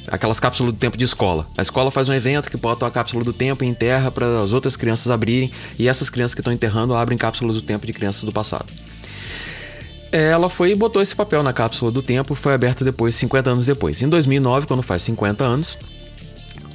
Aquelas 0.08 0.40
cápsulas 0.40 0.74
do 0.74 0.80
tempo 0.80 0.98
de 0.98 1.06
escola. 1.06 1.48
A 1.58 1.62
escola 1.62 1.92
faz 1.92 2.10
um 2.10 2.14
evento 2.14 2.50
que 2.50 2.58
bota 2.58 2.86
a 2.86 2.92
cápsula 2.92 3.24
do 3.24 3.32
tempo 3.32 3.64
e 3.64 3.68
enterra 3.68 4.10
para 4.10 4.42
as 4.42 4.52
outras 4.52 4.76
crianças 4.76 5.12
abrirem, 5.12 5.52
e 5.78 5.88
essas 5.88 6.10
crianças 6.10 6.34
que 6.34 6.42
estão 6.42 6.52
enterrando 6.52 6.96
abrem 6.96 7.18
cápsulas 7.18 7.56
do 7.56 7.62
tempo 7.62 7.86
de 7.86 7.94
crianças 7.94 8.24
do 8.24 8.32
passado. 8.32 8.66
Ela 10.12 10.50
foi 10.50 10.72
e 10.72 10.76
botou 10.76 11.02
esse 11.02 11.16
papel 11.16 11.42
na 11.42 11.54
cápsula 11.54 11.92
do 11.92 12.02
tempo, 12.02 12.36
foi 12.36 12.54
aberta 12.54 12.84
depois, 12.84 13.16
50 13.16 13.52
anos 13.52 13.66
depois. 13.66 14.02
Em 14.02 14.10
2009, 14.10 14.68
quando 14.68 14.84
faz 14.84 15.04
50 15.04 15.44
anos, 15.44 15.78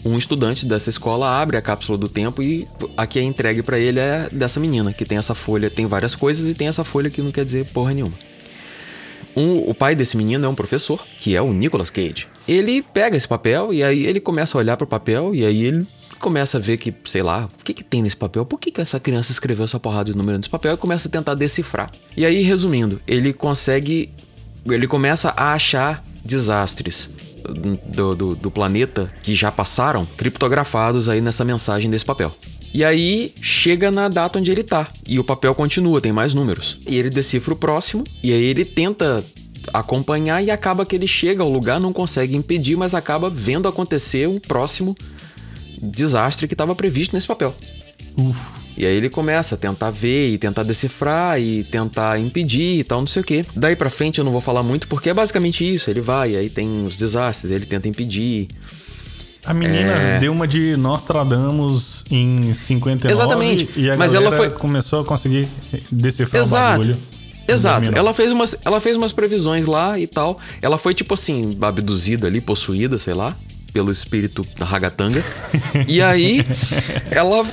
um 0.05 0.17
estudante 0.17 0.65
dessa 0.65 0.89
escola 0.89 1.29
abre 1.29 1.57
a 1.57 1.61
cápsula 1.61 1.99
do 1.99 2.09
tempo 2.09 2.43
e 2.43 2.67
a 2.97 3.07
que 3.07 3.19
é 3.19 3.23
entregue 3.23 3.63
pra 3.63 3.79
ele 3.79 3.99
é 3.99 4.29
dessa 4.33 4.61
menina, 4.61 4.93
que 4.93 5.05
tem 5.05 5.19
essa 5.19 5.35
folha, 5.35 5.69
tem 5.69 5.85
várias 5.85 6.15
coisas 6.15 6.49
e 6.49 6.55
tem 6.55 6.69
essa 6.69 6.85
folha 6.85 7.11
que 7.11 7.21
não 7.21 7.33
quer 7.33 7.45
dizer 7.45 7.67
porra 7.67 7.93
nenhuma. 7.93 8.17
Um- 9.37 9.69
o 9.69 9.75
pai 9.75 9.95
desse 9.95 10.17
menino 10.17 10.45
é 10.45 10.49
um 10.49 10.55
professor, 10.55 11.05
que 11.19 11.37
é 11.37 11.43
o 11.43 11.53
Nicolas 11.53 11.91
Cage. 11.91 12.27
Ele 12.49 12.81
pega 12.83 13.17
esse 13.17 13.29
papel 13.29 13.73
e 13.75 13.83
aí 13.83 14.07
ele 14.07 14.21
começa 14.21 14.57
a 14.57 14.61
olhar 14.61 14.77
pro 14.77 14.87
papel 14.87 15.35
e 15.35 15.45
aí 15.45 15.65
ele 15.65 15.87
começa 16.19 16.57
a 16.57 16.61
ver 16.61 16.79
que, 16.79 16.95
sei 17.05 17.23
lá, 17.23 17.49
o 17.61 17.65
que 17.65 17.75
que 17.75 17.85
tem 17.85 18.03
nesse 18.03 18.17
papel? 18.17 18.47
Por 18.47 18.59
que, 18.59 18.71
que 18.71 18.81
essa 18.81 18.99
criança 18.99 19.33
escreveu 19.33 19.65
essa 19.65 19.79
porrada 19.79 20.11
de 20.11 20.17
número 20.17 20.39
nesse 20.39 20.49
papel? 20.49 20.73
E 20.75 20.77
começa 20.79 21.09
a 21.09 21.11
tentar 21.11 21.35
decifrar. 21.35 21.91
E 22.17 22.25
aí, 22.25 22.43
resumindo, 22.43 23.01
ele 23.07 23.33
consegue. 23.33 24.11
Ele 24.65 24.87
começa 24.87 25.31
a 25.37 25.53
achar 25.53 26.03
desastres 26.25 27.11
do, 27.87 28.15
do, 28.15 28.35
do 28.35 28.51
planeta 28.51 29.13
que 29.23 29.35
já 29.35 29.53
passaram 29.53 30.07
criptografados 30.17 31.09
aí 31.09 31.21
nessa 31.21 31.45
mensagem 31.45 31.91
desse 31.91 32.05
papel. 32.05 32.35
E 32.75 32.85
aí 32.85 33.33
chega 33.41 33.91
na 33.91 34.09
data 34.09 34.39
onde 34.39 34.51
ele 34.51 34.63
tá. 34.63 34.87
E 35.07 35.19
o 35.19 35.25
papel 35.25 35.55
continua, 35.55 36.01
tem 36.01 36.13
mais 36.13 36.35
números. 36.35 36.79
E 36.87 36.97
ele 36.97 37.11
decifra 37.11 37.55
o 37.55 37.57
próximo. 37.57 38.05
E 38.23 38.33
aí 38.33 38.45
ele 38.45 38.65
tenta 38.65 39.25
acompanhar 39.73 40.43
e 40.43 40.51
acaba 40.51 40.87
que 40.87 40.95
ele 40.95 41.07
chega 41.07 41.43
ao 41.43 41.51
lugar, 41.51 41.81
não 41.81 41.93
consegue 41.93 42.37
impedir, 42.37 42.77
mas 42.77 42.95
acaba 42.95 43.29
vendo 43.29 43.69
acontecer 43.69 44.29
um 44.29 44.39
próximo 44.39 44.97
desastre 45.81 46.47
que 46.47 46.55
estava 46.55 46.75
previsto 46.75 47.15
nesse 47.15 47.27
papel. 47.27 47.55
E 48.77 48.85
aí 48.85 48.95
ele 48.95 49.09
começa 49.09 49.55
a 49.55 49.59
tentar 49.59 49.91
ver 49.91 50.29
e 50.29 50.39
tentar 50.39 50.63
decifrar 50.63 51.41
e 51.41 51.65
tentar 51.65 52.21
impedir 52.21 52.81
e 52.81 52.85
tal, 52.85 53.01
não 53.01 53.07
sei 53.07 53.23
o 53.23 53.25
quê. 53.25 53.45
Daí 53.55 53.75
pra 53.75 53.89
frente 53.89 54.19
eu 54.19 54.25
não 54.25 54.33
vou 54.33 54.41
falar 54.41 54.63
muito 54.63 54.87
porque 54.87 55.09
é 55.09 55.15
basicamente 55.15 55.67
isso. 55.67 55.89
Ele 55.89 56.03
vai, 56.03 56.37
aí 56.37 56.51
tem 56.51 56.81
os 56.81 56.95
desastres, 56.95 57.51
ele 57.51 57.65
tenta 57.65 57.89
impedir. 57.89 58.49
A 59.47 59.55
menina 59.55 59.93
É. 59.93 60.19
deu 60.19 60.33
uma 60.33 60.47
de 60.47 60.77
Nostradamus 60.77 62.05
em 62.11 62.53
59. 62.55 63.13
Exatamente, 63.13 63.69
E 63.77 63.91
a 63.91 63.97
mas 63.97 64.13
ela 64.15 64.33
foi- 64.33 64.51
começou 64.51 65.01
a 65.01 65.05
conseguir 65.05 65.49
decifrar 65.91 66.43
o 66.43 66.47
Exato. 66.47 66.79
bagulho. 66.81 66.97
em 67.49 67.53
Exato. 67.53 67.77
2009. 67.83 67.99
Ela 67.99 68.13
fez, 68.15 68.33
umas, 68.33 68.57
ela 68.65 68.81
fez 68.81 68.97
umas 68.97 69.13
previsões 69.13 69.67
lá 69.67 69.99
e 69.99 70.07
tal. 70.09 70.39
Ela 70.61 70.77
foi, 70.79 70.95
tipo 70.95 71.15
assim, 71.15 71.57
abduzida 71.61 72.27
ali, 72.27 72.41
possuída, 72.41 72.99
sei 72.99 73.15
lá, 73.15 73.35
pelo 73.73 73.93
espírito 73.93 74.45
da 74.59 74.65
ragatanga. 74.67 75.23
e 75.87 76.03
aí, 76.03 76.45
ela 77.11 77.47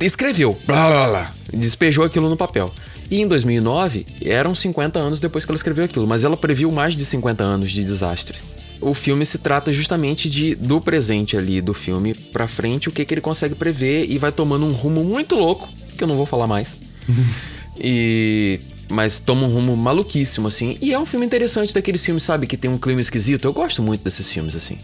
escreveu. 0.00 0.56
Blá, 0.66 0.88
blá, 0.90 1.08
blá, 1.08 1.30
despejou 1.52 2.04
aquilo 2.04 2.28
no 2.30 2.36
papel. 2.36 2.72
E 3.10 3.20
em 3.20 3.26
2009, 3.28 4.06
eram 4.24 4.54
50 4.54 4.98
anos 4.98 5.18
depois 5.20 5.44
que 5.44 5.50
ela 5.50 5.56
escreveu 5.56 5.84
aquilo, 5.84 6.06
mas 6.06 6.24
ela 6.24 6.36
previu 6.36 6.70
mais 6.70 6.94
de 6.96 7.04
50 7.04 7.42
anos 7.42 7.70
de 7.70 7.82
desastre. 7.84 8.38
O 8.82 8.94
filme 8.94 9.24
se 9.24 9.38
trata 9.38 9.72
justamente 9.72 10.28
de 10.28 10.54
do 10.56 10.80
presente 10.80 11.36
ali 11.36 11.60
do 11.60 11.72
filme 11.72 12.14
pra 12.14 12.48
frente, 12.48 12.88
o 12.88 12.92
que, 12.92 13.04
que 13.04 13.14
ele 13.14 13.20
consegue 13.20 13.54
prever 13.54 14.10
e 14.10 14.18
vai 14.18 14.32
tomando 14.32 14.66
um 14.66 14.72
rumo 14.72 15.04
muito 15.04 15.36
louco, 15.36 15.68
que 15.96 16.02
eu 16.02 16.08
não 16.08 16.16
vou 16.16 16.26
falar 16.26 16.46
mais. 16.46 16.68
E. 17.78 18.60
Mas 18.88 19.18
toma 19.18 19.46
um 19.46 19.50
rumo 19.50 19.74
maluquíssimo, 19.74 20.46
assim. 20.48 20.76
E 20.82 20.92
é 20.92 20.98
um 20.98 21.06
filme 21.06 21.24
interessante 21.24 21.72
daqueles 21.72 22.04
filmes, 22.04 22.22
sabe, 22.22 22.46
que 22.46 22.58
tem 22.58 22.70
um 22.70 22.76
clima 22.76 23.00
esquisito. 23.00 23.46
Eu 23.46 23.52
gosto 23.52 23.82
muito 23.82 24.04
desses 24.04 24.30
filmes, 24.30 24.54
assim. 24.54 24.76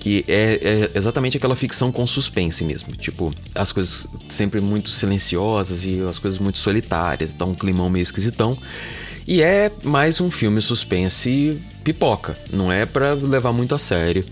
Que 0.00 0.24
é, 0.26 0.88
é 0.94 0.98
exatamente 0.98 1.36
aquela 1.36 1.54
ficção 1.54 1.92
com 1.92 2.06
suspense 2.06 2.64
mesmo. 2.64 2.96
Tipo, 2.96 3.34
as 3.54 3.72
coisas 3.72 4.06
sempre 4.30 4.58
muito 4.62 4.88
silenciosas 4.88 5.84
e 5.84 6.00
as 6.08 6.18
coisas 6.18 6.40
muito 6.40 6.58
solitárias. 6.58 7.34
Dá 7.34 7.44
um 7.44 7.54
climão 7.54 7.90
meio 7.90 8.04
esquisitão. 8.04 8.56
E 9.28 9.42
é 9.42 9.70
mais 9.84 10.18
um 10.18 10.30
filme 10.30 10.62
suspense 10.62 11.60
pipoca. 11.86 12.34
Não 12.52 12.72
é 12.72 12.84
pra 12.84 13.14
levar 13.14 13.52
muito 13.52 13.72
a 13.72 13.78
sério 13.78 14.24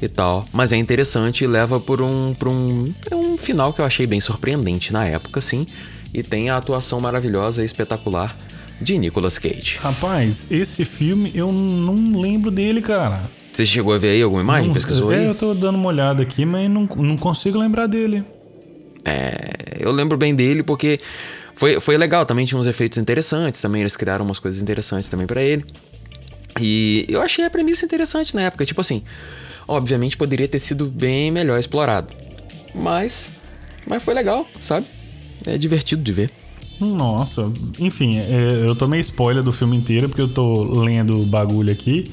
e 0.00 0.06
tal. 0.06 0.46
Mas 0.52 0.72
é 0.72 0.76
interessante 0.76 1.42
e 1.42 1.46
leva 1.48 1.80
por 1.80 2.00
um, 2.00 2.32
por 2.34 2.46
um, 2.46 2.84
é 3.10 3.16
um 3.16 3.36
final 3.36 3.72
que 3.72 3.80
eu 3.80 3.84
achei 3.84 4.06
bem 4.06 4.20
surpreendente 4.20 4.92
na 4.92 5.04
época, 5.04 5.40
assim. 5.40 5.66
E 6.14 6.22
tem 6.22 6.48
a 6.48 6.56
atuação 6.56 7.00
maravilhosa 7.00 7.62
e 7.62 7.66
espetacular 7.66 8.36
de 8.80 8.96
Nicolas 8.98 9.36
Cage. 9.36 9.78
Rapaz, 9.80 10.46
esse 10.48 10.84
filme 10.84 11.32
eu 11.34 11.50
não 11.50 12.20
lembro 12.20 12.52
dele, 12.52 12.80
cara. 12.80 13.28
Você 13.52 13.66
chegou 13.66 13.92
a 13.92 13.98
ver 13.98 14.10
aí 14.10 14.22
alguma 14.22 14.42
imagem? 14.42 14.66
Não- 14.68 14.74
Pesquisou 14.74 15.12
é, 15.12 15.18
aí? 15.18 15.26
eu 15.26 15.34
tô 15.34 15.52
dando 15.54 15.74
uma 15.76 15.88
olhada 15.88 16.22
aqui, 16.22 16.44
mas 16.44 16.70
não, 16.70 16.88
não 16.96 17.16
consigo 17.16 17.58
lembrar 17.58 17.88
dele. 17.88 18.24
É, 19.04 19.50
eu 19.80 19.90
lembro 19.90 20.16
bem 20.16 20.34
dele 20.34 20.62
porque 20.62 21.00
foi, 21.54 21.80
foi 21.80 21.96
legal, 21.96 22.24
também 22.24 22.46
tinha 22.46 22.58
uns 22.60 22.66
efeitos 22.68 22.98
interessantes, 22.98 23.60
também 23.60 23.80
eles 23.82 23.96
criaram 23.96 24.24
umas 24.24 24.38
coisas 24.38 24.62
interessantes 24.62 25.10
também 25.10 25.26
pra 25.26 25.42
ele. 25.42 25.64
E 26.60 27.06
eu 27.08 27.22
achei 27.22 27.44
a 27.44 27.50
premissa 27.50 27.84
interessante 27.84 28.34
na 28.34 28.42
época, 28.42 28.64
tipo 28.66 28.80
assim, 28.80 29.02
obviamente 29.66 30.16
poderia 30.16 30.48
ter 30.48 30.60
sido 30.60 30.86
bem 30.86 31.30
melhor 31.30 31.58
explorado. 31.58 32.12
Mas 32.74 33.32
Mas 33.86 34.02
foi 34.02 34.14
legal, 34.14 34.46
sabe? 34.60 34.86
É 35.46 35.58
divertido 35.58 36.02
de 36.02 36.12
ver. 36.12 36.30
Nossa, 36.80 37.50
enfim, 37.78 38.18
é, 38.18 38.64
eu 38.66 38.74
tomei 38.74 39.00
spoiler 39.00 39.42
do 39.42 39.52
filme 39.52 39.76
inteiro 39.76 40.08
porque 40.08 40.22
eu 40.22 40.28
tô 40.28 40.62
lendo 40.82 41.20
o 41.20 41.26
bagulho 41.26 41.72
aqui. 41.72 42.10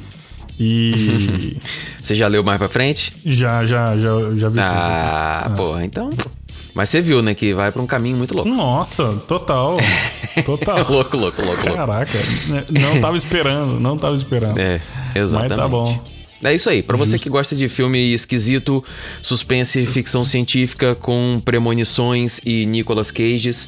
E. 0.60 1.58
você 2.02 2.14
já 2.16 2.28
leu 2.28 2.44
mais 2.44 2.58
pra 2.58 2.68
frente? 2.68 3.12
Já, 3.26 3.66
já, 3.66 3.96
já, 3.98 4.36
já 4.36 4.50
vi. 4.50 4.60
Ah, 4.60 5.44
tudo. 5.46 5.56
porra, 5.56 5.86
então. 5.86 6.10
Mas 6.80 6.88
você 6.88 7.02
viu, 7.02 7.22
né, 7.22 7.36
que 7.36 7.54
vai 7.54 7.74
pra 7.74 7.82
um 7.82 7.86
caminho 7.86 8.16
muito 8.16 8.34
louco. 8.34 8.50
Nossa, 8.50 9.14
total. 9.28 9.76
Total. 10.46 10.78
louco, 10.90 11.18
louco, 11.18 11.42
louco, 11.42 11.66
louco. 11.66 11.76
Caraca, 11.76 12.18
né, 12.48 12.64
não 12.70 13.02
tava 13.02 13.18
esperando, 13.18 13.82
não 13.82 13.98
tava 13.98 14.16
esperando. 14.16 14.58
É, 14.58 14.80
exatamente. 15.14 15.50
Mas 15.50 15.60
tá 15.60 15.68
bom. 15.68 16.02
É 16.42 16.56
isso 16.56 16.70
aí. 16.70 16.82
Para 16.82 16.96
você 16.96 17.20
que 17.20 17.30
gosta 17.30 17.54
de 17.54 17.68
filme 17.68 18.14
esquisito, 18.14 18.82
suspense, 19.22 19.86
ficção 19.88 20.24
científica 20.24 20.96
com 20.96 21.42
premonições 21.44 22.40
e 22.46 22.66
Nicolas 22.66 23.12
Cages. 23.12 23.68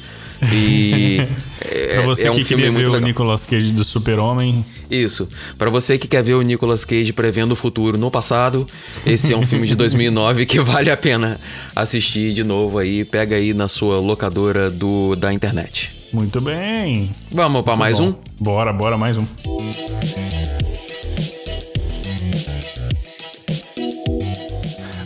E 0.50 1.18
é, 1.60 1.96
pra 1.96 2.02
você 2.04 2.28
é 2.28 2.30
um 2.30 2.36
que 2.36 2.44
filme 2.44 2.70
muito 2.70 2.76
ver 2.78 2.92
legal. 2.92 3.02
o 3.02 3.04
Nicolas 3.04 3.44
Cage 3.44 3.72
do 3.72 3.84
Super-Homem. 3.84 4.64
Isso. 4.92 5.26
Para 5.56 5.70
você 5.70 5.96
que 5.96 6.06
quer 6.06 6.22
ver 6.22 6.34
o 6.34 6.42
Nicolas 6.42 6.84
Cage 6.84 7.14
prevendo 7.14 7.52
o 7.52 7.56
futuro 7.56 7.96
no 7.96 8.10
passado, 8.10 8.68
esse 9.06 9.32
é 9.32 9.36
um 9.36 9.46
filme 9.46 9.66
de 9.66 9.74
2009 9.74 10.44
que 10.44 10.60
vale 10.60 10.90
a 10.90 10.96
pena 10.98 11.40
assistir 11.74 12.34
de 12.34 12.44
novo 12.44 12.78
aí. 12.78 13.02
Pega 13.02 13.36
aí 13.36 13.54
na 13.54 13.68
sua 13.68 13.98
locadora 13.98 14.70
do 14.70 15.16
da 15.16 15.32
internet. 15.32 15.90
Muito 16.12 16.42
bem. 16.42 17.10
Vamos 17.30 17.62
para 17.62 17.74
mais 17.74 17.98
bom. 17.98 18.08
um? 18.08 18.14
Bora, 18.38 18.70
bora 18.70 18.98
mais 18.98 19.16
um. 19.16 19.26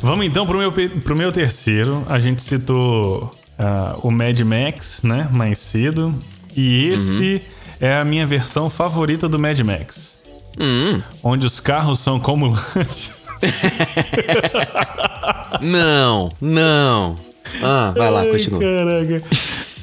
Vamos 0.00 0.26
então 0.26 0.44
pro 0.44 0.58
meu, 0.58 0.72
pro 0.72 1.14
meu 1.14 1.30
terceiro. 1.30 2.04
A 2.08 2.18
gente 2.18 2.42
citou 2.42 3.30
uh, 3.56 4.00
o 4.02 4.10
Mad 4.10 4.40
Max, 4.40 5.02
né? 5.04 5.28
Mais 5.32 5.58
cedo. 5.58 6.12
E 6.56 6.88
esse 6.88 7.34
uhum. 7.34 7.55
É 7.80 7.94
a 7.94 8.04
minha 8.04 8.26
versão 8.26 8.70
favorita 8.70 9.28
do 9.28 9.38
Mad 9.38 9.58
Max. 9.60 10.16
Uhum. 10.58 11.02
Onde 11.22 11.46
os 11.46 11.60
carros 11.60 12.00
são 12.00 12.18
como 12.18 12.56
não, 15.60 16.30
não. 16.40 17.16
Ah, 17.62 17.92
vai 17.96 18.10
lá, 18.10 18.24
continua. 18.24 18.60
Caraca. 18.60 19.22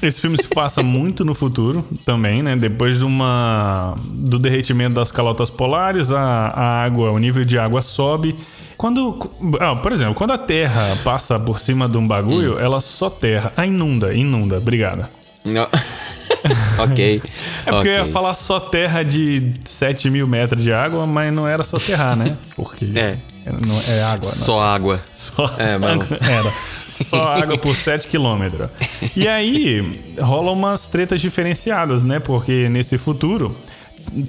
Esse 0.01 0.19
filme 0.19 0.37
se 0.37 0.47
passa 0.47 0.83
muito 0.83 1.23
no 1.23 1.33
futuro 1.33 1.85
também, 2.05 2.43
né? 2.43 2.55
Depois 2.55 2.99
de 2.99 3.05
uma 3.05 3.95
do 4.05 4.37
derretimento 4.37 4.95
das 4.95 5.11
calotas 5.11 5.49
polares, 5.49 6.11
a, 6.11 6.19
a 6.19 6.83
água, 6.83 7.11
o 7.11 7.17
nível 7.17 7.45
de 7.45 7.57
água 7.57 7.81
sobe 7.81 8.35
quando, 8.77 9.29
ah, 9.61 9.77
por 9.77 9.93
exemplo, 9.93 10.13
quando 10.13 10.31
a 10.31 10.37
Terra 10.37 10.97
passa 11.05 11.39
por 11.39 11.59
cima 11.59 11.87
de 11.87 11.97
um 11.97 12.05
bagulho, 12.05 12.55
hum. 12.55 12.59
ela 12.59 12.81
só 12.81 13.09
terra. 13.09 13.53
Ah, 13.55 13.65
inunda, 13.65 14.13
inunda. 14.13 14.57
Obrigada. 14.57 15.09
ok. 16.79 17.21
É 17.65 17.71
porque 17.71 17.89
okay. 17.89 17.91
eu 17.91 18.05
ia 18.05 18.11
falar 18.11 18.33
só 18.33 18.59
terra 18.59 19.03
de 19.03 19.53
7 19.65 20.09
mil 20.09 20.27
metros 20.27 20.63
de 20.63 20.73
água, 20.73 21.05
mas 21.05 21.33
não 21.33 21.47
era 21.47 21.63
só 21.63 21.77
terrar, 21.79 22.15
né? 22.15 22.35
Porque 22.55 22.85
é, 22.95 23.17
não, 23.45 23.79
é 23.87 24.03
água. 24.03 24.29
Não. 24.29 24.35
Só 24.35 24.61
água. 24.61 25.01
Só 25.13 25.53
é, 25.57 25.77
mano. 25.77 26.05
Era. 26.09 26.53
Só 26.87 27.27
água 27.27 27.57
por 27.57 27.75
7 27.75 28.07
quilômetros. 28.07 28.69
E 29.15 29.27
aí 29.27 29.99
rola 30.19 30.51
umas 30.51 30.85
tretas 30.87 31.19
diferenciadas, 31.19 32.03
né? 32.03 32.19
Porque 32.19 32.69
nesse 32.69 32.97
futuro 32.97 33.55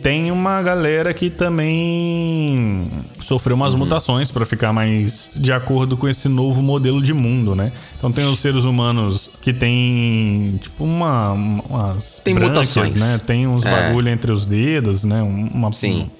tem 0.03 0.31
uma 0.31 0.63
galera 0.63 1.13
que 1.13 1.29
também 1.29 2.85
sofreu 3.21 3.57
umas 3.57 3.73
uhum. 3.73 3.81
mutações 3.81 4.31
para 4.31 4.47
ficar 4.47 4.73
mais 4.73 5.31
de 5.35 5.53
acordo 5.53 5.97
com 5.97 6.09
esse 6.09 6.29
novo 6.29 6.63
modelo 6.63 7.03
de 7.03 7.13
mundo, 7.13 7.55
né? 7.55 7.73
Então 7.97 8.11
tem 8.11 8.25
os 8.25 8.41
seres 8.41 8.65
humanos 8.65 9.31
que 9.43 9.53
tem 9.53 10.59
tipo 10.63 10.85
uma 10.85 11.33
umas 11.33 12.21
tem 12.25 12.35
mutações, 12.35 12.95
né? 12.95 13.21
Tem 13.27 13.47
uns 13.47 13.65
é. 13.65 13.71
bagulho 13.71 14.09
entre 14.09 14.33
os 14.33 14.47
dedos, 14.47 15.05
né? 15.05 15.23
Uma, 15.23 15.73
Sim. 15.73 16.11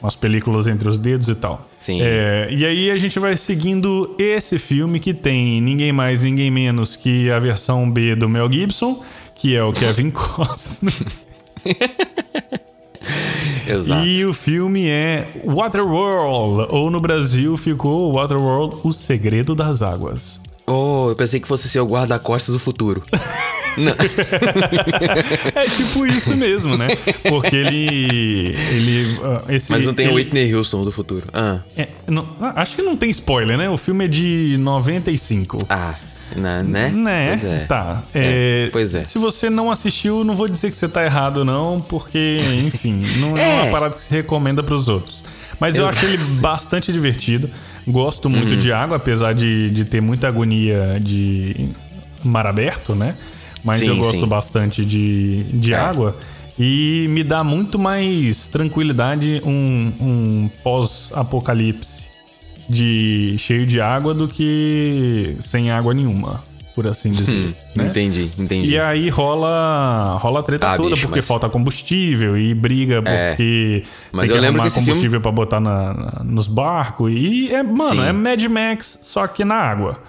umas 0.00 0.14
películas 0.14 0.66
entre 0.66 0.88
os 0.88 0.98
dedos 0.98 1.28
e 1.28 1.34
tal. 1.34 1.68
Sim. 1.78 2.00
É, 2.00 2.48
e 2.50 2.64
aí 2.64 2.90
a 2.90 2.96
gente 2.96 3.18
vai 3.18 3.36
seguindo 3.36 4.14
esse 4.18 4.58
filme 4.58 5.00
que 5.00 5.12
tem 5.12 5.60
ninguém 5.60 5.92
mais, 5.92 6.22
ninguém 6.22 6.50
menos 6.50 6.96
que 6.96 7.30
a 7.30 7.38
versão 7.38 7.90
B 7.90 8.14
do 8.14 8.28
Mel 8.28 8.50
Gibson, 8.50 9.02
que 9.34 9.56
é 9.56 9.62
o 9.62 9.72
Kevin 9.72 10.10
Costner. 10.12 10.94
Exato. 13.66 14.06
E 14.06 14.24
o 14.24 14.32
filme 14.32 14.88
é 14.88 15.28
Waterworld, 15.44 16.68
ou 16.70 16.90
no 16.90 17.00
Brasil 17.00 17.56
ficou 17.56 18.12
Waterworld, 18.12 18.76
O 18.82 18.92
Segredo 18.92 19.54
das 19.54 19.82
Águas. 19.82 20.40
Oh, 20.66 21.06
eu 21.08 21.16
pensei 21.16 21.40
que 21.40 21.48
fosse 21.48 21.68
ser 21.68 21.80
o 21.80 21.86
guarda-costas 21.86 22.54
do 22.54 22.58
futuro. 22.58 23.02
Não. 23.76 23.92
é 25.54 25.64
tipo 25.64 26.04
isso 26.04 26.36
mesmo, 26.36 26.76
né? 26.76 26.88
Porque 27.28 27.54
ele. 27.54 28.54
ele 28.68 29.18
uh, 29.18 29.52
esse, 29.52 29.70
Mas 29.70 29.84
não 29.84 29.94
tem 29.94 30.06
ele... 30.06 30.14
o 30.14 30.16
Whitney 30.16 30.52
Houston 30.54 30.82
do 30.82 30.90
futuro. 30.90 31.24
Ah. 31.32 31.60
É, 31.76 31.88
não, 32.08 32.26
acho 32.40 32.76
que 32.76 32.82
não 32.82 32.96
tem 32.96 33.08
spoiler, 33.10 33.56
né? 33.56 33.70
O 33.70 33.76
filme 33.76 34.06
é 34.06 34.08
de 34.08 34.56
95. 34.58 35.66
Ah. 35.68 35.94
Né? 36.36 36.62
Né? 36.62 36.90
né? 36.90 37.38
Pois 37.38 37.52
é. 37.52 37.58
Tá. 37.66 38.02
É, 38.14 38.66
é, 38.66 38.70
pois 38.70 38.94
é. 38.94 39.04
Se 39.04 39.18
você 39.18 39.50
não 39.50 39.70
assistiu, 39.70 40.24
não 40.24 40.34
vou 40.34 40.48
dizer 40.48 40.70
que 40.70 40.76
você 40.76 40.88
tá 40.88 41.04
errado, 41.04 41.44
não, 41.44 41.80
porque, 41.80 42.38
enfim, 42.64 43.04
não 43.18 43.36
é, 43.36 43.42
é, 43.60 43.62
uma 43.62 43.70
parada 43.70 43.94
que 43.94 44.02
se 44.02 44.10
recomenda 44.10 44.62
para 44.62 44.74
os 44.74 44.88
outros. 44.88 45.24
Mas 45.58 45.74
Exato. 45.74 45.86
eu 45.86 45.90
acho 45.90 46.06
ele 46.06 46.16
bastante 46.40 46.92
divertido. 46.92 47.50
Gosto 47.86 48.30
muito 48.30 48.52
uhum. 48.52 48.58
de 48.58 48.72
água, 48.72 48.96
apesar 48.96 49.34
de, 49.34 49.70
de 49.70 49.84
ter 49.84 50.00
muita 50.00 50.28
agonia 50.28 50.98
de 51.00 51.68
mar 52.24 52.46
aberto, 52.46 52.94
né? 52.94 53.14
Mas 53.62 53.80
sim, 53.80 53.88
eu 53.88 53.96
gosto 53.96 54.20
sim. 54.20 54.26
bastante 54.26 54.84
de, 54.84 55.44
de 55.44 55.74
é. 55.74 55.76
água. 55.76 56.16
E 56.58 57.06
me 57.10 57.22
dá 57.24 57.42
muito 57.42 57.78
mais 57.78 58.48
tranquilidade 58.48 59.40
um, 59.44 59.92
um 60.00 60.50
pós-apocalipse 60.62 62.09
de 62.70 63.34
cheio 63.38 63.66
de 63.66 63.80
água 63.80 64.14
do 64.14 64.28
que 64.28 65.36
sem 65.40 65.70
água 65.70 65.92
nenhuma, 65.92 66.42
por 66.74 66.86
assim 66.86 67.10
dizer. 67.12 67.32
Hum, 67.32 67.52
né? 67.74 67.86
Entendi, 67.86 68.30
entendi. 68.38 68.68
E 68.68 68.78
aí 68.78 69.08
rola 69.08 70.16
rola 70.20 70.40
a 70.40 70.42
treta 70.42 70.72
ah, 70.72 70.76
toda 70.76 70.90
bicho, 70.90 71.08
porque 71.08 71.18
mas... 71.18 71.26
falta 71.26 71.48
combustível 71.48 72.38
e 72.38 72.54
briga 72.54 73.02
é, 73.04 73.30
porque 73.30 73.84
mas 74.12 74.28
tem 74.28 74.36
eu 74.36 74.40
que 74.40 74.46
lembro 74.46 74.62
que 74.62 74.70
combustível 74.70 75.10
filme... 75.10 75.20
para 75.20 75.32
botar 75.32 75.60
na, 75.60 75.92
na, 75.94 76.24
nos 76.24 76.46
barcos 76.46 77.12
e 77.12 77.52
é, 77.52 77.62
mano, 77.62 78.02
Sim. 78.02 78.06
é 78.06 78.12
Mad 78.12 78.44
Max 78.44 78.98
só 79.02 79.26
que 79.26 79.44
na 79.44 79.56
água. 79.56 80.00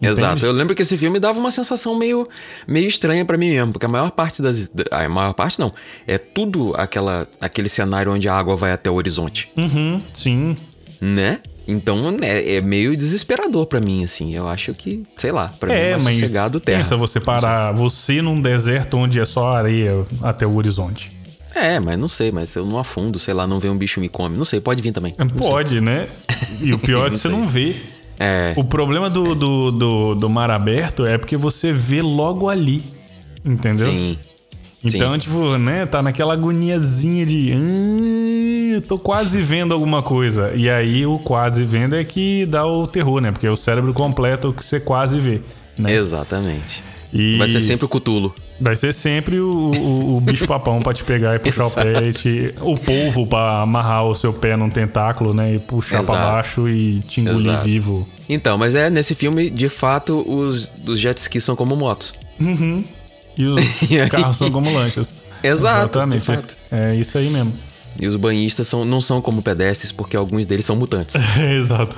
Entende? 0.00 0.20
Exato. 0.20 0.44
Eu 0.44 0.52
lembro 0.52 0.74
que 0.74 0.82
esse 0.82 0.96
filme 0.98 1.18
dava 1.18 1.38
uma 1.38 1.50
sensação 1.50 1.98
meio, 1.98 2.28
meio 2.68 2.86
estranha 2.86 3.24
para 3.24 3.38
mim 3.38 3.48
mesmo, 3.48 3.72
porque 3.72 3.86
a 3.86 3.88
maior 3.88 4.10
parte 4.10 4.42
das. 4.42 4.70
A 4.90 5.08
maior 5.08 5.32
parte 5.32 5.58
não. 5.58 5.72
É 6.06 6.18
tudo 6.18 6.74
aquela, 6.76 7.26
aquele 7.40 7.68
cenário 7.68 8.12
onde 8.12 8.28
a 8.28 8.34
água 8.34 8.56
vai 8.56 8.72
até 8.72 8.90
o 8.90 8.94
horizonte. 8.94 9.50
Uhum, 9.56 9.98
sim. 10.12 10.54
Né? 11.00 11.40
Então 11.68 12.16
é, 12.22 12.56
é 12.56 12.60
meio 12.60 12.96
desesperador 12.96 13.66
para 13.66 13.80
mim, 13.80 14.04
assim. 14.04 14.34
Eu 14.34 14.48
acho 14.48 14.72
que, 14.72 15.02
sei 15.16 15.32
lá, 15.32 15.48
pra 15.48 15.72
é, 15.72 15.76
mim 15.76 15.82
é 15.82 15.90
mais 15.92 16.04
mas 16.04 16.18
sossegado 16.20 16.60
terra. 16.60 16.78
Pensa 16.78 16.96
você 16.96 17.20
parar, 17.20 17.72
você 17.72 18.22
num 18.22 18.40
deserto 18.40 18.96
onde 18.96 19.18
é 19.18 19.24
só 19.24 19.52
areia 19.52 20.04
até 20.22 20.46
o 20.46 20.54
horizonte. 20.56 21.10
É, 21.54 21.80
mas 21.80 21.98
não 21.98 22.08
sei, 22.08 22.30
mas 22.30 22.54
eu 22.54 22.66
não 22.66 22.78
afundo, 22.78 23.18
sei 23.18 23.32
lá, 23.32 23.46
não 23.46 23.58
vê 23.58 23.68
um 23.70 23.76
bicho 23.76 23.98
me 23.98 24.10
come. 24.10 24.36
Não 24.36 24.44
sei, 24.44 24.60
pode 24.60 24.82
vir 24.82 24.92
também. 24.92 25.14
Pode, 25.38 25.70
sei. 25.70 25.80
né? 25.80 26.06
E 26.60 26.72
o 26.74 26.78
pior 26.78 27.06
é 27.06 27.10
que 27.10 27.16
você 27.18 27.28
não 27.28 27.46
vê. 27.46 27.74
É. 28.18 28.52
O 28.56 28.64
problema 28.64 29.08
do, 29.08 29.34
do, 29.34 29.70
do, 29.70 30.14
do, 30.14 30.28
mar 30.28 30.50
aberto 30.50 31.06
é 31.06 31.18
porque 31.18 31.36
você 31.36 31.72
vê 31.72 32.02
logo 32.02 32.48
ali. 32.48 32.82
Entendeu? 33.44 33.90
Sim. 33.90 34.18
Então, 34.84 35.14
Sim. 35.14 35.18
tipo, 35.18 35.58
né, 35.58 35.86
tá 35.86 36.02
naquela 36.02 36.34
agoniazinha 36.34 37.24
de. 37.24 37.54
Hum, 37.54 38.55
tô 38.80 38.98
quase 38.98 39.40
vendo 39.40 39.72
alguma 39.72 40.02
coisa. 40.02 40.52
E 40.54 40.68
aí 40.68 41.06
o 41.06 41.18
quase 41.18 41.64
vendo 41.64 41.94
é 41.96 42.04
que 42.04 42.46
dá 42.46 42.66
o 42.66 42.86
terror, 42.86 43.20
né? 43.20 43.30
Porque 43.32 43.46
é 43.46 43.50
o 43.50 43.56
cérebro 43.56 43.92
completo 43.92 44.52
que 44.52 44.64
você 44.64 44.80
quase 44.80 45.18
vê. 45.18 45.40
Né? 45.78 45.94
Exatamente. 45.94 46.82
E... 47.12 47.36
Vai 47.38 47.48
ser 47.48 47.60
sempre 47.60 47.84
o 47.86 47.88
cutulo. 47.88 48.34
Vai 48.60 48.74
ser 48.74 48.92
sempre 48.94 49.38
o, 49.38 49.50
o, 49.50 50.16
o 50.16 50.20
bicho 50.22 50.46
papão 50.46 50.80
pra 50.80 50.94
te 50.94 51.04
pegar 51.04 51.34
e 51.36 51.38
puxar 51.38 51.66
o 51.66 51.70
pé. 51.70 52.08
E 52.08 52.12
te, 52.12 52.54
o 52.60 52.76
polvo 52.76 53.26
pra 53.26 53.62
amarrar 53.62 54.04
o 54.04 54.14
seu 54.14 54.32
pé 54.32 54.56
num 54.56 54.70
tentáculo, 54.70 55.34
né? 55.34 55.54
E 55.54 55.58
puxar 55.58 56.02
Exato. 56.02 56.18
pra 56.18 56.32
baixo 56.32 56.68
e 56.68 57.00
te 57.00 57.20
engolir 57.20 57.50
Exato. 57.50 57.64
vivo. 57.64 58.08
Então, 58.28 58.58
mas 58.58 58.74
é 58.74 58.90
nesse 58.90 59.14
filme, 59.14 59.50
de 59.50 59.68
fato, 59.68 60.24
os, 60.26 60.72
os 60.86 60.98
jet 60.98 61.18
skis 61.18 61.44
são 61.44 61.54
como 61.54 61.76
motos. 61.76 62.14
Uhum. 62.40 62.82
E 63.36 63.46
os 63.46 63.60
carros 64.10 64.36
são 64.36 64.50
como 64.50 64.72
lanchas. 64.72 65.12
Exato. 65.42 65.98
Exatamente. 65.98 66.56
É 66.72 66.94
isso 66.94 67.16
aí 67.18 67.28
mesmo. 67.30 67.52
E 68.00 68.06
os 68.06 68.16
banhistas 68.16 68.68
são, 68.68 68.84
não 68.84 69.00
são 69.00 69.20
como 69.20 69.42
pedestres, 69.42 69.92
porque 69.92 70.16
alguns 70.16 70.46
deles 70.46 70.64
são 70.64 70.76
mutantes. 70.76 71.16
Exato. 71.58 71.96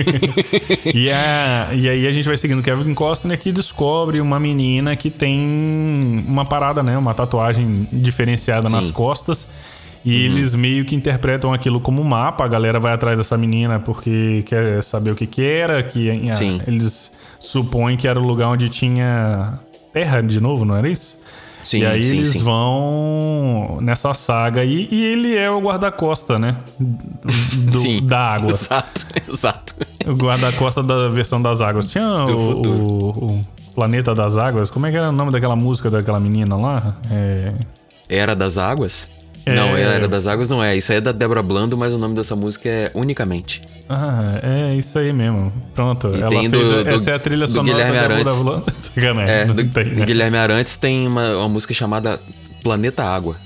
e, 0.94 1.10
a, 1.10 1.68
e 1.72 1.88
aí 1.88 2.06
a 2.06 2.12
gente 2.12 2.26
vai 2.26 2.36
seguindo 2.36 2.62
Kevin 2.62 2.94
Costner 2.94 3.38
que 3.38 3.52
descobre 3.52 4.20
uma 4.20 4.40
menina 4.40 4.96
que 4.96 5.10
tem 5.10 6.24
uma 6.26 6.44
parada, 6.44 6.82
né? 6.82 6.96
Uma 6.98 7.14
tatuagem 7.14 7.86
diferenciada 7.92 8.68
Sim. 8.68 8.74
nas 8.74 8.90
costas. 8.90 9.46
E 10.04 10.10
uhum. 10.10 10.32
eles 10.32 10.54
meio 10.54 10.84
que 10.84 10.96
interpretam 10.96 11.52
aquilo 11.52 11.80
como 11.80 12.02
mapa. 12.02 12.44
A 12.44 12.48
galera 12.48 12.80
vai 12.80 12.92
atrás 12.92 13.18
dessa 13.18 13.36
menina 13.36 13.78
porque 13.78 14.42
quer 14.46 14.82
saber 14.82 15.10
o 15.10 15.14
que 15.14 15.26
que 15.26 15.42
era. 15.42 15.82
Que 15.82 16.10
ah, 16.10 16.64
eles 16.66 17.18
supõem 17.38 17.96
que 17.96 18.08
era 18.08 18.18
o 18.18 18.24
lugar 18.24 18.48
onde 18.48 18.68
tinha 18.68 19.58
terra 19.92 20.20
de 20.20 20.40
novo, 20.40 20.64
não 20.64 20.76
era 20.76 20.88
isso? 20.88 21.19
Sim, 21.64 21.80
e 21.80 21.86
aí 21.86 22.02
sim, 22.02 22.16
eles 22.16 22.28
sim. 22.30 22.42
vão 22.42 23.78
nessa 23.80 24.14
saga 24.14 24.62
aí 24.62 24.88
e 24.90 25.04
ele 25.04 25.36
é 25.36 25.50
o 25.50 25.60
guarda-costa, 25.60 26.38
né? 26.38 26.56
Do, 26.78 27.78
sim, 27.78 28.04
da 28.04 28.18
água. 28.18 28.50
Exato, 28.50 29.06
exato. 29.28 29.74
O 30.06 30.14
guarda-costa 30.14 30.82
da 30.82 31.08
versão 31.08 31.40
das 31.40 31.60
águas. 31.60 31.86
Tinha 31.86 32.04
o, 32.04 32.62
o, 32.62 33.08
o, 33.26 33.46
Planeta 33.74 34.14
das 34.14 34.36
Águas. 34.36 34.68
Como 34.68 34.86
é 34.86 34.90
que 34.90 34.96
era 34.96 35.08
o 35.10 35.12
nome 35.12 35.30
daquela 35.30 35.54
música 35.54 35.88
daquela 35.88 36.18
menina 36.18 36.56
lá? 36.56 36.96
É... 37.10 37.52
Era 38.08 38.34
das 38.34 38.58
Águas? 38.58 39.06
É... 39.46 39.54
Não, 39.54 39.76
Era 39.76 40.06
das 40.06 40.26
Águas 40.26 40.48
não 40.48 40.62
é. 40.62 40.76
Isso 40.76 40.92
aí 40.92 40.98
é 40.98 41.00
da 41.00 41.12
Débora 41.12 41.42
Blando, 41.42 41.76
mas 41.76 41.94
o 41.94 41.98
nome 41.98 42.14
dessa 42.14 42.36
música 42.36 42.68
é 42.68 42.90
Unicamente. 42.94 43.62
Ah, 43.88 44.38
é 44.42 44.76
isso 44.76 44.98
aí 44.98 45.12
mesmo. 45.12 45.52
Pronto. 45.74 46.14
E 46.14 46.20
ela 46.20 46.30
fez, 46.30 46.50
do, 46.50 46.88
essa 46.88 47.10
é 47.10 47.14
a 47.14 47.18
trilha 47.18 47.46
sonora 47.46 47.72
Guilherme 47.72 47.96
da 47.96 48.08
Débora 48.08 48.34
Blando. 48.34 49.20
é, 49.28 49.44
do, 49.46 49.64
tem, 49.68 49.84
né? 49.84 50.04
Guilherme 50.04 50.36
Arantes 50.36 50.76
tem 50.76 51.06
uma, 51.06 51.36
uma 51.36 51.48
música 51.48 51.74
chamada 51.74 52.20
Planeta 52.62 53.04
Água. 53.04 53.36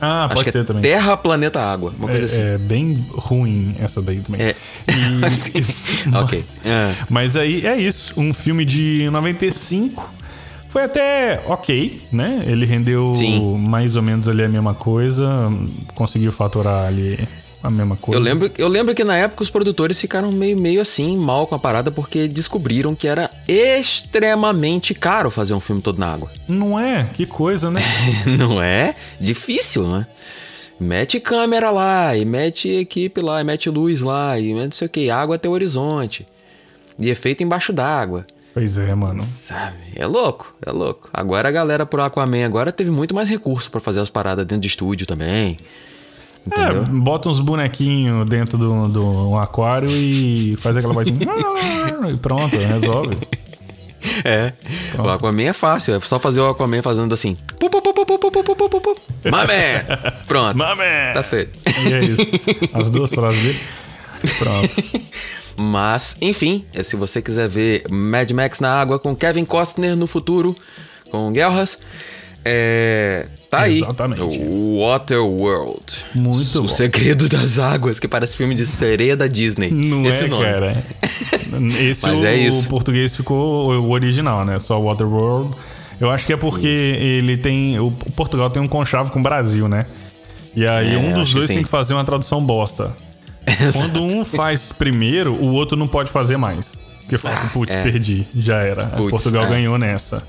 Ah, 0.00 0.26
Acho 0.26 0.34
pode 0.34 0.52
ser 0.52 0.58
é 0.58 0.64
também. 0.64 0.82
Terra, 0.82 1.16
Planeta, 1.16 1.60
Água. 1.60 1.92
Uma 1.98 2.08
coisa 2.08 2.24
é, 2.24 2.28
assim. 2.28 2.40
É 2.40 2.58
bem 2.58 3.04
ruim 3.10 3.74
essa 3.80 4.02
daí 4.02 4.20
também. 4.20 4.42
É. 4.42 4.56
E... 4.88 6.10
ok. 6.16 6.44
É. 6.64 6.94
Mas 7.08 7.36
aí 7.36 7.66
é 7.66 7.76
isso. 7.76 8.12
Um 8.16 8.34
filme 8.34 8.64
de 8.64 9.08
95 9.10 10.13
foi 10.74 10.82
até 10.82 11.40
ok, 11.46 12.00
né? 12.10 12.42
Ele 12.48 12.66
rendeu 12.66 13.14
Sim. 13.14 13.56
mais 13.58 13.94
ou 13.94 14.02
menos 14.02 14.28
ali 14.28 14.42
a 14.42 14.48
mesma 14.48 14.74
coisa, 14.74 15.48
conseguiu 15.94 16.32
faturar 16.32 16.86
ali 16.86 17.16
a 17.62 17.70
mesma 17.70 17.94
coisa. 17.94 18.18
Eu 18.18 18.24
lembro, 18.24 18.50
eu 18.58 18.66
lembro 18.66 18.92
que 18.92 19.04
na 19.04 19.16
época 19.16 19.44
os 19.44 19.50
produtores 19.50 20.00
ficaram 20.00 20.32
meio, 20.32 20.58
meio 20.58 20.80
assim, 20.80 21.16
mal 21.16 21.46
com 21.46 21.54
a 21.54 21.60
parada, 21.60 21.92
porque 21.92 22.26
descobriram 22.26 22.92
que 22.92 23.06
era 23.06 23.30
extremamente 23.46 24.94
caro 24.94 25.30
fazer 25.30 25.54
um 25.54 25.60
filme 25.60 25.80
todo 25.80 25.96
na 25.96 26.12
água. 26.12 26.28
Não 26.48 26.76
é? 26.76 27.08
Que 27.14 27.24
coisa, 27.24 27.70
né? 27.70 27.80
Não 28.36 28.60
é? 28.60 28.96
Difícil, 29.20 29.86
né? 29.86 30.04
Mete 30.80 31.20
câmera 31.20 31.70
lá, 31.70 32.16
e 32.16 32.24
mete 32.24 32.68
equipe 32.68 33.20
lá, 33.20 33.40
e 33.40 33.44
mete 33.44 33.70
luz 33.70 34.00
lá, 34.00 34.40
e 34.40 34.52
mete 34.52 34.64
não 34.64 34.72
sei 34.72 34.86
o 34.88 34.90
que, 34.90 35.08
água 35.08 35.36
até 35.36 35.48
o 35.48 35.52
horizonte. 35.52 36.26
E 36.98 37.08
efeito 37.08 37.44
embaixo 37.44 37.72
d'água. 37.72 38.26
Pois 38.54 38.78
é, 38.78 38.94
mano. 38.94 39.20
Sabe? 39.20 39.76
É 39.96 40.06
louco, 40.06 40.54
é 40.64 40.70
louco. 40.70 41.10
Agora 41.12 41.48
a 41.48 41.52
galera 41.52 41.84
pro 41.84 42.00
Aquaman 42.00 42.44
agora 42.46 42.70
teve 42.70 42.88
muito 42.88 43.12
mais 43.12 43.28
recurso 43.28 43.68
para 43.68 43.80
fazer 43.80 44.00
as 44.00 44.08
paradas 44.08 44.46
dentro 44.46 44.62
de 44.62 44.68
estúdio 44.68 45.06
também. 45.06 45.58
Entendeu? 46.46 46.82
É, 46.82 46.86
bota 46.86 47.28
uns 47.28 47.40
bonequinhos 47.40 48.28
dentro 48.28 48.56
do, 48.56 48.86
do 48.88 49.36
aquário 49.36 49.90
e 49.90 50.56
faz 50.58 50.76
aquela 50.76 50.94
vozinha. 50.94 51.18
e 52.12 52.16
pronto, 52.18 52.56
resolve. 52.56 53.18
É. 54.22 54.52
Pronto. 54.92 55.08
O 55.08 55.10
Aquaman 55.10 55.42
é 55.44 55.52
fácil, 55.52 55.94
é 55.94 56.00
só 56.00 56.20
fazer 56.20 56.40
o 56.40 56.50
Aquaman 56.50 56.82
fazendo 56.82 57.12
assim. 57.14 57.36
Mamé! 59.30 59.84
Pronto. 60.28 60.56
Mamé! 60.56 61.12
Tá 61.12 61.22
feito. 61.22 61.58
E 61.88 61.92
é 61.92 62.04
isso. 62.04 62.22
As 62.74 62.90
duas 62.90 63.10
frases 63.10 63.42
dele. 63.42 63.60
Pronto. 64.38 65.00
Mas, 65.56 66.16
enfim, 66.20 66.64
é, 66.74 66.82
se 66.82 66.96
você 66.96 67.22
quiser 67.22 67.48
ver 67.48 67.84
Mad 67.90 68.30
Max 68.32 68.60
na 68.60 68.72
água 68.72 68.98
com 68.98 69.14
Kevin 69.14 69.44
Costner 69.44 69.96
no 69.96 70.06
futuro, 70.06 70.56
com 71.10 71.32
guerras, 71.32 71.78
é, 72.44 73.26
tá 73.50 73.68
Exatamente. 73.68 74.20
aí. 74.20 74.48
O 74.50 74.80
Waterworld. 74.80 76.04
Muito 76.14 76.58
o 76.58 76.62
bom. 76.62 76.68
Segredo 76.68 77.26
das 77.26 77.58
Águas, 77.58 77.98
que 77.98 78.06
parece 78.06 78.36
filme 78.36 78.54
de 78.54 78.66
sereia 78.66 79.16
da 79.16 79.26
Disney. 79.26 79.70
Não 79.72 80.04
Esse 80.04 80.24
é, 80.24 80.28
nome. 80.28 80.44
cara. 80.44 80.84
Esse 81.80 82.02
Mas 82.02 82.20
o, 82.20 82.26
é 82.26 82.36
isso. 82.36 82.66
o 82.66 82.68
português 82.68 83.16
ficou 83.16 83.72
o 83.72 83.90
original, 83.90 84.44
né? 84.44 84.60
Só 84.60 84.78
Waterworld. 84.78 85.54
Eu 85.98 86.10
acho 86.10 86.26
que 86.26 86.32
é 86.34 86.36
porque 86.36 86.68
isso. 86.68 87.02
ele 87.02 87.36
tem. 87.38 87.78
O 87.80 87.90
Portugal 87.90 88.50
tem 88.50 88.60
um 88.60 88.66
conchavo 88.66 89.10
com 89.10 89.20
o 89.20 89.22
Brasil, 89.22 89.66
né? 89.66 89.86
E 90.54 90.66
aí 90.66 90.94
é, 90.94 90.98
um 90.98 91.14
dos 91.14 91.32
dois 91.32 91.46
tem 91.46 91.62
que 91.62 91.68
fazer 91.68 91.94
uma 91.94 92.04
tradução 92.04 92.44
bosta. 92.44 92.94
Quando 93.72 94.02
um 94.02 94.24
faz 94.24 94.72
primeiro, 94.72 95.32
o 95.32 95.52
outro 95.52 95.76
não 95.76 95.86
pode 95.86 96.10
fazer 96.10 96.36
mais. 96.36 96.72
Porque 97.00 97.18
fala 97.18 97.34
assim, 97.34 97.48
putz, 97.48 97.72
é. 97.72 97.82
perdi, 97.82 98.26
já 98.34 98.62
era. 98.62 98.86
Puts, 98.86 99.10
Portugal 99.10 99.44
é. 99.44 99.48
ganhou 99.48 99.78
nessa. 99.78 100.26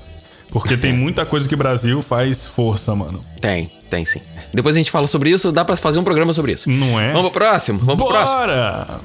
Porque 0.50 0.76
tem 0.76 0.92
muita 0.92 1.26
coisa 1.26 1.48
que 1.48 1.54
o 1.54 1.58
Brasil 1.58 2.00
faz 2.02 2.46
força, 2.46 2.94
mano. 2.94 3.20
Tem, 3.40 3.70
tem 3.90 4.04
sim. 4.04 4.20
Depois 4.52 4.76
a 4.76 4.78
gente 4.78 4.90
fala 4.90 5.06
sobre 5.06 5.30
isso, 5.30 5.50
dá 5.50 5.64
pra 5.64 5.76
fazer 5.76 5.98
um 5.98 6.04
programa 6.04 6.32
sobre 6.32 6.52
isso. 6.52 6.70
Não 6.70 7.00
é? 7.00 7.12
Vamos 7.12 7.30
pro 7.30 7.40
próximo? 7.40 7.78
Vamos 7.78 7.96
Bora! 7.96 8.12
pro 8.12 8.18
próximo. 8.18 8.40
Bora! 8.40 9.00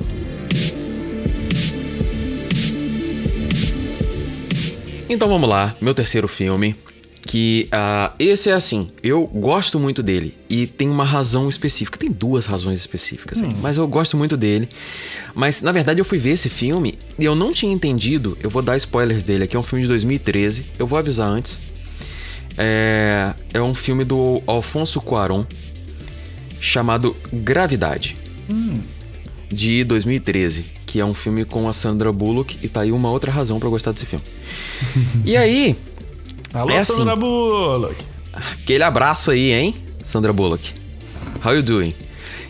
Então 5.09 5.27
vamos 5.27 5.49
lá, 5.49 5.75
meu 5.81 5.93
terceiro 5.93 6.27
filme 6.27 6.75
que 7.31 7.69
uh, 7.71 8.13
esse 8.19 8.49
é 8.49 8.53
assim, 8.53 8.89
eu 9.01 9.25
gosto 9.25 9.79
muito 9.79 10.03
dele 10.03 10.35
e 10.49 10.67
tem 10.67 10.89
uma 10.89 11.05
razão 11.05 11.47
específica, 11.47 11.97
tem 11.97 12.11
duas 12.11 12.45
razões 12.45 12.81
específicas, 12.81 13.39
hum. 13.39 13.47
mas 13.61 13.77
eu 13.77 13.87
gosto 13.87 14.17
muito 14.17 14.35
dele. 14.35 14.67
Mas 15.33 15.61
na 15.61 15.71
verdade 15.71 16.01
eu 16.01 16.03
fui 16.03 16.17
ver 16.17 16.31
esse 16.31 16.49
filme 16.49 16.99
e 17.17 17.23
eu 17.23 17.33
não 17.33 17.53
tinha 17.53 17.71
entendido, 17.71 18.37
eu 18.43 18.49
vou 18.49 18.61
dar 18.61 18.75
spoilers 18.75 19.23
dele 19.23 19.45
aqui, 19.45 19.55
é 19.55 19.59
um 19.59 19.63
filme 19.63 19.81
de 19.83 19.87
2013, 19.87 20.65
eu 20.77 20.85
vou 20.85 20.99
avisar 20.99 21.29
antes. 21.29 21.57
É, 22.57 23.33
é 23.53 23.61
um 23.61 23.73
filme 23.73 24.03
do 24.03 24.43
Alfonso 24.45 24.99
Cuarón 24.99 25.45
chamado 26.59 27.15
Gravidade, 27.31 28.17
hum. 28.49 28.81
de 29.49 29.85
2013, 29.85 30.65
que 30.85 30.99
é 30.99 31.05
um 31.05 31.13
filme 31.13 31.45
com 31.45 31.69
a 31.69 31.71
Sandra 31.71 32.11
Bullock 32.11 32.57
e 32.61 32.67
tá 32.67 32.81
aí 32.81 32.91
uma 32.91 33.09
outra 33.09 33.31
razão 33.31 33.57
para 33.57 33.69
gostar 33.69 33.93
desse 33.93 34.05
filme. 34.05 34.25
e 35.23 35.37
aí, 35.37 35.77
Alô, 36.53 36.69
é 36.69 36.79
assim, 36.79 36.95
Sandra 36.95 37.15
Bullock. 37.15 37.95
Aquele 38.33 38.83
abraço 38.83 39.31
aí, 39.31 39.51
hein, 39.53 39.75
Sandra 40.03 40.33
Bullock. 40.33 40.73
How 41.43 41.55
you 41.55 41.63
doing? 41.63 41.95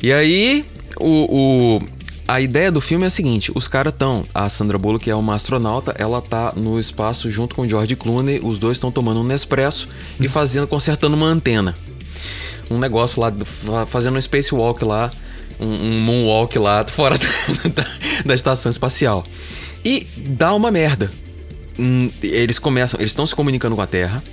E 0.01 0.11
aí, 0.11 0.65
o, 0.99 1.77
o 1.77 1.81
a 2.27 2.39
ideia 2.39 2.71
do 2.71 2.81
filme 2.81 3.03
é 3.03 3.07
a 3.07 3.11
seguinte: 3.11 3.51
os 3.53 3.67
caras 3.67 3.93
estão. 3.93 4.23
A 4.33 4.49
Sandra 4.49 4.77
Bullock 4.77 5.09
é 5.09 5.15
uma 5.15 5.35
astronauta, 5.35 5.93
ela 5.99 6.21
tá 6.21 6.53
no 6.55 6.79
espaço 6.79 7.29
junto 7.29 7.55
com 7.55 7.61
o 7.61 7.69
George 7.69 7.95
Clooney. 7.95 8.39
Os 8.41 8.57
dois 8.57 8.77
estão 8.77 8.91
tomando 8.91 9.19
um 9.19 9.23
Nespresso 9.23 9.87
e 10.19 10.27
fazendo, 10.27 10.65
consertando 10.65 11.15
uma 11.15 11.27
antena. 11.27 11.75
Um 12.69 12.79
negócio 12.79 13.21
lá, 13.21 13.31
fazendo 13.85 14.17
um 14.17 14.21
spacewalk 14.21 14.83
lá, 14.83 15.11
um, 15.59 15.65
um 15.65 15.99
moonwalk 15.99 16.57
lá 16.57 16.85
fora 16.89 17.17
da, 17.17 17.85
da 18.25 18.33
estação 18.33 18.71
espacial. 18.71 19.25
E 19.83 20.07
dá 20.15 20.53
uma 20.55 20.71
merda. 20.71 21.11
Eles 22.21 22.59
começam, 22.59 22.99
eles 22.99 23.11
estão 23.11 23.25
se 23.25 23.35
comunicando 23.35 23.75
com 23.75 23.81
a 23.81 23.87
Terra, 23.87 24.23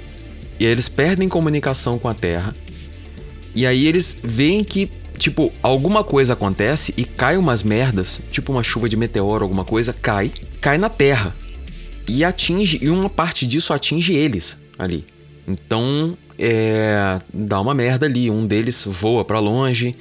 e 0.59 0.67
aí 0.67 0.73
eles 0.73 0.89
perdem 0.89 1.29
comunicação 1.29 1.99
com 1.99 2.09
a 2.09 2.15
Terra, 2.15 2.55
e 3.55 3.67
aí 3.67 3.87
eles 3.87 4.17
veem 4.23 4.63
que, 4.63 4.91
tipo, 5.19 5.53
alguma 5.63 6.05
coisa 6.05 6.35
acontece 6.35 6.93
e 6.97 7.05
cai 7.05 7.37
umas 7.37 7.63
merdas, 7.63 8.21
tipo 8.31 8.53
uma 8.53 8.63
chuva 8.63 8.89
de 8.89 8.97
meteoro, 8.97 9.45
alguma 9.45 9.65
coisa, 9.65 9.93
cai, 9.93 10.33
cai 10.61 10.79
na 10.79 10.89
Terra. 10.89 11.35
E 12.07 12.25
atinge, 12.25 12.79
e 12.81 12.89
uma 12.89 13.11
parte 13.11 13.47
disso 13.47 13.73
atinge 13.73 14.15
eles 14.15 14.57
ali. 14.79 15.05
Então, 15.47 16.17
é, 16.39 17.21
dá 17.33 17.61
uma 17.61 17.75
merda 17.75 18.07
ali. 18.07 18.31
Um 18.31 18.47
deles 18.47 18.85
voa 18.87 19.25
para 19.25 19.41
longe 19.41 19.97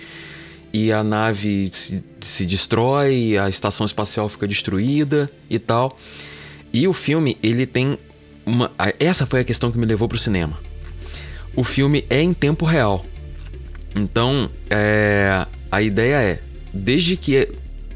e 0.72 0.92
a 0.92 1.04
nave 1.04 1.70
se, 1.74 2.04
se 2.22 2.46
destrói, 2.46 3.38
a 3.38 3.50
estação 3.50 3.86
espacial 3.86 4.30
fica 4.30 4.48
destruída 4.48 5.30
e 5.50 5.58
tal. 5.58 5.98
E 6.78 6.88
o 6.88 6.94
filme, 6.94 7.36
ele 7.42 7.66
tem 7.66 7.98
uma. 8.46 8.72
Essa 9.00 9.26
foi 9.26 9.40
a 9.40 9.44
questão 9.44 9.72
que 9.72 9.80
me 9.80 9.86
levou 9.88 10.08
pro 10.08 10.16
cinema. 10.16 10.60
O 11.56 11.64
filme 11.64 12.06
é 12.08 12.22
em 12.22 12.36
tempo 12.36 12.66
real. 12.66 13.04
Então, 13.96 14.48
é, 14.70 15.48
a 15.72 15.82
ideia 15.82 16.18
é, 16.18 16.40
desde 16.72 17.18
que 17.18 17.50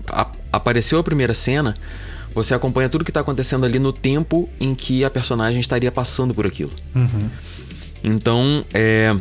a, 0.10 0.32
apareceu 0.52 0.98
a 0.98 1.04
primeira 1.04 1.36
cena, 1.36 1.78
você 2.34 2.56
acompanha 2.56 2.90
tudo 2.90 3.06
que 3.06 3.12
está 3.12 3.20
acontecendo 3.20 3.68
ali 3.68 3.78
no 3.78 3.94
tempo 3.94 4.50
em 4.60 4.74
que 4.74 5.06
a 5.06 5.12
personagem 5.12 5.60
estaria 5.60 5.92
passando 5.92 6.34
por 6.34 6.48
aquilo. 6.48 6.72
Uhum. 6.96 7.30
Então, 8.04 8.66
é, 8.74 9.16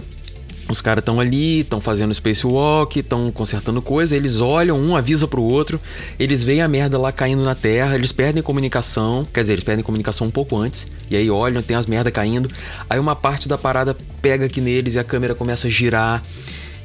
os 0.72 0.80
caras 0.80 1.02
estão 1.02 1.20
ali, 1.20 1.60
estão 1.60 1.80
fazendo 1.80 2.12
spacewalk, 2.14 2.98
estão 2.98 3.30
consertando 3.30 3.80
coisa, 3.80 4.16
eles 4.16 4.38
olham, 4.40 4.78
um 4.78 4.96
avisa 4.96 5.26
pro 5.26 5.42
outro, 5.42 5.80
eles 6.18 6.42
veem 6.42 6.62
a 6.62 6.68
merda 6.68 6.98
lá 6.98 7.12
caindo 7.12 7.42
na 7.42 7.54
terra, 7.54 7.94
eles 7.94 8.12
perdem 8.12 8.42
comunicação, 8.42 9.24
quer 9.32 9.40
dizer, 9.40 9.54
eles 9.54 9.64
perdem 9.64 9.84
comunicação 9.84 10.26
um 10.26 10.30
pouco 10.30 10.56
antes, 10.56 10.86
e 11.10 11.16
aí 11.16 11.30
olham, 11.30 11.62
tem 11.62 11.76
as 11.76 11.86
merda 11.86 12.10
caindo, 12.10 12.48
aí 12.88 12.98
uma 12.98 13.16
parte 13.16 13.48
da 13.48 13.58
parada 13.58 13.96
pega 14.20 14.46
aqui 14.46 14.60
neles 14.60 14.94
e 14.94 14.98
a 14.98 15.04
câmera 15.04 15.34
começa 15.34 15.66
a 15.66 15.70
girar, 15.70 16.22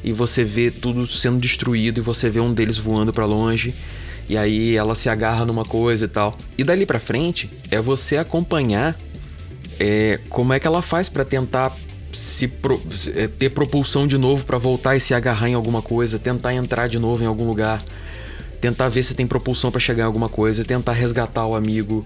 e 0.04 0.12
você 0.12 0.44
vê 0.44 0.70
tudo 0.70 1.08
sendo 1.08 1.38
destruído, 1.40 2.00
e 2.00 2.02
você 2.02 2.30
vê 2.30 2.40
um 2.40 2.54
deles 2.54 2.78
voando 2.78 3.12
para 3.12 3.26
longe, 3.26 3.74
e 4.28 4.38
aí 4.38 4.76
ela 4.76 4.96
se 4.96 5.10
agarra 5.10 5.46
numa 5.46 5.64
coisa 5.64 6.06
e 6.06 6.08
tal. 6.08 6.38
E 6.58 6.64
dali 6.64 6.86
para 6.86 7.00
frente 7.00 7.50
é 7.70 7.80
você 7.80 8.18
acompanhar 8.18 8.98
é, 9.80 10.20
como 10.30 10.54
é 10.54 10.60
que 10.60 10.66
ela 10.66 10.82
faz 10.82 11.10
para 11.10 11.24
tentar 11.24 11.76
se, 12.16 12.48
pro, 12.48 12.82
é, 13.16 13.28
ter 13.28 13.50
propulsão 13.50 14.08
de 14.08 14.18
novo 14.18 14.46
para 14.46 14.58
voltar 14.58 14.96
e 14.96 15.00
se 15.00 15.14
agarrar 15.14 15.50
em 15.50 15.54
alguma 15.54 15.82
coisa, 15.82 16.18
tentar 16.18 16.54
entrar 16.54 16.88
de 16.88 16.98
novo 16.98 17.24
em 17.24 17.26
algum 17.26 17.46
lugar, 17.46 17.84
tentar 18.62 18.90
ver 18.90 19.04
se 19.04 19.14
tem 19.14 19.28
propulsão 19.28 19.72
para 19.72 19.80
chegar 19.80 20.04
em 20.04 20.08
alguma 20.08 20.30
coisa, 20.30 20.64
tentar 20.64 20.94
resgatar 20.94 21.46
o 21.46 21.56
amigo 21.56 22.06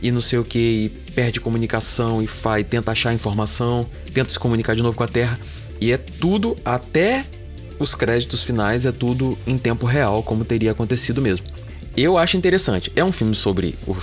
e 0.00 0.10
não 0.10 0.20
sei 0.20 0.38
o 0.38 0.44
que, 0.44 0.58
e 0.58 1.12
perde 1.12 1.40
comunicação 1.40 2.22
e 2.22 2.26
faz, 2.26 2.66
tenta 2.66 2.92
achar 2.92 3.12
informação, 3.12 3.84
tenta 4.12 4.30
se 4.30 4.38
comunicar 4.38 4.76
de 4.76 4.82
novo 4.82 4.96
com 4.96 5.02
a 5.02 5.08
Terra. 5.08 5.38
E 5.80 5.92
é 5.92 5.96
tudo 5.96 6.56
até 6.64 7.24
os 7.78 7.94
créditos 7.94 8.42
finais 8.42 8.84
é 8.86 8.92
tudo 8.92 9.38
em 9.46 9.56
tempo 9.56 9.86
real, 9.86 10.22
como 10.22 10.44
teria 10.44 10.72
acontecido 10.72 11.22
mesmo. 11.22 11.44
Eu 12.00 12.16
acho 12.16 12.36
interessante. 12.36 12.92
É 12.94 13.04
um 13.04 13.10
filme 13.10 13.34
sobre 13.34 13.74
o, 13.86 13.96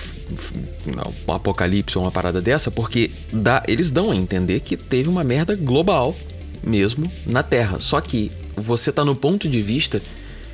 o 1.26 1.32
apocalipse 1.32 1.98
ou 1.98 2.04
uma 2.04 2.12
parada 2.12 2.42
dessa, 2.42 2.70
porque 2.70 3.10
dá, 3.32 3.64
eles 3.68 3.90
dão 3.90 4.12
a 4.12 4.16
entender 4.16 4.60
que 4.60 4.76
teve 4.76 5.08
uma 5.08 5.24
merda 5.24 5.56
global 5.56 6.16
mesmo 6.62 7.10
na 7.26 7.42
Terra. 7.42 7.80
Só 7.80 8.02
que 8.02 8.32
você 8.56 8.92
tá 8.92 9.06
no 9.06 9.16
ponto 9.16 9.48
de 9.48 9.62
vista 9.62 10.02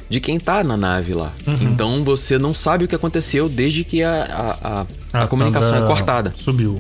de 0.08 0.20
quem 0.20 0.40
tá 0.40 0.64
na 0.64 0.78
nave 0.78 1.14
lá. 1.14 1.34
Uhum. 1.48 1.58
Então 1.62 2.04
você 2.04 2.38
não 2.38 2.54
sabe 2.54 2.86
o 2.86 2.88
que 2.88 2.94
aconteceu 2.94 3.50
desde 3.50 3.84
que 3.84 4.04
a, 4.04 4.86
a, 5.14 5.20
a, 5.20 5.24
a 5.24 5.28
comunicação 5.28 5.84
é 5.84 5.88
cortada. 5.88 6.34
Subiu. 6.38 6.80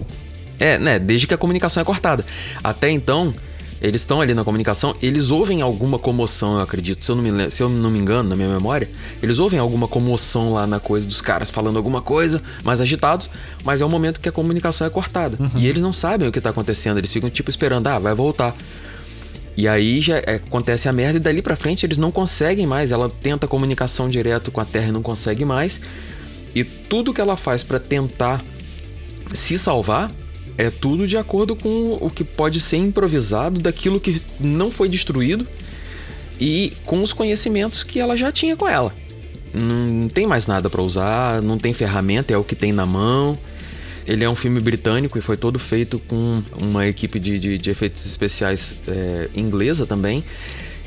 É, 0.59 0.78
né? 0.78 0.99
Desde 0.99 1.26
que 1.26 1.34
a 1.34 1.38
comunicação 1.38 1.82
é 1.82 1.84
cortada. 1.84 2.24
Até 2.64 2.91
então, 2.91 3.34
eles 3.82 4.01
estão 4.01 4.21
ali 4.21 4.34
na 4.36 4.43
comunicação, 4.43 4.95
eles 5.01 5.32
ouvem 5.32 5.61
alguma 5.61 5.97
comoção, 5.97 6.55
eu 6.55 6.59
acredito. 6.61 7.03
Se 7.03 7.11
eu, 7.11 7.15
não 7.15 7.23
me, 7.23 7.49
se 7.49 7.63
eu 7.63 7.67
não 7.67 7.89
me 7.89 7.97
engano, 7.97 8.29
na 8.29 8.36
minha 8.36 8.49
memória, 8.49 8.88
eles 9.23 9.39
ouvem 9.39 9.59
alguma 9.59 9.88
comoção 9.88 10.53
lá 10.53 10.67
na 10.67 10.79
coisa 10.79 11.07
dos 11.07 11.19
caras 11.19 11.49
falando 11.49 11.77
alguma 11.77 12.01
coisa, 12.01 12.43
mais 12.63 12.79
agitados, 12.79 13.27
mas 13.63 13.82
é 13.82 13.86
o 13.86 13.89
momento 13.89 14.19
que 14.19 14.29
a 14.29 14.32
comunicação 14.32 14.86
é 14.86 14.89
cortada. 14.89 15.36
Uhum. 15.39 15.49
E 15.55 15.67
eles 15.67 15.82
não 15.82 15.91
sabem 15.91 16.27
o 16.27 16.32
que 16.32 16.39
tá 16.39 16.51
acontecendo, 16.51 16.99
eles 16.99 17.11
ficam 17.11 17.29
tipo 17.29 17.49
esperando, 17.49 17.88
ah, 17.88 17.97
vai 17.97 18.13
voltar. 18.13 18.55
E 19.57 19.67
aí 19.67 19.99
já 19.99 20.17
é, 20.17 20.36
acontece 20.36 20.88
a 20.88 20.93
merda 20.93 21.17
e 21.17 21.19
dali 21.19 21.41
para 21.41 21.55
frente 21.55 21.86
eles 21.86 21.97
não 21.97 22.11
conseguem 22.11 22.67
mais. 22.67 22.91
Ela 22.91 23.09
tenta 23.09 23.47
comunicação 23.47 24.07
direto 24.07 24.51
com 24.51 24.61
a 24.61 24.65
Terra 24.65 24.89
e 24.89 24.91
não 24.91 25.01
consegue 25.01 25.43
mais. 25.43 25.82
E 26.53 26.63
tudo 26.63 27.13
que 27.13 27.19
ela 27.19 27.36
faz 27.36 27.63
para 27.63 27.79
tentar 27.79 28.43
se 29.34 29.57
salvar 29.57 30.11
é 30.58 30.70
tudo 30.70 31.08
de 31.08 31.18
acordo 31.18 31.56
com 31.56 31.97
o 31.99 32.10
que 32.10 32.24
pode 32.24 32.60
ser 32.60 32.78
improvisado 32.78 33.60
daquilo 33.60 33.99
que 33.99 34.22
não 34.39 34.72
foi 34.72 34.88
destruído 34.89 35.47
e 36.39 36.74
com 36.86 37.04
os 37.04 37.14
conhecimentos 37.14 37.84
que 37.84 37.99
ela 37.99 38.18
já 38.18 38.32
tinha 38.32 38.56
com 38.56 38.68
ela. 38.68 38.93
Não 39.54 40.08
tem 40.08 40.26
mais 40.26 40.47
nada 40.47 40.70
para 40.70 40.82
usar, 40.82 41.41
não 41.41 41.58
tem 41.58 41.74
ferramenta, 41.74 42.34
é 42.34 42.38
o 42.38 42.43
que 42.43 42.56
tem 42.56 42.72
na 42.72 42.86
mão. 42.86 43.38
Ele 44.08 44.24
é 44.24 44.30
um 44.30 44.36
filme 44.36 44.60
britânico 44.60 45.18
e 45.18 45.22
foi 45.22 45.38
todo 45.38 45.60
feito 45.60 45.99
com 45.99 46.41
uma 46.60 46.88
equipe 46.88 47.20
de, 47.20 47.39
de, 47.39 47.58
de 47.58 47.70
efeitos 47.70 48.06
especiais 48.06 48.74
é, 48.88 49.30
inglesa 49.36 49.86
também. 49.86 50.24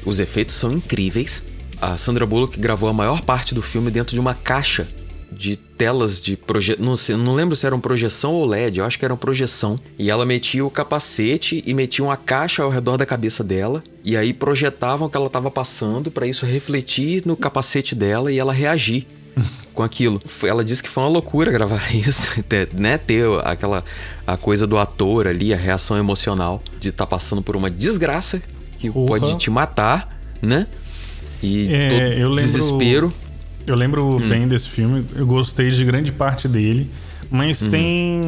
Os 0.05 0.19
efeitos 0.19 0.55
são 0.55 0.73
incríveis. 0.73 1.43
A 1.81 1.97
Sandra 1.97 2.27
Bullock 2.27 2.59
gravou 2.59 2.89
a 2.89 2.93
maior 2.93 3.21
parte 3.21 3.55
do 3.55 3.63
filme 3.63 3.91
dentro 3.91 4.15
de 4.15 4.21
uma 4.21 4.35
caixa 4.35 4.89
de 5.35 5.57
telas 5.57 6.21
de 6.21 6.37
projeção. 6.37 6.85
Não, 6.85 6.97
sei, 6.97 7.17
não 7.17 7.35
lembro 7.35 7.57
se 7.57 7.67
eram 7.67 7.81
projeção 7.81 8.33
ou 8.33 8.45
LED, 8.45 8.79
eu 8.79 8.85
acho 8.85 8.99
que 8.99 9.05
eram 9.05 9.17
projeção. 9.17 9.79
E 9.99 10.11
ela 10.11 10.25
metia 10.25 10.65
o 10.65 10.71
capacete 10.71 11.63
e 11.67 11.75
metia 11.75 12.05
uma 12.05 12.17
caixa 12.17 12.63
ao 12.63 12.71
redor 12.71 12.97
da 12.97 13.05
cabeça 13.05 13.43
dela. 13.43 13.83
E 14.05 14.17
aí 14.17 14.33
projetavam 14.33 15.07
o 15.07 15.11
que 15.11 15.17
ela 15.17 15.27
estava 15.27 15.51
passando 15.51 16.11
para 16.11 16.27
isso 16.27 16.47
refletir 16.47 17.23
no 17.27 17.37
capacete 17.37 17.95
dela 17.95 18.31
e 18.31 18.39
ela 18.39 18.53
reagir 18.53 19.07
com 19.75 19.83
aquilo. 19.83 20.23
Ela 20.45 20.65
disse 20.65 20.83
que 20.83 20.89
foi 20.89 21.03
uma 21.03 21.11
loucura 21.11 21.51
gravar 21.51 21.83
isso, 21.95 22.29
né? 22.73 22.97
Ter 22.97 23.27
aquela 23.45 23.85
a 24.27 24.37
coisa 24.37 24.67
do 24.67 24.79
ator 24.79 25.27
ali, 25.27 25.53
a 25.53 25.57
reação 25.57 25.99
emocional 25.99 26.63
de 26.79 26.89
estar 26.91 27.05
tá 27.05 27.11
passando 27.11 27.43
por 27.43 27.57
uma 27.57 27.71
desgraça 27.71 28.41
que 28.79 28.91
pode 28.91 29.37
te 29.37 29.51
matar, 29.51 30.17
né? 30.41 30.67
E 31.43 31.73
é, 31.73 31.89
todo 31.89 32.01
eu 32.01 32.29
lembro... 32.31 32.53
desespero. 32.53 33.13
Eu 33.67 33.75
lembro 33.75 34.17
hum. 34.17 34.29
bem 34.29 34.47
desse 34.47 34.69
filme, 34.69 35.05
eu 35.15 35.27
gostei 35.27 35.71
de 35.71 35.85
grande 35.85 36.13
parte 36.13 36.47
dele, 36.47 36.91
mas 37.31 37.63
uhum. 37.63 37.71
tem. 37.71 38.21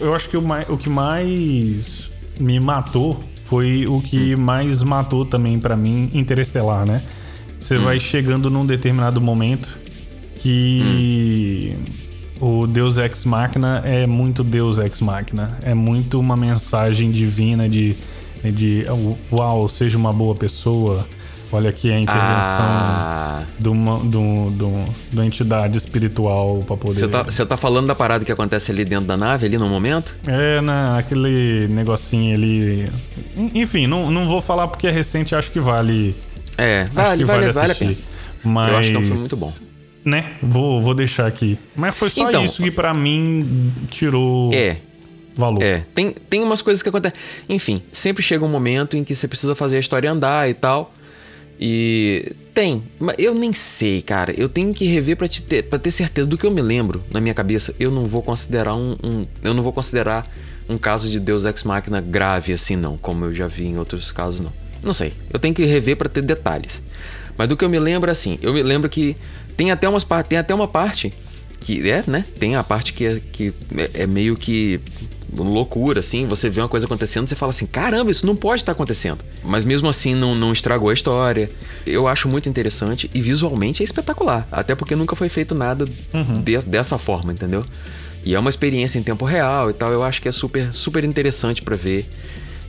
Eu 0.00 0.14
acho 0.14 0.28
que 0.28 0.36
o, 0.36 0.42
mais, 0.42 0.68
o 0.68 0.76
que 0.76 0.88
mais 0.88 2.10
me 2.38 2.60
matou 2.60 3.22
foi 3.44 3.86
o 3.88 4.00
que 4.00 4.34
hum. 4.34 4.40
mais 4.40 4.82
matou 4.82 5.24
também 5.24 5.58
para 5.58 5.76
mim 5.76 6.10
Interestelar, 6.12 6.86
né? 6.86 7.02
Você 7.58 7.76
hum. 7.76 7.82
vai 7.82 7.98
chegando 7.98 8.50
num 8.50 8.64
determinado 8.64 9.20
momento 9.20 9.68
que 10.36 11.76
hum. 12.40 12.62
o 12.62 12.66
Deus 12.66 12.98
Ex 12.98 13.24
Machina 13.24 13.82
é 13.84 14.06
muito 14.06 14.44
Deus 14.44 14.78
Ex 14.78 15.00
Machina. 15.00 15.58
É 15.62 15.74
muito 15.74 16.20
uma 16.20 16.36
mensagem 16.36 17.10
divina 17.10 17.68
de, 17.68 17.96
de 18.44 18.84
uau, 19.32 19.68
seja 19.68 19.98
uma 19.98 20.12
boa 20.12 20.36
pessoa 20.36 21.04
Olha 21.50 21.70
aqui 21.70 21.90
a 21.90 21.98
intervenção 21.98 22.26
ah. 22.60 23.42
de, 23.58 23.68
uma, 23.70 23.98
de, 24.00 24.16
um, 24.18 24.52
de, 24.52 24.64
um, 24.64 24.84
de 25.10 25.16
uma 25.16 25.26
entidade 25.26 25.78
espiritual 25.78 26.60
para 26.66 26.76
poder. 26.76 26.94
Você 26.94 27.08
tá, 27.08 27.24
tá 27.24 27.56
falando 27.56 27.86
da 27.86 27.94
parada 27.94 28.22
que 28.22 28.30
acontece 28.30 28.70
ali 28.70 28.84
dentro 28.84 29.06
da 29.06 29.16
nave, 29.16 29.46
ali 29.46 29.56
no 29.56 29.66
momento? 29.66 30.14
É, 30.26 30.60
né? 30.60 30.98
Aquele 30.98 31.66
negocinho 31.68 32.34
ali. 32.34 32.86
Enfim, 33.54 33.86
não, 33.86 34.10
não 34.10 34.28
vou 34.28 34.42
falar 34.42 34.68
porque 34.68 34.86
é 34.86 34.90
recente, 34.90 35.34
acho 35.34 35.50
que 35.50 35.58
vale. 35.58 36.14
É, 36.58 36.84
vale, 36.92 37.24
vale, 37.24 37.50
vale, 37.50 37.72
a 37.72 37.74
pena. 37.74 37.96
Mas, 38.44 38.72
Eu 38.72 38.78
acho 38.78 38.90
que 38.90 38.96
é 38.96 38.98
um 38.98 39.04
filme 39.04 39.20
muito 39.20 39.36
bom. 39.36 39.52
Né? 40.04 40.32
Vou, 40.42 40.82
vou 40.82 40.94
deixar 40.94 41.26
aqui. 41.26 41.58
Mas 41.74 41.94
foi 41.94 42.10
só 42.10 42.28
então, 42.28 42.44
isso 42.44 42.62
que 42.62 42.70
para 42.70 42.92
mim 42.92 43.72
tirou. 43.90 44.52
É, 44.52 44.76
valor. 45.34 45.62
É, 45.62 45.82
tem, 45.94 46.10
tem 46.10 46.42
umas 46.42 46.60
coisas 46.60 46.82
que 46.82 46.88
acontecem. 46.90 47.18
Enfim, 47.48 47.82
sempre 47.90 48.22
chega 48.22 48.44
um 48.44 48.48
momento 48.48 48.96
em 48.96 49.04
que 49.04 49.14
você 49.14 49.26
precisa 49.26 49.54
fazer 49.54 49.78
a 49.78 49.80
história 49.80 50.10
andar 50.10 50.48
e 50.50 50.54
tal. 50.54 50.92
E 51.60 52.32
tem, 52.54 52.82
mas 52.98 53.16
eu 53.18 53.34
nem 53.34 53.52
sei, 53.52 54.00
cara. 54.00 54.32
Eu 54.36 54.48
tenho 54.48 54.72
que 54.72 54.86
rever 54.86 55.16
para 55.16 55.28
ter, 55.28 55.64
pra 55.64 55.78
ter 55.78 55.90
certeza 55.90 56.28
do 56.28 56.38
que 56.38 56.46
eu 56.46 56.50
me 56.50 56.62
lembro 56.62 57.02
na 57.10 57.20
minha 57.20 57.34
cabeça. 57.34 57.74
Eu 57.80 57.90
não 57.90 58.06
vou 58.06 58.22
considerar 58.22 58.74
um, 58.74 58.96
um, 59.02 59.24
eu 59.42 59.52
não 59.52 59.62
vou 59.62 59.72
considerar 59.72 60.26
um 60.68 60.78
caso 60.78 61.10
de 61.10 61.18
Deus 61.18 61.44
ex 61.44 61.64
machina 61.64 62.00
grave 62.00 62.52
assim 62.52 62.76
não, 62.76 62.96
como 62.96 63.24
eu 63.24 63.34
já 63.34 63.48
vi 63.48 63.66
em 63.66 63.78
outros 63.78 64.12
casos 64.12 64.40
não. 64.40 64.52
Não 64.82 64.92
sei. 64.92 65.12
Eu 65.32 65.40
tenho 65.40 65.54
que 65.54 65.64
rever 65.64 65.96
para 65.96 66.08
ter 66.08 66.22
detalhes. 66.22 66.82
Mas 67.36 67.48
do 67.48 67.56
que 67.56 67.64
eu 67.64 67.68
me 67.68 67.78
lembro 67.78 68.10
assim, 68.10 68.38
eu 68.42 68.52
me 68.52 68.62
lembro 68.62 68.88
que 68.88 69.16
tem 69.56 69.70
até 69.70 69.88
umas 69.88 70.06
tem 70.28 70.38
até 70.38 70.54
uma 70.54 70.68
parte 70.68 71.12
que 71.60 71.90
é, 71.90 72.04
né? 72.06 72.24
Tem 72.38 72.54
a 72.54 72.62
parte 72.62 72.92
que 72.92 73.04
é, 73.04 73.20
que 73.32 73.52
é, 73.76 74.02
é 74.02 74.06
meio 74.06 74.36
que 74.36 74.80
loucura, 75.36 76.00
assim. 76.00 76.26
Você 76.26 76.48
vê 76.48 76.60
uma 76.60 76.68
coisa 76.68 76.86
acontecendo, 76.86 77.28
você 77.28 77.36
fala 77.36 77.50
assim: 77.50 77.66
caramba, 77.66 78.10
isso 78.10 78.26
não 78.26 78.36
pode 78.36 78.62
estar 78.62 78.72
acontecendo. 78.72 79.18
Mas 79.44 79.64
mesmo 79.64 79.88
assim, 79.88 80.14
não, 80.14 80.34
não 80.34 80.52
estragou 80.52 80.90
a 80.90 80.94
história. 80.94 81.50
Eu 81.86 82.06
acho 82.08 82.28
muito 82.28 82.48
interessante 82.48 83.10
e 83.14 83.20
visualmente 83.20 83.82
é 83.82 83.84
espetacular. 83.84 84.46
Até 84.50 84.74
porque 84.74 84.94
nunca 84.96 85.14
foi 85.16 85.28
feito 85.28 85.54
nada 85.54 85.84
uhum. 86.12 86.42
de, 86.42 86.58
dessa 86.58 86.98
forma, 86.98 87.32
entendeu? 87.32 87.64
E 88.24 88.34
é 88.34 88.38
uma 88.38 88.50
experiência 88.50 88.98
em 88.98 89.02
tempo 89.02 89.24
real 89.24 89.70
e 89.70 89.72
tal. 89.72 89.92
Eu 89.92 90.02
acho 90.02 90.20
que 90.20 90.28
é 90.28 90.32
super, 90.32 90.72
super 90.74 91.04
interessante 91.04 91.62
para 91.62 91.76
ver 91.76 92.08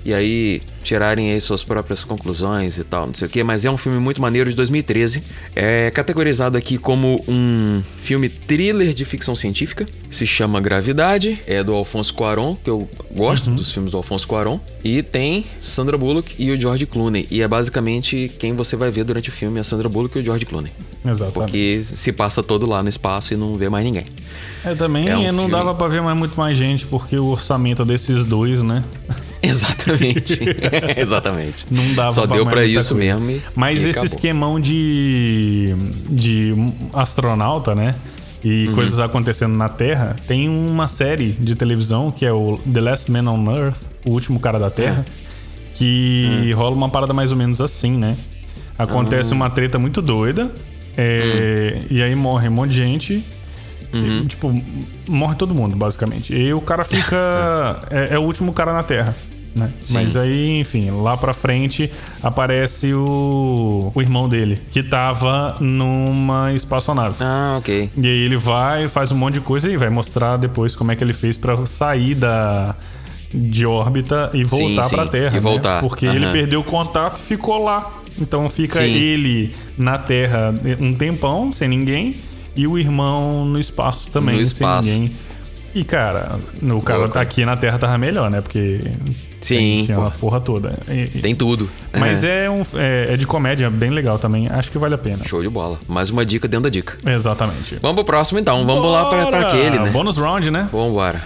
e 0.09 0.13
aí 0.13 0.61
tirarem 0.83 1.31
aí 1.31 1.39
suas 1.41 1.63
próprias 1.63 2.03
conclusões 2.03 2.77
e 2.77 2.83
tal, 2.83 3.07
não 3.07 3.13
sei 3.13 3.27
o 3.27 3.29
que, 3.29 3.43
mas 3.43 3.63
é 3.63 3.69
um 3.69 3.77
filme 3.77 3.99
muito 3.99 4.19
maneiro 4.21 4.49
de 4.49 4.55
2013. 4.55 5.21
É 5.55 5.91
categorizado 5.91 6.57
aqui 6.57 6.77
como 6.77 7.23
um 7.27 7.83
filme 7.97 8.27
thriller 8.27 8.93
de 8.93 9.05
ficção 9.05 9.35
científica. 9.35 9.85
Se 10.09 10.25
chama 10.25 10.59
Gravidade, 10.59 11.39
é 11.45 11.63
do 11.63 11.73
Alfonso 11.73 12.13
Cuarón, 12.13 12.55
que 12.55 12.69
eu 12.69 12.89
gosto 13.11 13.49
uhum. 13.51 13.55
dos 13.55 13.71
filmes 13.71 13.91
do 13.91 13.97
Alfonso 13.97 14.27
Cuarón, 14.27 14.59
e 14.83 15.03
tem 15.03 15.45
Sandra 15.59 15.97
Bullock 15.97 16.33
e 16.39 16.51
o 16.51 16.57
George 16.57 16.87
Clooney. 16.87 17.27
E 17.29 17.41
é 17.41 17.47
basicamente 17.47 18.31
quem 18.39 18.53
você 18.53 18.75
vai 18.75 18.89
ver 18.89 19.03
durante 19.03 19.29
o 19.29 19.31
filme, 19.31 19.59
é 19.59 19.61
a 19.61 19.63
Sandra 19.63 19.87
Bullock 19.87 20.17
e 20.17 20.21
o 20.21 20.23
George 20.23 20.45
Clooney. 20.45 20.71
Exatamente. 21.05 21.33
Porque 21.33 21.83
se 21.83 22.11
passa 22.11 22.41
todo 22.41 22.65
lá 22.65 22.81
no 22.81 22.89
espaço 22.89 23.33
e 23.33 23.37
não 23.37 23.55
vê 23.57 23.69
mais 23.69 23.85
ninguém. 23.85 24.05
É, 24.63 24.73
também 24.73 25.07
é 25.07 25.15
um 25.15 25.21
não 25.31 25.45
filme... 25.45 25.51
dava 25.51 25.75
para 25.75 25.87
ver 25.87 26.01
mais 26.01 26.17
muito 26.17 26.35
mais 26.35 26.57
gente, 26.57 26.85
porque 26.87 27.15
o 27.15 27.25
orçamento 27.25 27.85
desses 27.85 28.25
dois, 28.25 28.63
né? 28.63 28.83
Exatamente. 29.43 30.39
Exatamente. 30.97 31.65
Não 31.71 31.93
dava 31.93 32.11
Só 32.11 32.25
deu 32.25 32.45
para 32.45 32.65
isso 32.65 32.93
coisa. 32.95 33.19
mesmo. 33.19 33.31
E, 33.31 33.41
Mas 33.55 33.79
e 33.79 33.89
esse 33.89 33.99
acabou. 33.99 34.05
esquemão 34.05 34.59
de, 34.59 35.75
de 36.09 36.53
astronauta, 36.93 37.73
né? 37.73 37.95
E 38.43 38.67
uhum. 38.67 38.75
coisas 38.75 38.99
acontecendo 38.99 39.53
na 39.53 39.67
Terra, 39.67 40.15
tem 40.27 40.47
uma 40.47 40.87
série 40.87 41.31
de 41.31 41.55
televisão 41.55 42.11
que 42.11 42.25
é 42.25 42.31
o 42.31 42.57
The 42.71 42.81
Last 42.81 43.11
Man 43.11 43.29
on 43.29 43.55
Earth, 43.55 43.81
o 44.05 44.11
último 44.11 44.39
cara 44.39 44.57
da 44.57 44.69
Terra, 44.69 45.05
é. 45.05 45.75
que 45.75 46.49
uhum. 46.51 46.57
rola 46.57 46.75
uma 46.75 46.89
parada 46.89 47.13
mais 47.13 47.31
ou 47.31 47.37
menos 47.37 47.59
assim, 47.59 47.97
né? 47.97 48.15
Acontece 48.77 49.31
uhum. 49.31 49.35
uma 49.35 49.49
treta 49.49 49.77
muito 49.77 50.01
doida, 50.01 50.49
é, 50.97 51.79
e 51.89 52.01
aí 52.01 52.15
morre 52.15 52.47
um 52.47 52.51
monte 52.51 52.71
de 52.71 52.77
gente 52.77 53.25
Uhum. 53.93 54.19
E, 54.19 54.25
tipo, 54.25 54.63
morre 55.07 55.35
todo 55.35 55.53
mundo, 55.53 55.75
basicamente. 55.75 56.33
E 56.33 56.53
o 56.53 56.61
cara 56.61 56.83
fica. 56.83 57.79
é, 57.89 58.15
é, 58.15 58.19
o 58.19 58.21
último 58.21 58.53
cara 58.53 58.73
na 58.73 58.83
Terra. 58.83 59.15
Né? 59.55 59.69
Mas 59.89 60.15
aí, 60.15 60.59
enfim, 60.59 60.91
lá 60.91 61.17
pra 61.17 61.33
frente 61.33 61.91
aparece 62.21 62.93
o, 62.93 63.91
o 63.93 64.01
irmão 64.01 64.29
dele, 64.29 64.59
que 64.71 64.83
tava 64.83 65.55
numa 65.59 66.53
espaçonave. 66.53 67.15
Ah, 67.19 67.55
ok. 67.57 67.89
E 67.97 68.07
aí 68.07 68.19
ele 68.25 68.37
vai, 68.37 68.87
faz 68.87 69.11
um 69.11 69.15
monte 69.15 69.35
de 69.35 69.41
coisa 69.41 69.69
e 69.69 69.75
vai 69.75 69.89
mostrar 69.89 70.37
depois 70.37 70.75
como 70.75 70.91
é 70.91 70.95
que 70.95 71.03
ele 71.03 71.13
fez 71.13 71.35
para 71.35 71.57
sair 71.65 72.15
da 72.15 72.75
de 73.31 73.63
órbita 73.65 74.31
e 74.33 74.43
voltar 74.43 74.83
sim, 74.85 74.95
pra 74.95 75.07
Terra. 75.07 75.31
e 75.31 75.33
né? 75.35 75.39
voltar. 75.39 75.81
Porque 75.81 76.05
Aham. 76.05 76.15
ele 76.15 76.31
perdeu 76.31 76.61
o 76.61 76.63
contato 76.63 77.19
e 77.19 77.21
ficou 77.21 77.63
lá. 77.63 77.91
Então 78.19 78.49
fica 78.49 78.79
Sim. 78.79 78.91
ele 78.91 79.55
na 79.77 79.97
Terra 79.97 80.53
um 80.79 80.93
tempão, 80.93 81.53
sem 81.53 81.69
ninguém, 81.69 82.15
e 82.55 82.67
o 82.67 82.77
irmão 82.77 83.45
no 83.45 83.59
espaço 83.59 84.09
também, 84.11 84.39
No 84.39 84.45
sem 84.45 84.53
espaço. 84.53 84.89
ninguém. 84.89 85.11
E, 85.75 85.83
cara, 85.83 86.39
o 86.63 86.81
cara 86.81 86.99
Louco. 86.99 87.13
tá 87.13 87.21
aqui 87.21 87.45
na 87.45 87.55
Terra 87.55 87.77
tava 87.77 87.95
melhor, 87.97 88.29
né? 88.31 88.41
Porque 88.41 88.79
Sim, 89.39 89.83
tinha 89.85 89.95
pô. 89.97 90.01
uma 90.01 90.11
porra 90.11 90.41
toda. 90.41 90.79
E- 90.89 91.19
Tem 91.21 91.35
tudo. 91.35 91.69
Mas 91.93 92.23
É. 92.23 92.45
é, 92.45 92.49
um, 92.49 92.63
é, 92.73 93.13
é 93.13 93.17
de 93.17 93.27
comédia 93.27 93.69
bem 93.69 93.91
legal 93.91 94.17
também. 94.17 94.47
Acho 94.49 94.71
que 94.71 94.79
vale 94.79 94.95
a 94.95 94.97
pena. 94.97 95.23
Show 95.27 95.43
de 95.43 95.49
bola. 95.49 95.77
Mais 95.87 96.09
uma 96.09 96.25
dica 96.25 96.47
dentro 96.47 96.63
da 96.63 96.69
dica. 96.69 96.97
Exatamente. 97.07 97.75
Vamos 97.81 97.97
pro 97.97 98.03
próximo 98.05 98.39
então. 98.39 98.65
Vamos 98.65 98.89
lá 98.91 99.05
pra, 99.05 99.27
pra 99.27 99.41
Bora! 99.41 99.47
aquele, 99.47 99.77
né? 99.77 99.89
Bônus 99.91 100.17
round, 100.17 100.49
né? 100.49 100.67
Vambora. 100.71 101.21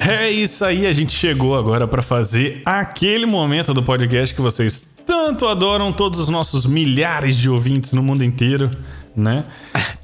É 0.00 0.30
isso 0.30 0.64
aí, 0.64 0.86
a 0.86 0.92
gente 0.92 1.12
chegou 1.12 1.56
agora 1.58 1.86
pra 1.86 2.00
fazer 2.00 2.62
aquele 2.64 3.26
momento 3.26 3.74
do 3.74 3.82
podcast 3.82 4.34
que 4.34 4.40
vocês 4.40 4.87
tanto 5.08 5.48
adoram, 5.48 5.90
todos 5.90 6.20
os 6.20 6.28
nossos 6.28 6.66
milhares 6.66 7.34
de 7.34 7.48
ouvintes 7.48 7.94
no 7.94 8.02
mundo 8.02 8.22
inteiro, 8.22 8.70
né? 9.16 9.42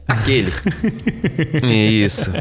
Aquele. 0.08 0.50
Isso. 1.62 2.32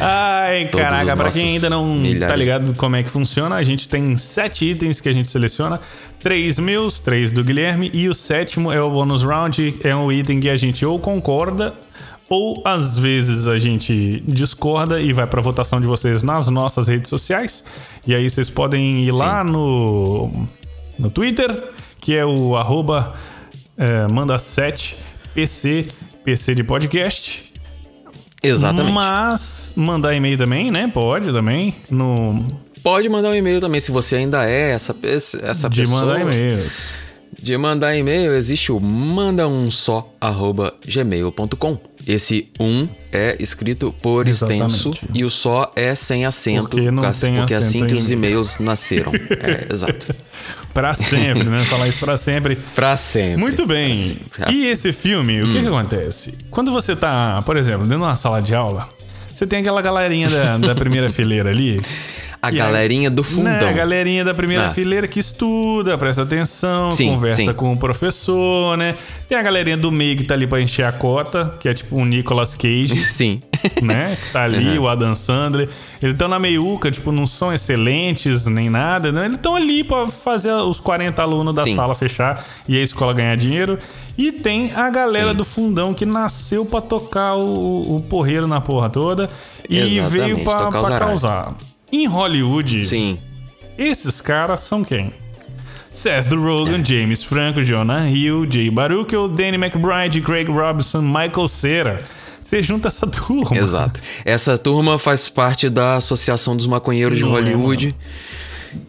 Ai, 0.00 0.68
Todos 0.68 0.86
caraca, 0.86 1.16
pra 1.16 1.30
quem 1.30 1.50
ainda 1.50 1.68
não 1.68 1.86
tá 1.86 1.94
milhares. 1.94 2.38
ligado 2.38 2.74
como 2.74 2.96
é 2.96 3.02
que 3.02 3.10
funciona, 3.10 3.56
a 3.56 3.62
gente 3.62 3.86
tem 3.86 4.16
sete 4.16 4.64
itens 4.64 5.00
que 5.00 5.08
a 5.08 5.12
gente 5.12 5.28
seleciona. 5.28 5.78
Três 6.22 6.58
meus, 6.58 6.98
três 6.98 7.30
do 7.30 7.44
Guilherme, 7.44 7.90
e 7.92 8.08
o 8.08 8.14
sétimo 8.14 8.72
é 8.72 8.82
o 8.82 8.90
bônus 8.90 9.22
round. 9.22 9.74
É 9.84 9.94
um 9.94 10.10
item 10.10 10.40
que 10.40 10.48
a 10.48 10.56
gente 10.56 10.84
ou 10.84 10.98
concorda, 10.98 11.74
ou 12.30 12.62
às 12.64 12.98
vezes 12.98 13.46
a 13.46 13.58
gente 13.58 14.22
discorda 14.26 14.98
e 15.00 15.12
vai 15.12 15.26
pra 15.26 15.42
votação 15.42 15.78
de 15.80 15.86
vocês 15.86 16.22
nas 16.22 16.48
nossas 16.48 16.88
redes 16.88 17.10
sociais. 17.10 17.62
E 18.06 18.14
aí 18.14 18.28
vocês 18.28 18.48
podem 18.48 19.04
ir 19.04 19.12
lá 19.12 19.44
no, 19.44 20.30
no 21.00 21.10
Twitter, 21.10 21.72
que 22.00 22.16
é 22.16 22.24
o 22.24 22.56
arroba 22.56 23.14
é, 23.76 24.06
manda7pc, 24.06 25.90
PC 26.24 26.54
de 26.54 26.64
podcast. 26.64 27.52
Exatamente. 28.42 28.92
Mas 28.92 29.74
mandar 29.76 30.14
e-mail 30.14 30.38
também, 30.38 30.70
né? 30.70 30.90
Pode 30.92 31.30
também. 31.32 31.76
No, 31.90 32.42
Pode 32.82 33.08
mandar 33.08 33.30
um 33.30 33.34
e-mail 33.34 33.60
também, 33.60 33.80
se 33.80 33.90
você 33.90 34.16
ainda 34.16 34.48
é 34.48 34.70
essa, 34.70 34.96
essa 35.42 35.68
de 35.68 35.82
pessoa. 35.82 36.00
mandar 36.00 36.20
e-mail. 36.22 36.70
De 37.38 37.56
mandar 37.56 37.96
e-mail, 37.96 38.32
existe 38.32 38.72
o 38.72 38.80
manda 38.80 39.46
um 39.46 39.70
só 39.70 40.12
arroba 40.20 40.74
gmail.com. 40.86 41.78
Esse 42.06 42.48
um 42.58 42.88
é 43.12 43.36
escrito 43.40 43.94
por 44.02 44.26
Exatamente. 44.26 44.74
extenso 44.74 44.98
e 45.14 45.24
o 45.24 45.30
só 45.30 45.70
é 45.76 45.94
sem 45.94 46.24
acento, 46.24 46.68
Porque 46.70 46.90
não 46.90 47.02
tem 47.12 47.34
porque 47.34 47.54
é 47.54 47.56
assim 47.58 47.78
acento 47.82 47.86
que 47.86 47.92
em 47.92 47.96
os 47.96 48.10
e-mail. 48.10 48.30
e-mails 48.32 48.58
nasceram. 48.58 49.12
é, 49.40 49.72
exato. 49.72 50.14
Pra 50.72 50.94
sempre, 50.94 51.44
né? 51.44 51.62
Falar 51.64 51.88
isso 51.88 51.98
pra 51.98 52.16
sempre. 52.16 52.56
Pra 52.74 52.96
sempre. 52.96 53.36
Muito 53.36 53.66
bem. 53.66 53.96
Sempre. 53.96 54.52
E 54.52 54.66
esse 54.66 54.92
filme, 54.92 55.42
o 55.42 55.46
que, 55.46 55.60
que 55.62 55.68
Hum. 55.68 55.78
acontece? 55.78 56.38
Quando 56.50 56.70
você 56.72 56.94
tá, 56.96 57.42
por 57.44 57.56
exemplo, 57.56 57.82
dentro 57.82 57.98
de 57.98 58.02
uma 58.04 58.16
sala 58.16 58.40
de 58.40 58.54
aula, 58.54 58.88
você 59.32 59.46
tem 59.46 59.60
aquela 59.60 59.82
galerinha 59.82 60.28
da, 60.30 60.56
da 60.58 60.74
primeira 60.74 61.10
fileira 61.10 61.50
ali. 61.50 61.80
A 62.42 62.50
E 62.50 62.56
galerinha 62.56 63.10
do 63.10 63.22
fundão. 63.22 63.44
Né, 63.52 63.68
a 63.68 63.72
galerinha 63.72 64.24
da 64.24 64.32
primeira 64.32 64.68
Ah. 64.68 64.70
fileira 64.74 65.06
que 65.06 65.20
estuda, 65.20 65.98
presta 65.98 66.22
atenção, 66.22 66.90
Sim, 66.90 67.10
conversa 67.10 67.42
sim. 67.42 67.52
com 67.52 67.72
o 67.72 67.76
professor, 67.76 68.78
né? 68.78 68.94
Tem 69.28 69.36
a 69.36 69.42
galerinha 69.42 69.76
do 69.76 69.92
meio 69.92 70.16
que 70.16 70.24
tá 70.24 70.32
ali 70.34 70.46
pra 70.46 70.58
encher 70.60 70.84
a 70.86 70.92
cota, 70.92 71.52
que 71.60 71.68
é 71.68 71.74
tipo 71.74 71.96
um 71.98 72.04
Nicolas 72.04 72.54
Cage. 72.54 72.96
Sim. 73.10 73.40
né? 73.82 74.16
Que 74.24 74.32
tá 74.32 74.42
ali, 74.44 74.78
o 74.78 74.88
Adam 74.88 75.14
Sandler. 75.14 75.68
Eles 76.02 76.14
estão 76.14 76.28
na 76.28 76.38
meiuca, 76.38 76.90
tipo, 76.90 77.12
não 77.12 77.26
são 77.26 77.52
excelentes 77.52 78.46
nem 78.46 78.70
nada, 78.70 79.12
né? 79.12 79.26
Eles 79.26 79.36
estão 79.36 79.54
ali 79.54 79.84
pra 79.84 80.08
fazer 80.08 80.50
os 80.52 80.80
40 80.80 81.20
alunos 81.20 81.54
da 81.54 81.62
Sim. 81.62 81.74
sala 81.76 81.94
fechar 81.94 82.42
e 82.66 82.76
a 82.78 82.82
escola 82.82 83.12
ganhar 83.12 83.36
dinheiro. 83.36 83.76
E 84.16 84.32
tem 84.32 84.72
a 84.74 84.88
galera 84.88 85.34
do 85.34 85.44
fundão 85.44 85.92
que 85.92 86.06
nasceu 86.06 86.64
pra 86.64 86.80
tocar 86.80 87.36
o, 87.36 87.96
o 87.96 88.00
porreiro 88.00 88.46
na 88.46 88.60
porra 88.62 88.88
toda 88.88 89.28
e 89.68 89.76
Exatamente, 89.98 90.10
veio 90.10 90.38
pra, 90.44 90.68
pra 90.70 90.98
causar. 90.98 91.54
Em 91.92 92.06
Hollywood, 92.06 92.84
Sim. 92.86 93.18
esses 93.78 94.20
caras 94.20 94.60
são 94.60 94.84
quem? 94.84 95.12
Seth 95.90 96.32
Rogen, 96.32 96.84
James 96.84 97.24
Franco, 97.24 97.62
Jonah 97.64 98.08
Hill, 98.08 98.46
Jay 98.48 98.70
Baruchel, 98.70 99.28
Danny 99.28 99.56
McBride, 99.56 100.20
Craig 100.20 100.48
Robinson, 100.48 101.02
Michael 101.02 101.48
Cera. 101.48 102.04
Você 102.40 102.62
junta 102.62 102.88
essa 102.88 103.06
turma. 103.08 103.56
Exato. 103.56 104.00
Essa 104.24 104.56
turma 104.56 104.98
faz 104.98 105.28
parte 105.28 105.68
da 105.68 105.96
Associação 105.96 106.56
dos 106.56 106.66
Maconheiros 106.66 107.18
de 107.18 107.24
Não 107.24 107.30
é, 107.36 107.40
Hollywood. 107.40 107.94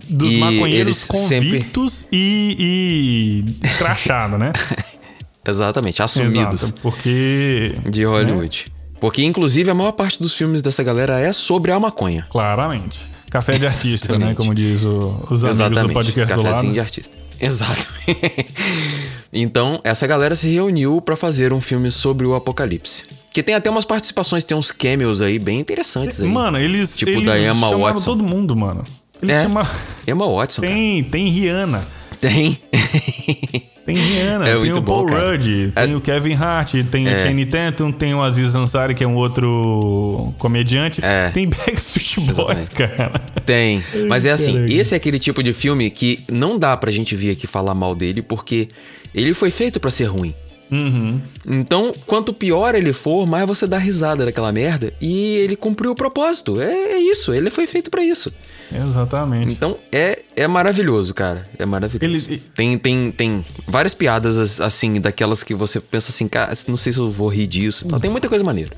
dos 0.07 0.31
E 0.31 0.37
maconheiros 0.37 1.09
eles 1.11 1.27
sempre- 1.27 1.47
convictos 1.49 2.05
e, 2.11 3.45
e 3.65 3.67
crachado, 3.77 4.37
né? 4.37 4.53
Exatamente, 5.45 6.03
assumidos 6.03 6.63
Exato, 6.63 6.79
porque... 6.83 7.73
de 7.89 8.03
Hollywood. 8.05 8.70
Porque, 9.01 9.23
inclusive, 9.25 9.69
a 9.69 9.73
maior 9.73 9.91
parte 9.91 10.21
dos 10.21 10.33
filmes 10.33 10.61
dessa 10.61 10.81
galera 10.83 11.19
é 11.19 11.33
sobre 11.33 11.71
a 11.71 11.79
maconha. 11.79 12.25
Claramente. 12.29 12.99
Café 13.29 13.57
de 13.57 13.65
artista, 13.65 14.17
né? 14.19 14.33
Como 14.35 14.53
diz 14.53 14.85
o- 14.85 15.19
os 15.29 15.43
amigos 15.43 15.59
Exatamente. 15.59 15.87
do 15.87 15.93
podcast 15.93 16.33
do 16.35 16.43
Cafezinho 16.43 16.63
lado. 16.67 16.73
de 16.73 16.79
artista. 16.79 17.17
Exatamente. 17.41 18.45
então, 19.33 19.81
essa 19.83 20.05
galera 20.05 20.35
se 20.35 20.47
reuniu 20.47 21.01
pra 21.01 21.15
fazer 21.15 21.51
um 21.51 21.59
filme 21.61 21.89
sobre 21.89 22.27
o 22.27 22.35
apocalipse. 22.35 23.05
Que 23.33 23.41
tem 23.41 23.55
até 23.55 23.69
umas 23.69 23.85
participações, 23.85 24.43
tem 24.43 24.55
uns 24.55 24.71
cameos 24.71 25.21
aí 25.21 25.39
bem 25.39 25.59
interessantes 25.61 26.21
aí. 26.21 26.27
Mano, 26.27 26.59
eles, 26.59 26.95
Tipo 26.97 27.11
eles 27.11 27.25
da 27.25 27.39
Emma 27.39 27.53
chamaram 27.69 27.79
Watson. 27.79 28.05
todo 28.05 28.23
mundo, 28.23 28.55
mano. 28.55 28.83
Eles 29.21 29.33
É. 29.35 29.43
chamaram... 29.43 29.69
Emma 30.05 30.29
Watson, 30.29 30.61
cara. 30.61 30.73
Tem, 30.73 31.03
tem 31.05 31.29
Rihanna. 31.29 31.81
Tem. 32.19 32.59
Tem 33.85 33.95
Rihanna, 33.95 34.47
É 34.47 34.59
tem 34.59 34.71
o 34.73 34.81
Paul 34.83 35.05
bom. 35.07 35.13
Rudd, 35.13 35.71
tem 35.73 35.73
É- 35.75 35.95
o 35.95 35.99
Kevin 36.01 36.33
Hart, 36.35 36.73
tem 36.91 37.07
o 37.07 37.09
É. 37.09 37.23
Kenny 37.27 37.45
Tatum, 37.45 37.91
tem 37.91 38.13
o 38.13 38.21
Aziz 38.21 38.53
Ansari, 38.53 38.93
que 38.93 39.03
é 39.03 39.07
um 39.07 39.15
outro 39.15 40.33
comediante. 40.37 41.03
É. 41.03 41.29
Tem 41.31 41.47
Backstreet 41.49 42.15
Boys, 42.19 42.29
Exatamente. 42.29 42.71
cara. 42.71 43.09
Tem. 43.45 43.83
Mas 44.07 44.25
é 44.25 44.31
assim, 44.31 44.53
caraca. 44.53 44.73
esse 44.73 44.93
é 44.93 44.97
aquele 44.97 45.17
tipo 45.19 45.41
de 45.41 45.51
filme 45.53 45.89
que 45.89 46.19
não 46.31 46.59
dá 46.59 46.75
pra 46.77 46.91
gente 46.91 47.15
vir 47.15 47.31
aqui 47.31 47.47
falar 47.47 47.73
mal 47.73 47.95
dele, 47.95 48.21
porque 48.21 48.69
ele 49.15 49.33
foi 49.33 49.49
feito 49.51 49.79
pra 49.79 49.89
ser 49.91 50.05
ruim. 50.05 50.33
Uhum. 50.71 51.19
Então, 51.45 51.93
quanto 52.05 52.31
pior 52.31 52.75
ele 52.75 52.93
for, 52.93 53.27
mais 53.27 53.45
você 53.45 53.67
dá 53.67 53.77
risada 53.77 54.23
daquela 54.23 54.53
merda 54.53 54.93
e 55.01 55.35
ele 55.37 55.57
cumpriu 55.57 55.91
o 55.91 55.95
propósito. 55.95 56.61
É, 56.61 56.71
é 56.93 56.97
isso, 56.99 57.33
ele 57.33 57.49
foi 57.49 57.67
feito 57.67 57.89
pra 57.89 58.01
isso. 58.03 58.31
Exatamente. 58.73 59.49
Então, 59.51 59.77
é, 59.91 60.19
é 60.35 60.47
maravilhoso, 60.47 61.13
cara. 61.13 61.43
É 61.59 61.65
maravilhoso. 61.65 62.03
Ele- 62.27 62.39
Tem, 62.55 62.77
tem, 62.77 63.11
tem 63.11 63.45
várias 63.67 63.93
piadas 63.93 64.37
as- 64.37 64.61
assim, 64.61 64.99
daquelas 65.01 65.43
que 65.43 65.53
você 65.53 65.79
pensa 65.79 66.09
assim, 66.11 66.27
cara, 66.27 66.53
não 66.67 66.77
sei 66.77 66.93
se 66.93 66.99
eu 66.99 67.11
vou 67.11 67.27
rir 67.27 67.47
disso. 67.47 67.87
tal. 67.87 67.99
Tem 67.99 68.09
muita 68.09 68.27
coisa 68.29 68.43
maneira. 68.43 68.71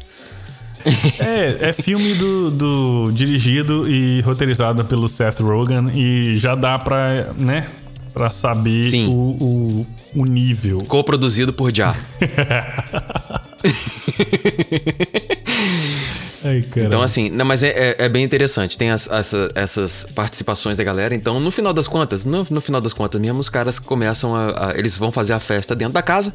É, 1.19 1.69
é 1.69 1.73
filme 1.73 2.13
do, 2.15 2.51
do- 2.51 3.11
dirigido 3.13 3.89
e 3.89 4.19
roteirizado 4.21 4.83
pelo 4.83 5.07
Seth 5.07 5.39
Rogen 5.39 5.89
e 5.95 6.37
já 6.37 6.55
dá 6.55 6.77
pra, 6.77 7.31
né, 7.37 7.67
pra 8.13 8.29
saber 8.29 8.91
o, 9.07 9.11
o, 9.13 9.87
o 10.13 10.25
nível. 10.25 10.79
Co-produzido 10.79 11.53
por 11.53 11.73
Já. 11.73 11.95
Ai. 16.45 16.63
Então, 16.75 17.01
assim, 17.01 17.29
não, 17.29 17.45
mas 17.45 17.63
é, 17.63 17.69
é- 17.69 17.95
é 18.05 18.09
bem 18.09 18.23
interessante. 18.23 18.77
Tem 18.77 18.89
as- 18.91 19.09
essa- 19.09 19.51
essas 19.55 20.05
participações 20.13 20.77
da 20.77 20.83
galera. 20.83 21.15
Então, 21.15 21.39
no 21.39 21.51
final 21.51 21.73
das 21.73 21.87
contas, 21.87 22.25
no, 22.25 22.45
no 22.49 22.61
final 22.61 22.81
das 22.81 22.91
contas 22.91 23.19
mesmo, 23.21 23.39
os 23.39 23.49
caras 23.49 23.79
começam 23.79 24.35
a, 24.35 24.71
a- 24.71 24.77
Eles 24.77 24.97
vão 24.97 25.11
fazer 25.11 25.33
a 25.33 25.39
festa 25.39 25.73
dentro 25.75 25.93
da 25.93 26.01
casa. 26.01 26.33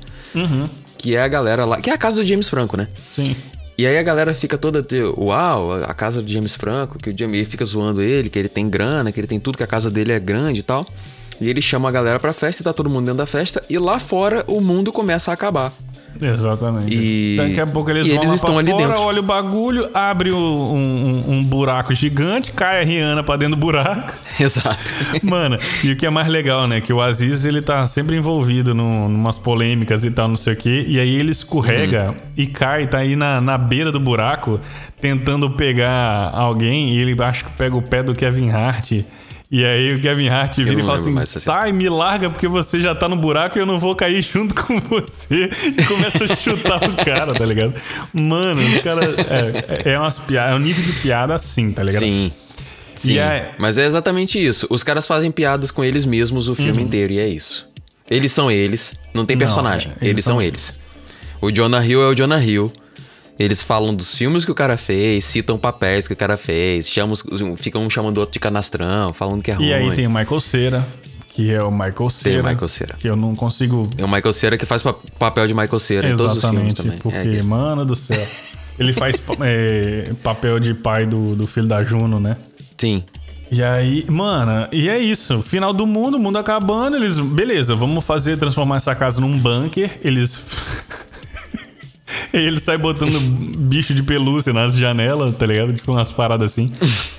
Que 0.96 1.14
é 1.14 1.22
a 1.22 1.28
galera 1.28 1.64
lá. 1.64 1.80
Que 1.80 1.90
é 1.90 1.92
a 1.92 1.98
casa 1.98 2.22
do 2.22 2.26
James 2.26 2.48
Franco, 2.48 2.76
né? 2.76 2.88
Sim. 3.12 3.36
E 3.76 3.86
aí 3.86 3.96
a 3.96 4.02
galera 4.02 4.34
fica 4.34 4.58
toda, 4.58 4.84
uau, 5.16 5.72
a 5.84 5.94
casa 5.94 6.20
do 6.20 6.28
James 6.28 6.56
Franco, 6.56 6.98
que 6.98 7.10
o 7.10 7.16
James 7.16 7.46
fica 7.46 7.64
zoando 7.64 8.02
ele, 8.02 8.28
que 8.28 8.36
ele 8.36 8.48
tem 8.48 8.68
grana, 8.68 9.12
que 9.12 9.20
ele 9.20 9.28
tem 9.28 9.38
tudo, 9.38 9.56
que 9.56 9.62
a 9.62 9.68
casa 9.68 9.88
dele 9.88 10.10
é 10.12 10.18
grande 10.18 10.60
e 10.60 10.62
tal. 10.64 10.84
E 11.40 11.48
ele 11.48 11.62
chama 11.62 11.88
a 11.88 11.92
galera 11.92 12.18
pra 12.18 12.32
festa 12.32 12.62
e 12.62 12.64
tá 12.64 12.72
todo 12.72 12.90
mundo 12.90 13.04
dentro 13.04 13.18
da 13.18 13.26
festa. 13.26 13.62
E 13.70 13.78
lá 13.78 14.00
fora 14.00 14.42
o 14.48 14.60
mundo 14.60 14.90
começa 14.90 15.30
a 15.30 15.34
acabar. 15.34 15.72
Exatamente. 16.20 16.94
E- 16.94 17.36
Daqui 17.36 17.60
a 17.60 17.66
pouco 17.66 17.90
eles 17.90 18.06
e 18.06 18.10
vão 18.10 18.18
eles 18.22 18.32
estão 18.32 18.50
pra 18.54 18.60
ali 18.60 18.70
fora, 18.70 18.86
dentro. 18.88 19.02
olha 19.02 19.20
o 19.20 19.22
bagulho, 19.22 19.88
abre 19.94 20.32
um, 20.32 20.36
um- 20.38 21.24
um 21.34 21.44
buraco 21.44 21.94
gigante, 21.94 22.50
cai 22.52 22.80
a 22.80 22.84
Rihanna 22.84 23.22
pra 23.22 23.36
dentro 23.36 23.54
do 23.56 23.60
buraco. 23.60 24.12
Exato. 24.40 24.94
Mano, 25.22 25.58
e 25.84 25.92
o 25.92 25.96
que 25.96 26.06
é 26.06 26.10
mais 26.10 26.26
legal, 26.28 26.66
né? 26.66 26.80
Que 26.80 26.92
o 26.92 27.00
Aziz, 27.00 27.44
ele 27.44 27.62
tá 27.62 27.86
sempre 27.86 28.16
envolvido 28.16 28.74
num, 28.74 29.08
numas 29.08 29.38
polêmicas 29.38 30.04
e 30.04 30.10
tal, 30.10 30.28
não 30.28 30.36
sei 30.36 30.54
o 30.54 30.56
quê. 30.56 30.84
E 30.88 30.98
aí 30.98 31.14
ele 31.16 31.30
escorrega 31.30 32.08
Uhum. 32.10 32.14
e 32.36 32.46
cai, 32.46 32.86
tá 32.86 32.98
aí 32.98 33.14
na, 33.14 33.40
na 33.40 33.56
beira 33.56 33.92
do 33.92 34.00
buraco, 34.00 34.60
tentando 35.00 35.48
pegar 35.50 36.30
alguém. 36.34 36.94
E 36.96 37.00
ele 37.00 37.16
acho 37.22 37.44
que 37.44 37.50
pega 37.52 37.76
o 37.76 37.82
pé 37.82 38.02
do 38.02 38.14
Kevin 38.14 38.50
Hart. 38.50 38.92
E 39.50 39.64
aí 39.64 39.94
o 39.94 40.00
Kevin 40.02 40.28
Hart 40.28 40.56
vira 40.58 40.78
e 40.78 40.82
fala 40.82 40.98
assim: 40.98 41.24
sai, 41.24 41.72
me 41.72 41.88
larga 41.88 42.28
porque 42.28 42.46
você 42.46 42.80
já 42.80 42.94
tá 42.94 43.08
no 43.08 43.16
buraco 43.16 43.56
e 43.58 43.60
eu 43.62 43.66
não 43.66 43.78
vou 43.78 43.96
cair 43.96 44.20
junto 44.22 44.54
com 44.54 44.78
você. 44.78 45.48
E 45.64 45.84
começa 45.84 46.24
a 46.30 46.36
chutar 46.36 46.82
o 46.86 46.94
cara, 47.04 47.32
tá 47.32 47.46
ligado? 47.46 47.72
Mano, 48.12 48.60
os 48.60 48.80
caras. 48.82 49.14
É, 49.18 49.92
é, 49.92 49.98
umas 49.98 50.18
piadas, 50.18 50.52
é 50.52 50.54
um 50.56 50.58
nível 50.58 50.84
de 50.84 50.92
piada 51.00 51.34
assim, 51.34 51.72
tá 51.72 51.82
ligado? 51.82 52.00
Sim. 52.02 52.30
Sim. 52.94 53.18
É- 53.18 53.54
Mas 53.58 53.78
é 53.78 53.86
exatamente 53.86 54.44
isso. 54.44 54.66
Os 54.68 54.82
caras 54.82 55.06
fazem 55.06 55.30
piadas 55.30 55.70
com 55.70 55.82
eles 55.82 56.04
mesmos 56.04 56.48
o 56.48 56.54
filme 56.54 56.82
inteiro, 56.82 57.12
e 57.14 57.18
é 57.18 57.26
isso. 57.28 57.66
Eles 58.10 58.32
são 58.32 58.50
eles, 58.50 58.94
não 59.14 59.24
tem 59.24 59.34
Uhum. 59.34 59.40
Não, 59.40 59.46
personagem. 59.46 59.92
é, 59.92 59.94
eles 60.04 60.10
eles, 60.10 60.24
são, 60.24 60.34
são 60.34 60.42
eles. 60.42 60.78
O 61.40 61.50
Jonah 61.50 61.84
Hill 61.86 62.02
é 62.02 62.06
o 62.08 62.14
Jonah 62.14 62.42
Hill. 62.42 62.72
Eles 63.38 63.62
falam 63.62 63.94
dos 63.94 64.16
filmes 64.16 64.44
que 64.44 64.50
o 64.50 64.54
cara 64.54 64.76
fez, 64.76 65.24
citam 65.24 65.56
papéis 65.56 66.08
que 66.08 66.14
o 66.14 66.16
cara 66.16 66.36
fez, 66.36 66.88
chamam, 66.88 67.14
ficam 67.56 67.84
um 67.84 67.90
chamando 67.90 68.16
o 68.16 68.20
outro 68.20 68.32
de 68.32 68.40
canastrão, 68.40 69.12
falando 69.12 69.42
que 69.42 69.50
é 69.50 69.54
ruim. 69.54 69.66
E 69.66 69.72
aí 69.72 69.94
tem 69.94 70.06
o 70.06 70.10
Michael 70.10 70.40
Cera, 70.40 70.88
que 71.28 71.52
é 71.52 71.62
o 71.62 71.70
Michael 71.70 72.10
Cera. 72.10 72.42
Michael 72.42 72.68
Cera. 72.68 72.96
Que 72.98 73.08
eu 73.08 73.14
não 73.14 73.36
consigo. 73.36 73.88
É 73.96 74.04
o 74.04 74.08
Michael 74.08 74.32
Cera 74.32 74.58
que 74.58 74.66
faz 74.66 74.82
pa- 74.82 74.94
papel 75.18 75.46
de 75.46 75.54
Michael 75.54 75.78
Cera 75.78 76.08
em 76.10 76.16
todos 76.16 76.36
os 76.36 76.42
filmes 76.44 76.74
Exatamente, 76.74 76.76
também. 76.76 76.98
porque, 76.98 77.38
É, 77.38 77.42
mano 77.42 77.84
do 77.84 77.94
céu. 77.94 78.26
Ele 78.78 78.92
faz 78.92 79.16
é, 79.42 80.10
papel 80.22 80.58
de 80.60 80.72
pai 80.74 81.04
do, 81.06 81.34
do 81.36 81.46
filho 81.46 81.66
da 81.66 81.82
Juno, 81.84 82.18
né? 82.20 82.36
Sim. 82.76 83.02
E 83.50 83.62
aí, 83.62 84.04
mano, 84.08 84.68
e 84.70 84.88
é 84.88 84.98
isso. 84.98 85.40
Final 85.42 85.72
do 85.72 85.86
mundo, 85.86 86.16
o 86.16 86.20
mundo 86.20 86.38
acabando, 86.38 86.96
eles. 86.96 87.18
Beleza, 87.18 87.74
vamos 87.74 88.04
fazer, 88.04 88.36
transformar 88.36 88.76
essa 88.76 88.94
casa 88.94 89.20
num 89.20 89.38
bunker. 89.38 89.98
Eles. 90.04 90.38
Eles 92.32 92.62
saem 92.62 92.78
botando 92.78 93.18
bicho 93.58 93.92
de 93.94 94.02
pelúcia 94.02 94.52
nas 94.52 94.76
janelas, 94.76 95.36
tá 95.36 95.46
ligado? 95.46 95.72
Tipo 95.72 95.92
umas 95.92 96.10
paradas 96.10 96.50
assim. 96.52 96.70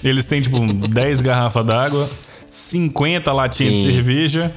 Eles 0.04 0.26
têm, 0.26 0.42
tipo, 0.42 0.60
10 0.74 1.22
garrafas 1.22 1.66
d'água, 1.66 2.10
50 2.48 3.32
latinhas 3.32 3.74
de 3.74 3.80
Sim. 3.88 3.92
cerveja, 3.94 4.52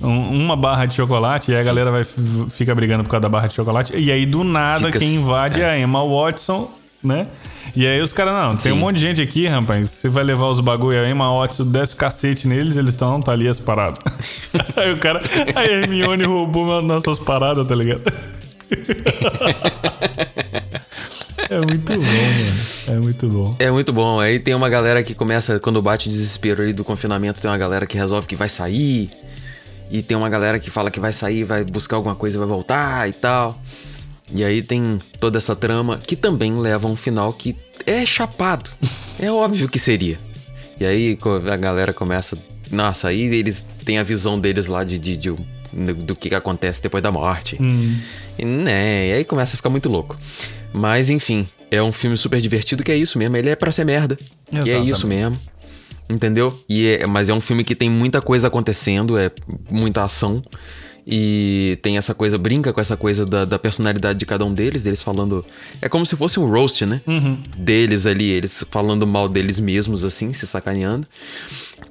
um- 0.00 0.36
uma 0.44 0.56
barra 0.56 0.86
de 0.86 0.94
chocolate, 0.94 1.50
e 1.50 1.54
aí 1.54 1.60
a 1.60 1.64
galera 1.64 1.90
vai, 1.90 2.02
fica 2.50 2.74
brigando 2.74 3.04
por 3.04 3.10
causa 3.10 3.22
da 3.22 3.28
barra 3.28 3.46
de 3.48 3.54
chocolate. 3.54 3.92
E 3.96 4.10
aí, 4.10 4.24
do 4.26 4.42
nada, 4.44 4.86
Fica- 4.86 4.98
quem 4.98 5.14
invade 5.16 5.60
é 5.60 5.70
a 5.70 5.78
Emma 5.78 6.02
Watson, 6.04 6.70
né? 7.02 7.26
E 7.76 7.86
aí 7.86 8.00
os 8.00 8.12
caras, 8.12 8.34
não, 8.34 8.56
tem 8.56 8.72
um 8.72 8.76
Sim. 8.76 8.80
monte 8.80 8.94
de 8.96 9.00
gente 9.00 9.22
aqui, 9.22 9.46
rapaz. 9.46 9.90
Você 9.90 10.08
vai 10.08 10.22
levar 10.24 10.46
os 10.48 10.60
bagulho 10.60 10.98
aí, 11.00 11.10
Emma 11.10 11.30
Watson 11.32 11.64
desce 11.64 11.94
o 11.94 11.96
cacete 11.96 12.46
neles, 12.46 12.76
eles 12.76 12.92
estão, 12.92 13.20
tá 13.20 13.32
ali 13.32 13.48
as 13.48 13.58
paradas. 13.58 13.98
aí 14.76 14.92
o 14.92 14.98
cara, 14.98 15.20
a 15.54 15.64
Hermione 15.64 16.24
roubou 16.24 16.80
nossas 16.82 17.18
paradas, 17.18 17.66
tá 17.66 17.74
ligado? 17.74 18.02
É 21.48 21.58
muito 21.58 21.92
bom, 21.92 21.98
mano. 21.98 22.54
É 22.88 22.98
muito 22.98 23.28
bom. 23.28 23.56
É 23.58 23.70
muito 23.70 23.92
bom. 23.92 24.20
Aí 24.20 24.38
tem 24.38 24.54
uma 24.54 24.68
galera 24.68 25.02
que 25.02 25.14
começa, 25.14 25.58
quando 25.60 25.80
bate 25.82 26.08
o 26.08 26.12
desespero 26.12 26.62
ali 26.62 26.72
do 26.72 26.84
confinamento, 26.84 27.40
tem 27.40 27.50
uma 27.50 27.58
galera 27.58 27.86
que 27.86 27.96
resolve 27.96 28.26
que 28.26 28.36
vai 28.36 28.48
sair. 28.48 29.10
E 29.90 30.02
tem 30.02 30.16
uma 30.16 30.28
galera 30.28 30.58
que 30.58 30.70
fala 30.70 30.90
que 30.90 30.98
vai 30.98 31.12
sair, 31.12 31.44
vai 31.44 31.64
buscar 31.64 31.96
alguma 31.96 32.14
coisa 32.14 32.36
e 32.36 32.38
vai 32.38 32.48
voltar 32.48 33.08
e 33.08 33.12
tal. 33.12 33.60
E 34.32 34.42
aí 34.42 34.62
tem 34.62 34.98
toda 35.20 35.38
essa 35.38 35.54
trama 35.54 35.98
que 35.98 36.16
também 36.16 36.56
leva 36.56 36.88
a 36.88 36.90
um 36.90 36.96
final 36.96 37.32
que 37.32 37.54
é 37.86 38.04
chapado. 38.06 38.70
É 39.16 39.30
óbvio 39.30 39.68
que 39.68 39.78
seria. 39.78 40.18
E 40.80 40.84
aí 40.84 41.16
a 41.50 41.56
galera 41.56 41.92
começa. 41.92 42.36
Nossa, 42.68 43.06
aí 43.08 43.22
eles 43.32 43.64
têm 43.84 43.96
a 43.98 44.02
visão 44.02 44.40
deles 44.40 44.66
lá 44.66 44.82
de, 44.82 44.98
de- 44.98 45.16
de- 45.16 45.36
do 45.74 46.14
que, 46.14 46.28
que 46.28 46.34
acontece 46.34 46.82
depois 46.82 47.02
da 47.02 47.10
morte. 47.10 47.58
E, 48.38 48.44
né, 48.44 49.08
e 49.08 49.12
aí 49.14 49.24
começa 49.24 49.54
a 49.54 49.56
ficar 49.56 49.70
muito 49.70 49.88
louco. 49.88 50.16
Mas 50.72 51.10
enfim, 51.10 51.46
é 51.70 51.82
um 51.82 51.92
filme 51.92 52.16
super 52.16 52.40
divertido 52.40 52.82
que 52.84 52.92
é 52.92 52.96
isso 52.96 53.18
mesmo. 53.18 53.36
Ele 53.36 53.50
é 53.50 53.56
pra 53.56 53.70
ser 53.72 53.84
merda. 53.84 54.18
E 54.52 54.56
é 54.56 54.60
Exatamente. 54.60 54.90
isso 54.90 55.06
mesmo. 55.06 55.38
Entendeu? 56.08 56.58
E 56.68 56.86
é- 56.86 57.06
mas 57.06 57.28
é 57.28 57.34
um 57.34 57.40
filme 57.40 57.64
que 57.64 57.74
tem 57.74 57.88
muita 57.90 58.20
coisa 58.20 58.48
acontecendo, 58.48 59.16
é 59.18 59.30
muita 59.70 60.04
ação. 60.04 60.42
E 61.06 61.78
tem 61.82 61.98
essa 61.98 62.14
coisa, 62.14 62.38
brinca 62.38 62.72
com 62.72 62.80
essa 62.80 62.96
coisa 62.96 63.26
da, 63.26 63.44
da 63.44 63.58
personalidade 63.58 64.18
de 64.18 64.24
cada 64.24 64.42
um 64.44 64.54
deles, 64.54 64.82
deles 64.82 65.02
falando. 65.02 65.44
É 65.82 65.88
como 65.88 66.06
se 66.06 66.16
fosse 66.16 66.40
um 66.40 66.48
roast, 66.50 66.86
né? 66.86 67.02
Deles 67.58 68.06
ali, 68.06 68.30
eles 68.30 68.64
falando 68.70 69.06
mal 69.06 69.28
deles 69.28 69.60
mesmos, 69.60 70.02
assim, 70.02 70.32
se 70.32 70.46
sacaneando. 70.46 71.06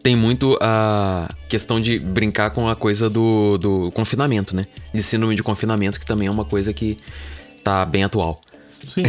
Tem 0.03 0.15
muito 0.15 0.57
a 0.61 1.29
questão 1.47 1.79
de 1.79 1.97
brincar 1.97 2.49
com 2.49 2.67
a 2.67 2.75
coisa 2.75 3.09
do, 3.09 3.57
do 3.57 3.91
confinamento, 3.91 4.53
né? 4.53 4.65
De 4.93 5.01
síndrome 5.01 5.33
de 5.33 5.41
confinamento, 5.41 5.97
que 5.99 6.05
também 6.05 6.27
é 6.27 6.31
uma 6.31 6.43
coisa 6.43 6.73
que 6.73 6.99
tá 7.63 7.85
bem 7.85 8.03
atual. 8.03 8.39
Sim. 8.85 9.03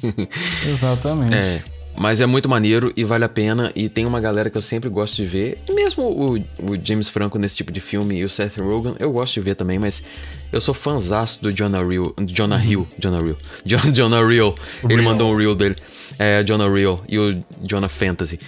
Exatamente. 0.66 1.34
É, 1.34 1.62
mas 1.96 2.20
é 2.20 2.26
muito 2.26 2.48
maneiro 2.48 2.92
e 2.96 3.04
vale 3.04 3.24
a 3.24 3.28
pena. 3.28 3.70
E 3.74 3.90
tem 3.90 4.06
uma 4.06 4.20
galera 4.20 4.48
que 4.48 4.56
eu 4.56 4.62
sempre 4.62 4.88
gosto 4.88 5.16
de 5.16 5.26
ver. 5.26 5.58
Mesmo 5.68 6.04
o, 6.04 6.38
o 6.38 6.78
James 6.82 7.10
Franco 7.10 7.38
nesse 7.38 7.56
tipo 7.56 7.70
de 7.70 7.80
filme 7.80 8.16
e 8.16 8.24
o 8.24 8.28
Seth 8.28 8.56
Rogen, 8.56 8.94
eu 8.98 9.12
gosto 9.12 9.34
de 9.34 9.40
ver 9.40 9.54
também, 9.54 9.78
mas 9.78 10.02
eu 10.50 10.60
sou 10.60 10.72
fãzaço 10.72 11.42
do 11.42 11.52
Jonah 11.52 11.86
Reel. 11.86 12.14
Jonah 12.24 12.64
Hill. 12.64 12.88
Jonah 12.98 13.20
Reel. 13.20 13.36
John, 13.66 13.90
Jonah 13.92 14.26
Reel. 14.26 14.54
Ele 14.88 15.02
mandou 15.02 15.30
um 15.32 15.36
reel 15.36 15.54
dele. 15.54 15.76
É, 16.22 16.44
Jonah 16.44 16.68
Reel 16.70 17.02
e 17.08 17.18
o 17.18 17.42
Jonah 17.62 17.88
Fantasy. 17.88 18.38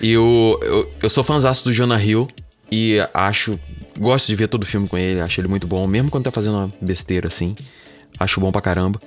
E 0.00 0.16
o, 0.16 0.58
eu, 0.62 0.92
eu 1.00 1.08
sou 1.08 1.22
fãzaço 1.22 1.62
do 1.62 1.72
Jonah 1.72 2.02
Hill 2.02 2.26
e 2.72 2.96
acho. 3.14 3.56
Gosto 3.96 4.26
de 4.26 4.34
ver 4.34 4.48
todo 4.48 4.64
o 4.64 4.66
filme 4.66 4.88
com 4.88 4.98
ele, 4.98 5.20
acho 5.20 5.40
ele 5.40 5.46
muito 5.46 5.66
bom, 5.66 5.86
mesmo 5.86 6.10
quando 6.10 6.24
tá 6.24 6.32
fazendo 6.32 6.56
uma 6.56 6.68
besteira 6.80 7.28
assim. 7.28 7.54
Acho 8.18 8.40
bom 8.40 8.50
pra 8.50 8.60
caramba. 8.60 8.98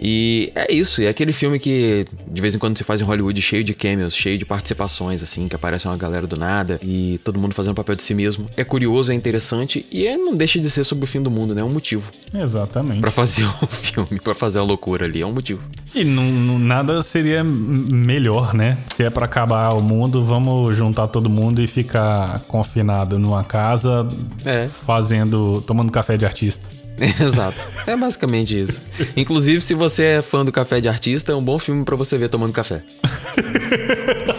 E 0.00 0.52
é 0.54 0.72
isso, 0.72 1.02
é 1.02 1.08
aquele 1.08 1.32
filme 1.32 1.58
que 1.58 2.06
de 2.30 2.40
vez 2.40 2.54
em 2.54 2.58
quando 2.58 2.76
se 2.78 2.84
faz 2.84 3.00
em 3.00 3.04
Hollywood 3.04 3.40
cheio 3.42 3.64
de 3.64 3.74
cameos, 3.74 4.14
cheio 4.14 4.38
de 4.38 4.44
participações, 4.44 5.22
assim, 5.22 5.48
que 5.48 5.56
aparece 5.56 5.86
uma 5.88 5.96
galera 5.96 6.26
do 6.26 6.36
nada 6.36 6.78
e 6.82 7.18
todo 7.24 7.38
mundo 7.38 7.52
fazendo 7.54 7.74
papel 7.74 7.96
de 7.96 8.02
si 8.02 8.14
mesmo. 8.14 8.48
É 8.56 8.62
curioso, 8.62 9.10
é 9.10 9.14
interessante 9.14 9.84
e 9.90 10.06
é, 10.06 10.16
não 10.16 10.36
deixa 10.36 10.58
de 10.60 10.70
ser 10.70 10.84
sobre 10.84 11.04
o 11.04 11.06
fim 11.08 11.20
do 11.20 11.30
mundo, 11.30 11.54
né? 11.54 11.60
É 11.60 11.64
um 11.64 11.70
motivo 11.70 12.08
Exatamente. 12.32 13.00
Pra 13.00 13.10
fazer 13.10 13.44
um 13.44 13.66
filme, 13.66 14.20
pra 14.22 14.34
fazer 14.34 14.58
a 14.58 14.62
loucura 14.62 15.04
ali, 15.04 15.20
é 15.20 15.26
um 15.26 15.32
motivo. 15.32 15.60
E 15.94 16.04
não, 16.04 16.24
não- 16.30 16.58
nada 16.58 17.02
seria 17.02 17.42
melhor, 17.42 18.54
né? 18.54 18.78
Se 18.94 19.02
é 19.02 19.10
pra 19.10 19.24
acabar 19.24 19.70
o 19.74 19.82
mundo, 19.82 20.22
vamos 20.22 20.76
juntar 20.76 21.08
todo 21.08 21.28
mundo 21.28 21.62
e 21.62 21.66
ficar 21.66 22.40
confinado 22.46 23.18
numa 23.18 23.42
casa, 23.44 24.06
É. 24.44 24.68
fazendo, 24.68 25.62
tomando 25.66 25.90
café 25.90 26.16
de 26.16 26.24
artista. 26.24 26.68
Exato. 27.20 27.60
É 27.86 27.96
basicamente 27.96 28.60
isso. 28.60 28.82
Inclusive, 29.16 29.60
se 29.60 29.74
você 29.74 30.04
é 30.04 30.22
fã 30.22 30.44
do 30.44 30.52
Café 30.52 30.80
de 30.80 30.88
Artista, 30.88 31.32
é 31.32 31.34
um 31.34 31.42
bom 31.42 31.58
filme 31.58 31.84
pra 31.84 31.96
você 31.96 32.18
ver 32.18 32.28
tomando 32.28 32.52
café. 32.52 32.82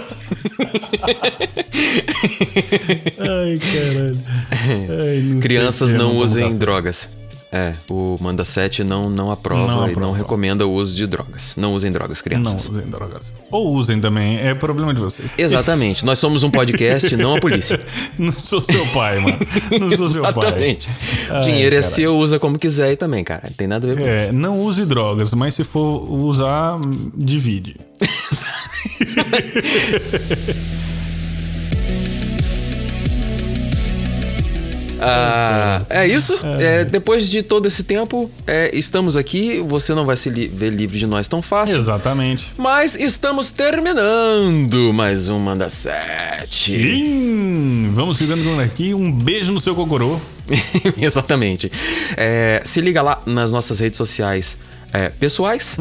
Ai, 3.20 3.60
caralho. 3.60 4.20
Ai, 5.02 5.22
não 5.22 5.40
Crianças 5.40 5.92
eu 5.92 5.98
não 5.98 6.18
usem 6.18 6.58
drogas. 6.58 7.10
É, 7.52 7.74
o 7.90 8.16
Manda 8.22 8.46
7 8.46 8.84
não, 8.84 9.10
não 9.10 9.32
aprova 9.32 9.66
Não 9.66 9.90
e 9.90 9.96
não 9.96 10.12
recomenda 10.12 10.68
o 10.68 10.74
uso 10.74 10.96
de 10.96 11.08
drogas. 11.08 11.56
Não 11.58 11.74
usem 11.74 11.92
drogas, 11.92 12.20
Não 12.20 12.24
crianças. 12.24 12.70
usem 12.70 12.88
drogas. 12.88 13.34
Ou 13.50 13.74
usem 13.74 14.00
também, 14.00 14.38
é 14.38 14.54
problema 14.54 14.94
de 14.94 15.02
vocês. 15.02 15.32
Exatamente. 15.36 16.06
Nós 16.06 16.20
somos 16.20 16.44
um 16.44 16.52
podcast, 16.52 17.16
não 17.18 17.36
a 17.36 17.40
polícia. 17.40 17.82
Não 18.20 18.32
sou 18.32 18.62
seu 18.62 18.86
pai, 18.88 19.20
mano. 19.20 19.38
Não 19.80 19.98
sou 19.98 20.08
seu 20.08 20.22
pai. 20.22 20.32
Exatamente. 20.32 20.90
Ai, 21.30 21.42
Dinheiro 21.42 21.76
é 21.76 21.82
cara. 21.82 21.92
seu, 21.92 22.18
usa 22.18 22.38
como 22.38 22.60
quiser 22.60 22.92
e 22.92 22.96
também, 22.96 23.24
cara. 23.24 23.44
Não 23.46 23.54
tem 23.54 23.68
nada 23.68 23.88
a 23.88 23.90
ver 23.90 23.96
com 23.96 24.08
isso. 24.08 24.30
É, 24.30 24.32
não 24.32 24.60
use 24.60 24.86
drogas, 24.86 25.34
mas 25.34 25.54
se 25.54 25.64
for 25.64 26.10
usar, 26.12 26.78
divide. 27.16 27.78
Ah, 35.02 35.82
é 35.90 36.08
isso. 36.08 36.38
É, 36.60 36.84
depois 36.86 37.30
de 37.30 37.42
todo 37.44 37.68
esse 37.68 37.84
tempo, 37.84 38.30
é, 38.46 38.70
estamos 38.78 39.16
aqui. 39.18 39.64
Você 39.68 39.94
não 39.94 40.06
vai 40.06 40.18
se 40.18 40.30
li- 40.30 40.48
ver 40.48 40.72
livre 40.72 40.98
de 40.98 41.06
nós 41.08 41.28
tão 41.28 41.42
fácil. 41.42 41.78
Exatamente. 41.78 42.48
Mas 42.58 42.96
estamos 42.96 43.52
terminando 43.52 44.92
mais 44.94 45.30
um 45.30 45.40
Manda 45.40 45.70
7. 45.70 46.72
Sim, 46.72 47.92
vamos 47.94 48.18
ficando 48.18 48.44
por 48.44 48.62
aqui. 48.62 48.94
Um 48.94 49.12
beijo 49.12 49.52
no 49.52 49.60
seu 49.60 49.76
cocorô. 49.76 50.20
Exatamente. 51.00 51.72
É, 52.18 52.62
se 52.66 52.82
liga 52.82 53.02
lá 53.02 53.22
nas 53.26 53.52
nossas 53.52 53.80
redes 53.80 53.98
sociais 53.98 54.58
é, 54.92 55.10
pessoais. 55.10 55.78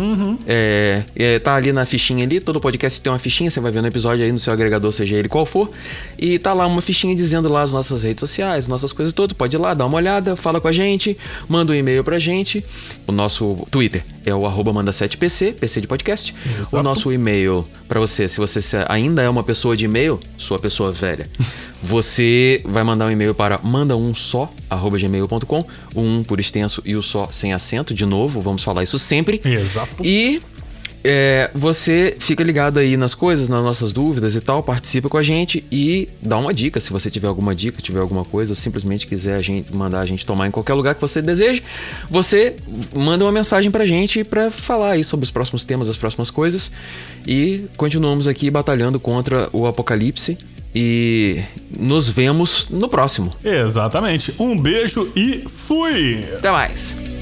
É, 0.47 1.03
é, 1.17 1.39
tá 1.39 1.55
ali 1.55 1.73
na 1.73 1.87
fichinha 1.87 2.25
ali. 2.25 2.41
Todo 2.41 2.61
podcast 2.61 3.01
tem 3.01 3.13
uma 3.13 3.19
fichinha. 3.19 3.51
Você 3.51 3.61
vai 3.61 3.73
ver 3.73 3.81
no 3.81 3.89
episódio 3.89 4.25
aí 4.25 4.31
no 4.31 4.39
seu 4.39 4.53
agregador, 4.53 4.93
seja 4.93 5.17
ele 5.17 5.29
qual 5.29 5.47
for. 5.47 5.71
E 6.19 6.39
tá 6.39 6.53
lá 6.53 6.67
uma 6.67 6.83
fichinha 6.83 7.15
dizendo 7.15 7.49
lá 7.49 7.63
as 7.63 7.73
nossas 7.73 8.03
redes 8.03 8.21
sociais, 8.21 8.69
nossas 8.69 8.93
coisas 8.93 9.13
todas. 9.13 9.37
Pode 9.37 9.57
ir 9.57 9.59
lá, 9.59 9.75
dá 9.75 9.87
uma 9.87 9.97
olhada, 9.97 10.37
fala 10.37 10.61
com 10.61 10.69
a 10.69 10.73
gente, 10.73 11.17
manda 11.49 11.73
um 11.73 11.77
e-mail 11.77 12.05
pra 12.05 12.19
gente. 12.19 12.65
O 13.07 13.13
nosso 13.13 13.67
Twitter 13.71 14.05
é 14.25 14.35
o 14.35 14.47
arroba 14.47 14.73
manda7pc, 14.73 15.55
PC 15.55 15.81
de 15.81 15.87
podcast. 15.87 16.35
O 16.73 16.83
nosso 16.83 17.13
e-mail 17.13 17.65
pra 17.89 17.99
você, 18.01 18.29
se 18.29 18.39
você 18.39 18.61
ainda 18.89 19.23
é 19.23 19.29
uma 19.29 19.43
pessoa 19.43 19.77
de 19.77 19.87
e-mail, 19.87 20.21
sua 20.37 20.59
pessoa 20.59 20.93
velha, 20.93 21.29
você 21.83 22.61
vai 22.65 22.83
mandar 22.83 23.07
um 23.07 23.11
e-mail 23.11 23.35
para 23.35 23.59
manda 23.63 23.97
um 23.97 24.15
só, 24.15 24.51
gmail.com, 24.71 25.65
o 25.95 26.01
um 26.01 26.23
por 26.25 26.41
extenso 26.41 26.83
e 26.85 26.97
o 26.97 27.03
só 27.03 27.29
sem 27.31 27.53
acento, 27.53 27.95
de 27.95 28.05
novo, 28.05 28.41
vamos 28.41 28.63
falar 28.63 28.83
isso 28.83 28.99
sempre. 28.99 29.41
Exato. 29.45 30.05
E 30.05 30.41
é, 31.05 31.51
você 31.55 32.17
fica 32.19 32.43
ligado 32.43 32.79
aí 32.79 32.97
nas 32.97 33.15
coisas, 33.15 33.49
nas 33.49 33.63
nossas 33.63 33.93
dúvidas 33.93 34.35
e 34.35 34.41
tal, 34.41 34.63
participa 34.63 35.09
com 35.09 35.17
a 35.17 35.23
gente 35.23 35.65
e 35.71 36.09
dá 36.21 36.37
uma 36.37 36.53
dica. 36.53 36.81
Se 36.81 36.91
você 36.91 37.09
tiver 37.11 37.29
alguma 37.29 37.55
dica, 37.55 37.81
tiver 37.81 38.01
alguma 38.01 38.25
coisa, 38.25 38.53
ou 38.53 38.57
simplesmente 38.57 39.07
quiser 39.07 39.37
a 39.37 39.43
gente 39.43 39.75
mandar 39.75 40.01
a 40.01 40.07
gente 40.07 40.27
tomar 40.27 40.49
em 40.49 40.51
qualquer 40.51 40.75
lugar 40.75 40.95
que 40.95 41.01
você 41.01 41.23
deseje, 41.23 41.63
você 42.11 42.57
manda 42.95 43.25
uma 43.25 43.33
mensagem 43.33 43.71
pra 43.71 43.87
gente 43.87 44.25
para 44.25 44.51
falar 44.51 44.93
aí 44.93 45.05
sobre 45.05 45.25
os 45.25 45.31
próximos 45.31 45.65
temas, 45.65 45.89
as 45.89 45.97
próximas 45.97 46.31
coisas. 46.31 46.71
E 47.27 47.65
continuamos 47.77 48.27
aqui 48.27 48.51
batalhando 48.51 48.99
contra 48.99 49.49
o 49.53 49.67
apocalipse. 49.67 50.37
E 50.81 51.43
nos 51.77 52.09
vemos 52.09 52.69
no 52.71 52.89
próximo. 52.89 53.35
Exatamente. 53.43 54.33
Um 54.39 54.57
beijo 54.57 55.11
e 55.17 55.45
fui! 55.49 56.25
Até 56.37 56.53
mais! 56.53 57.18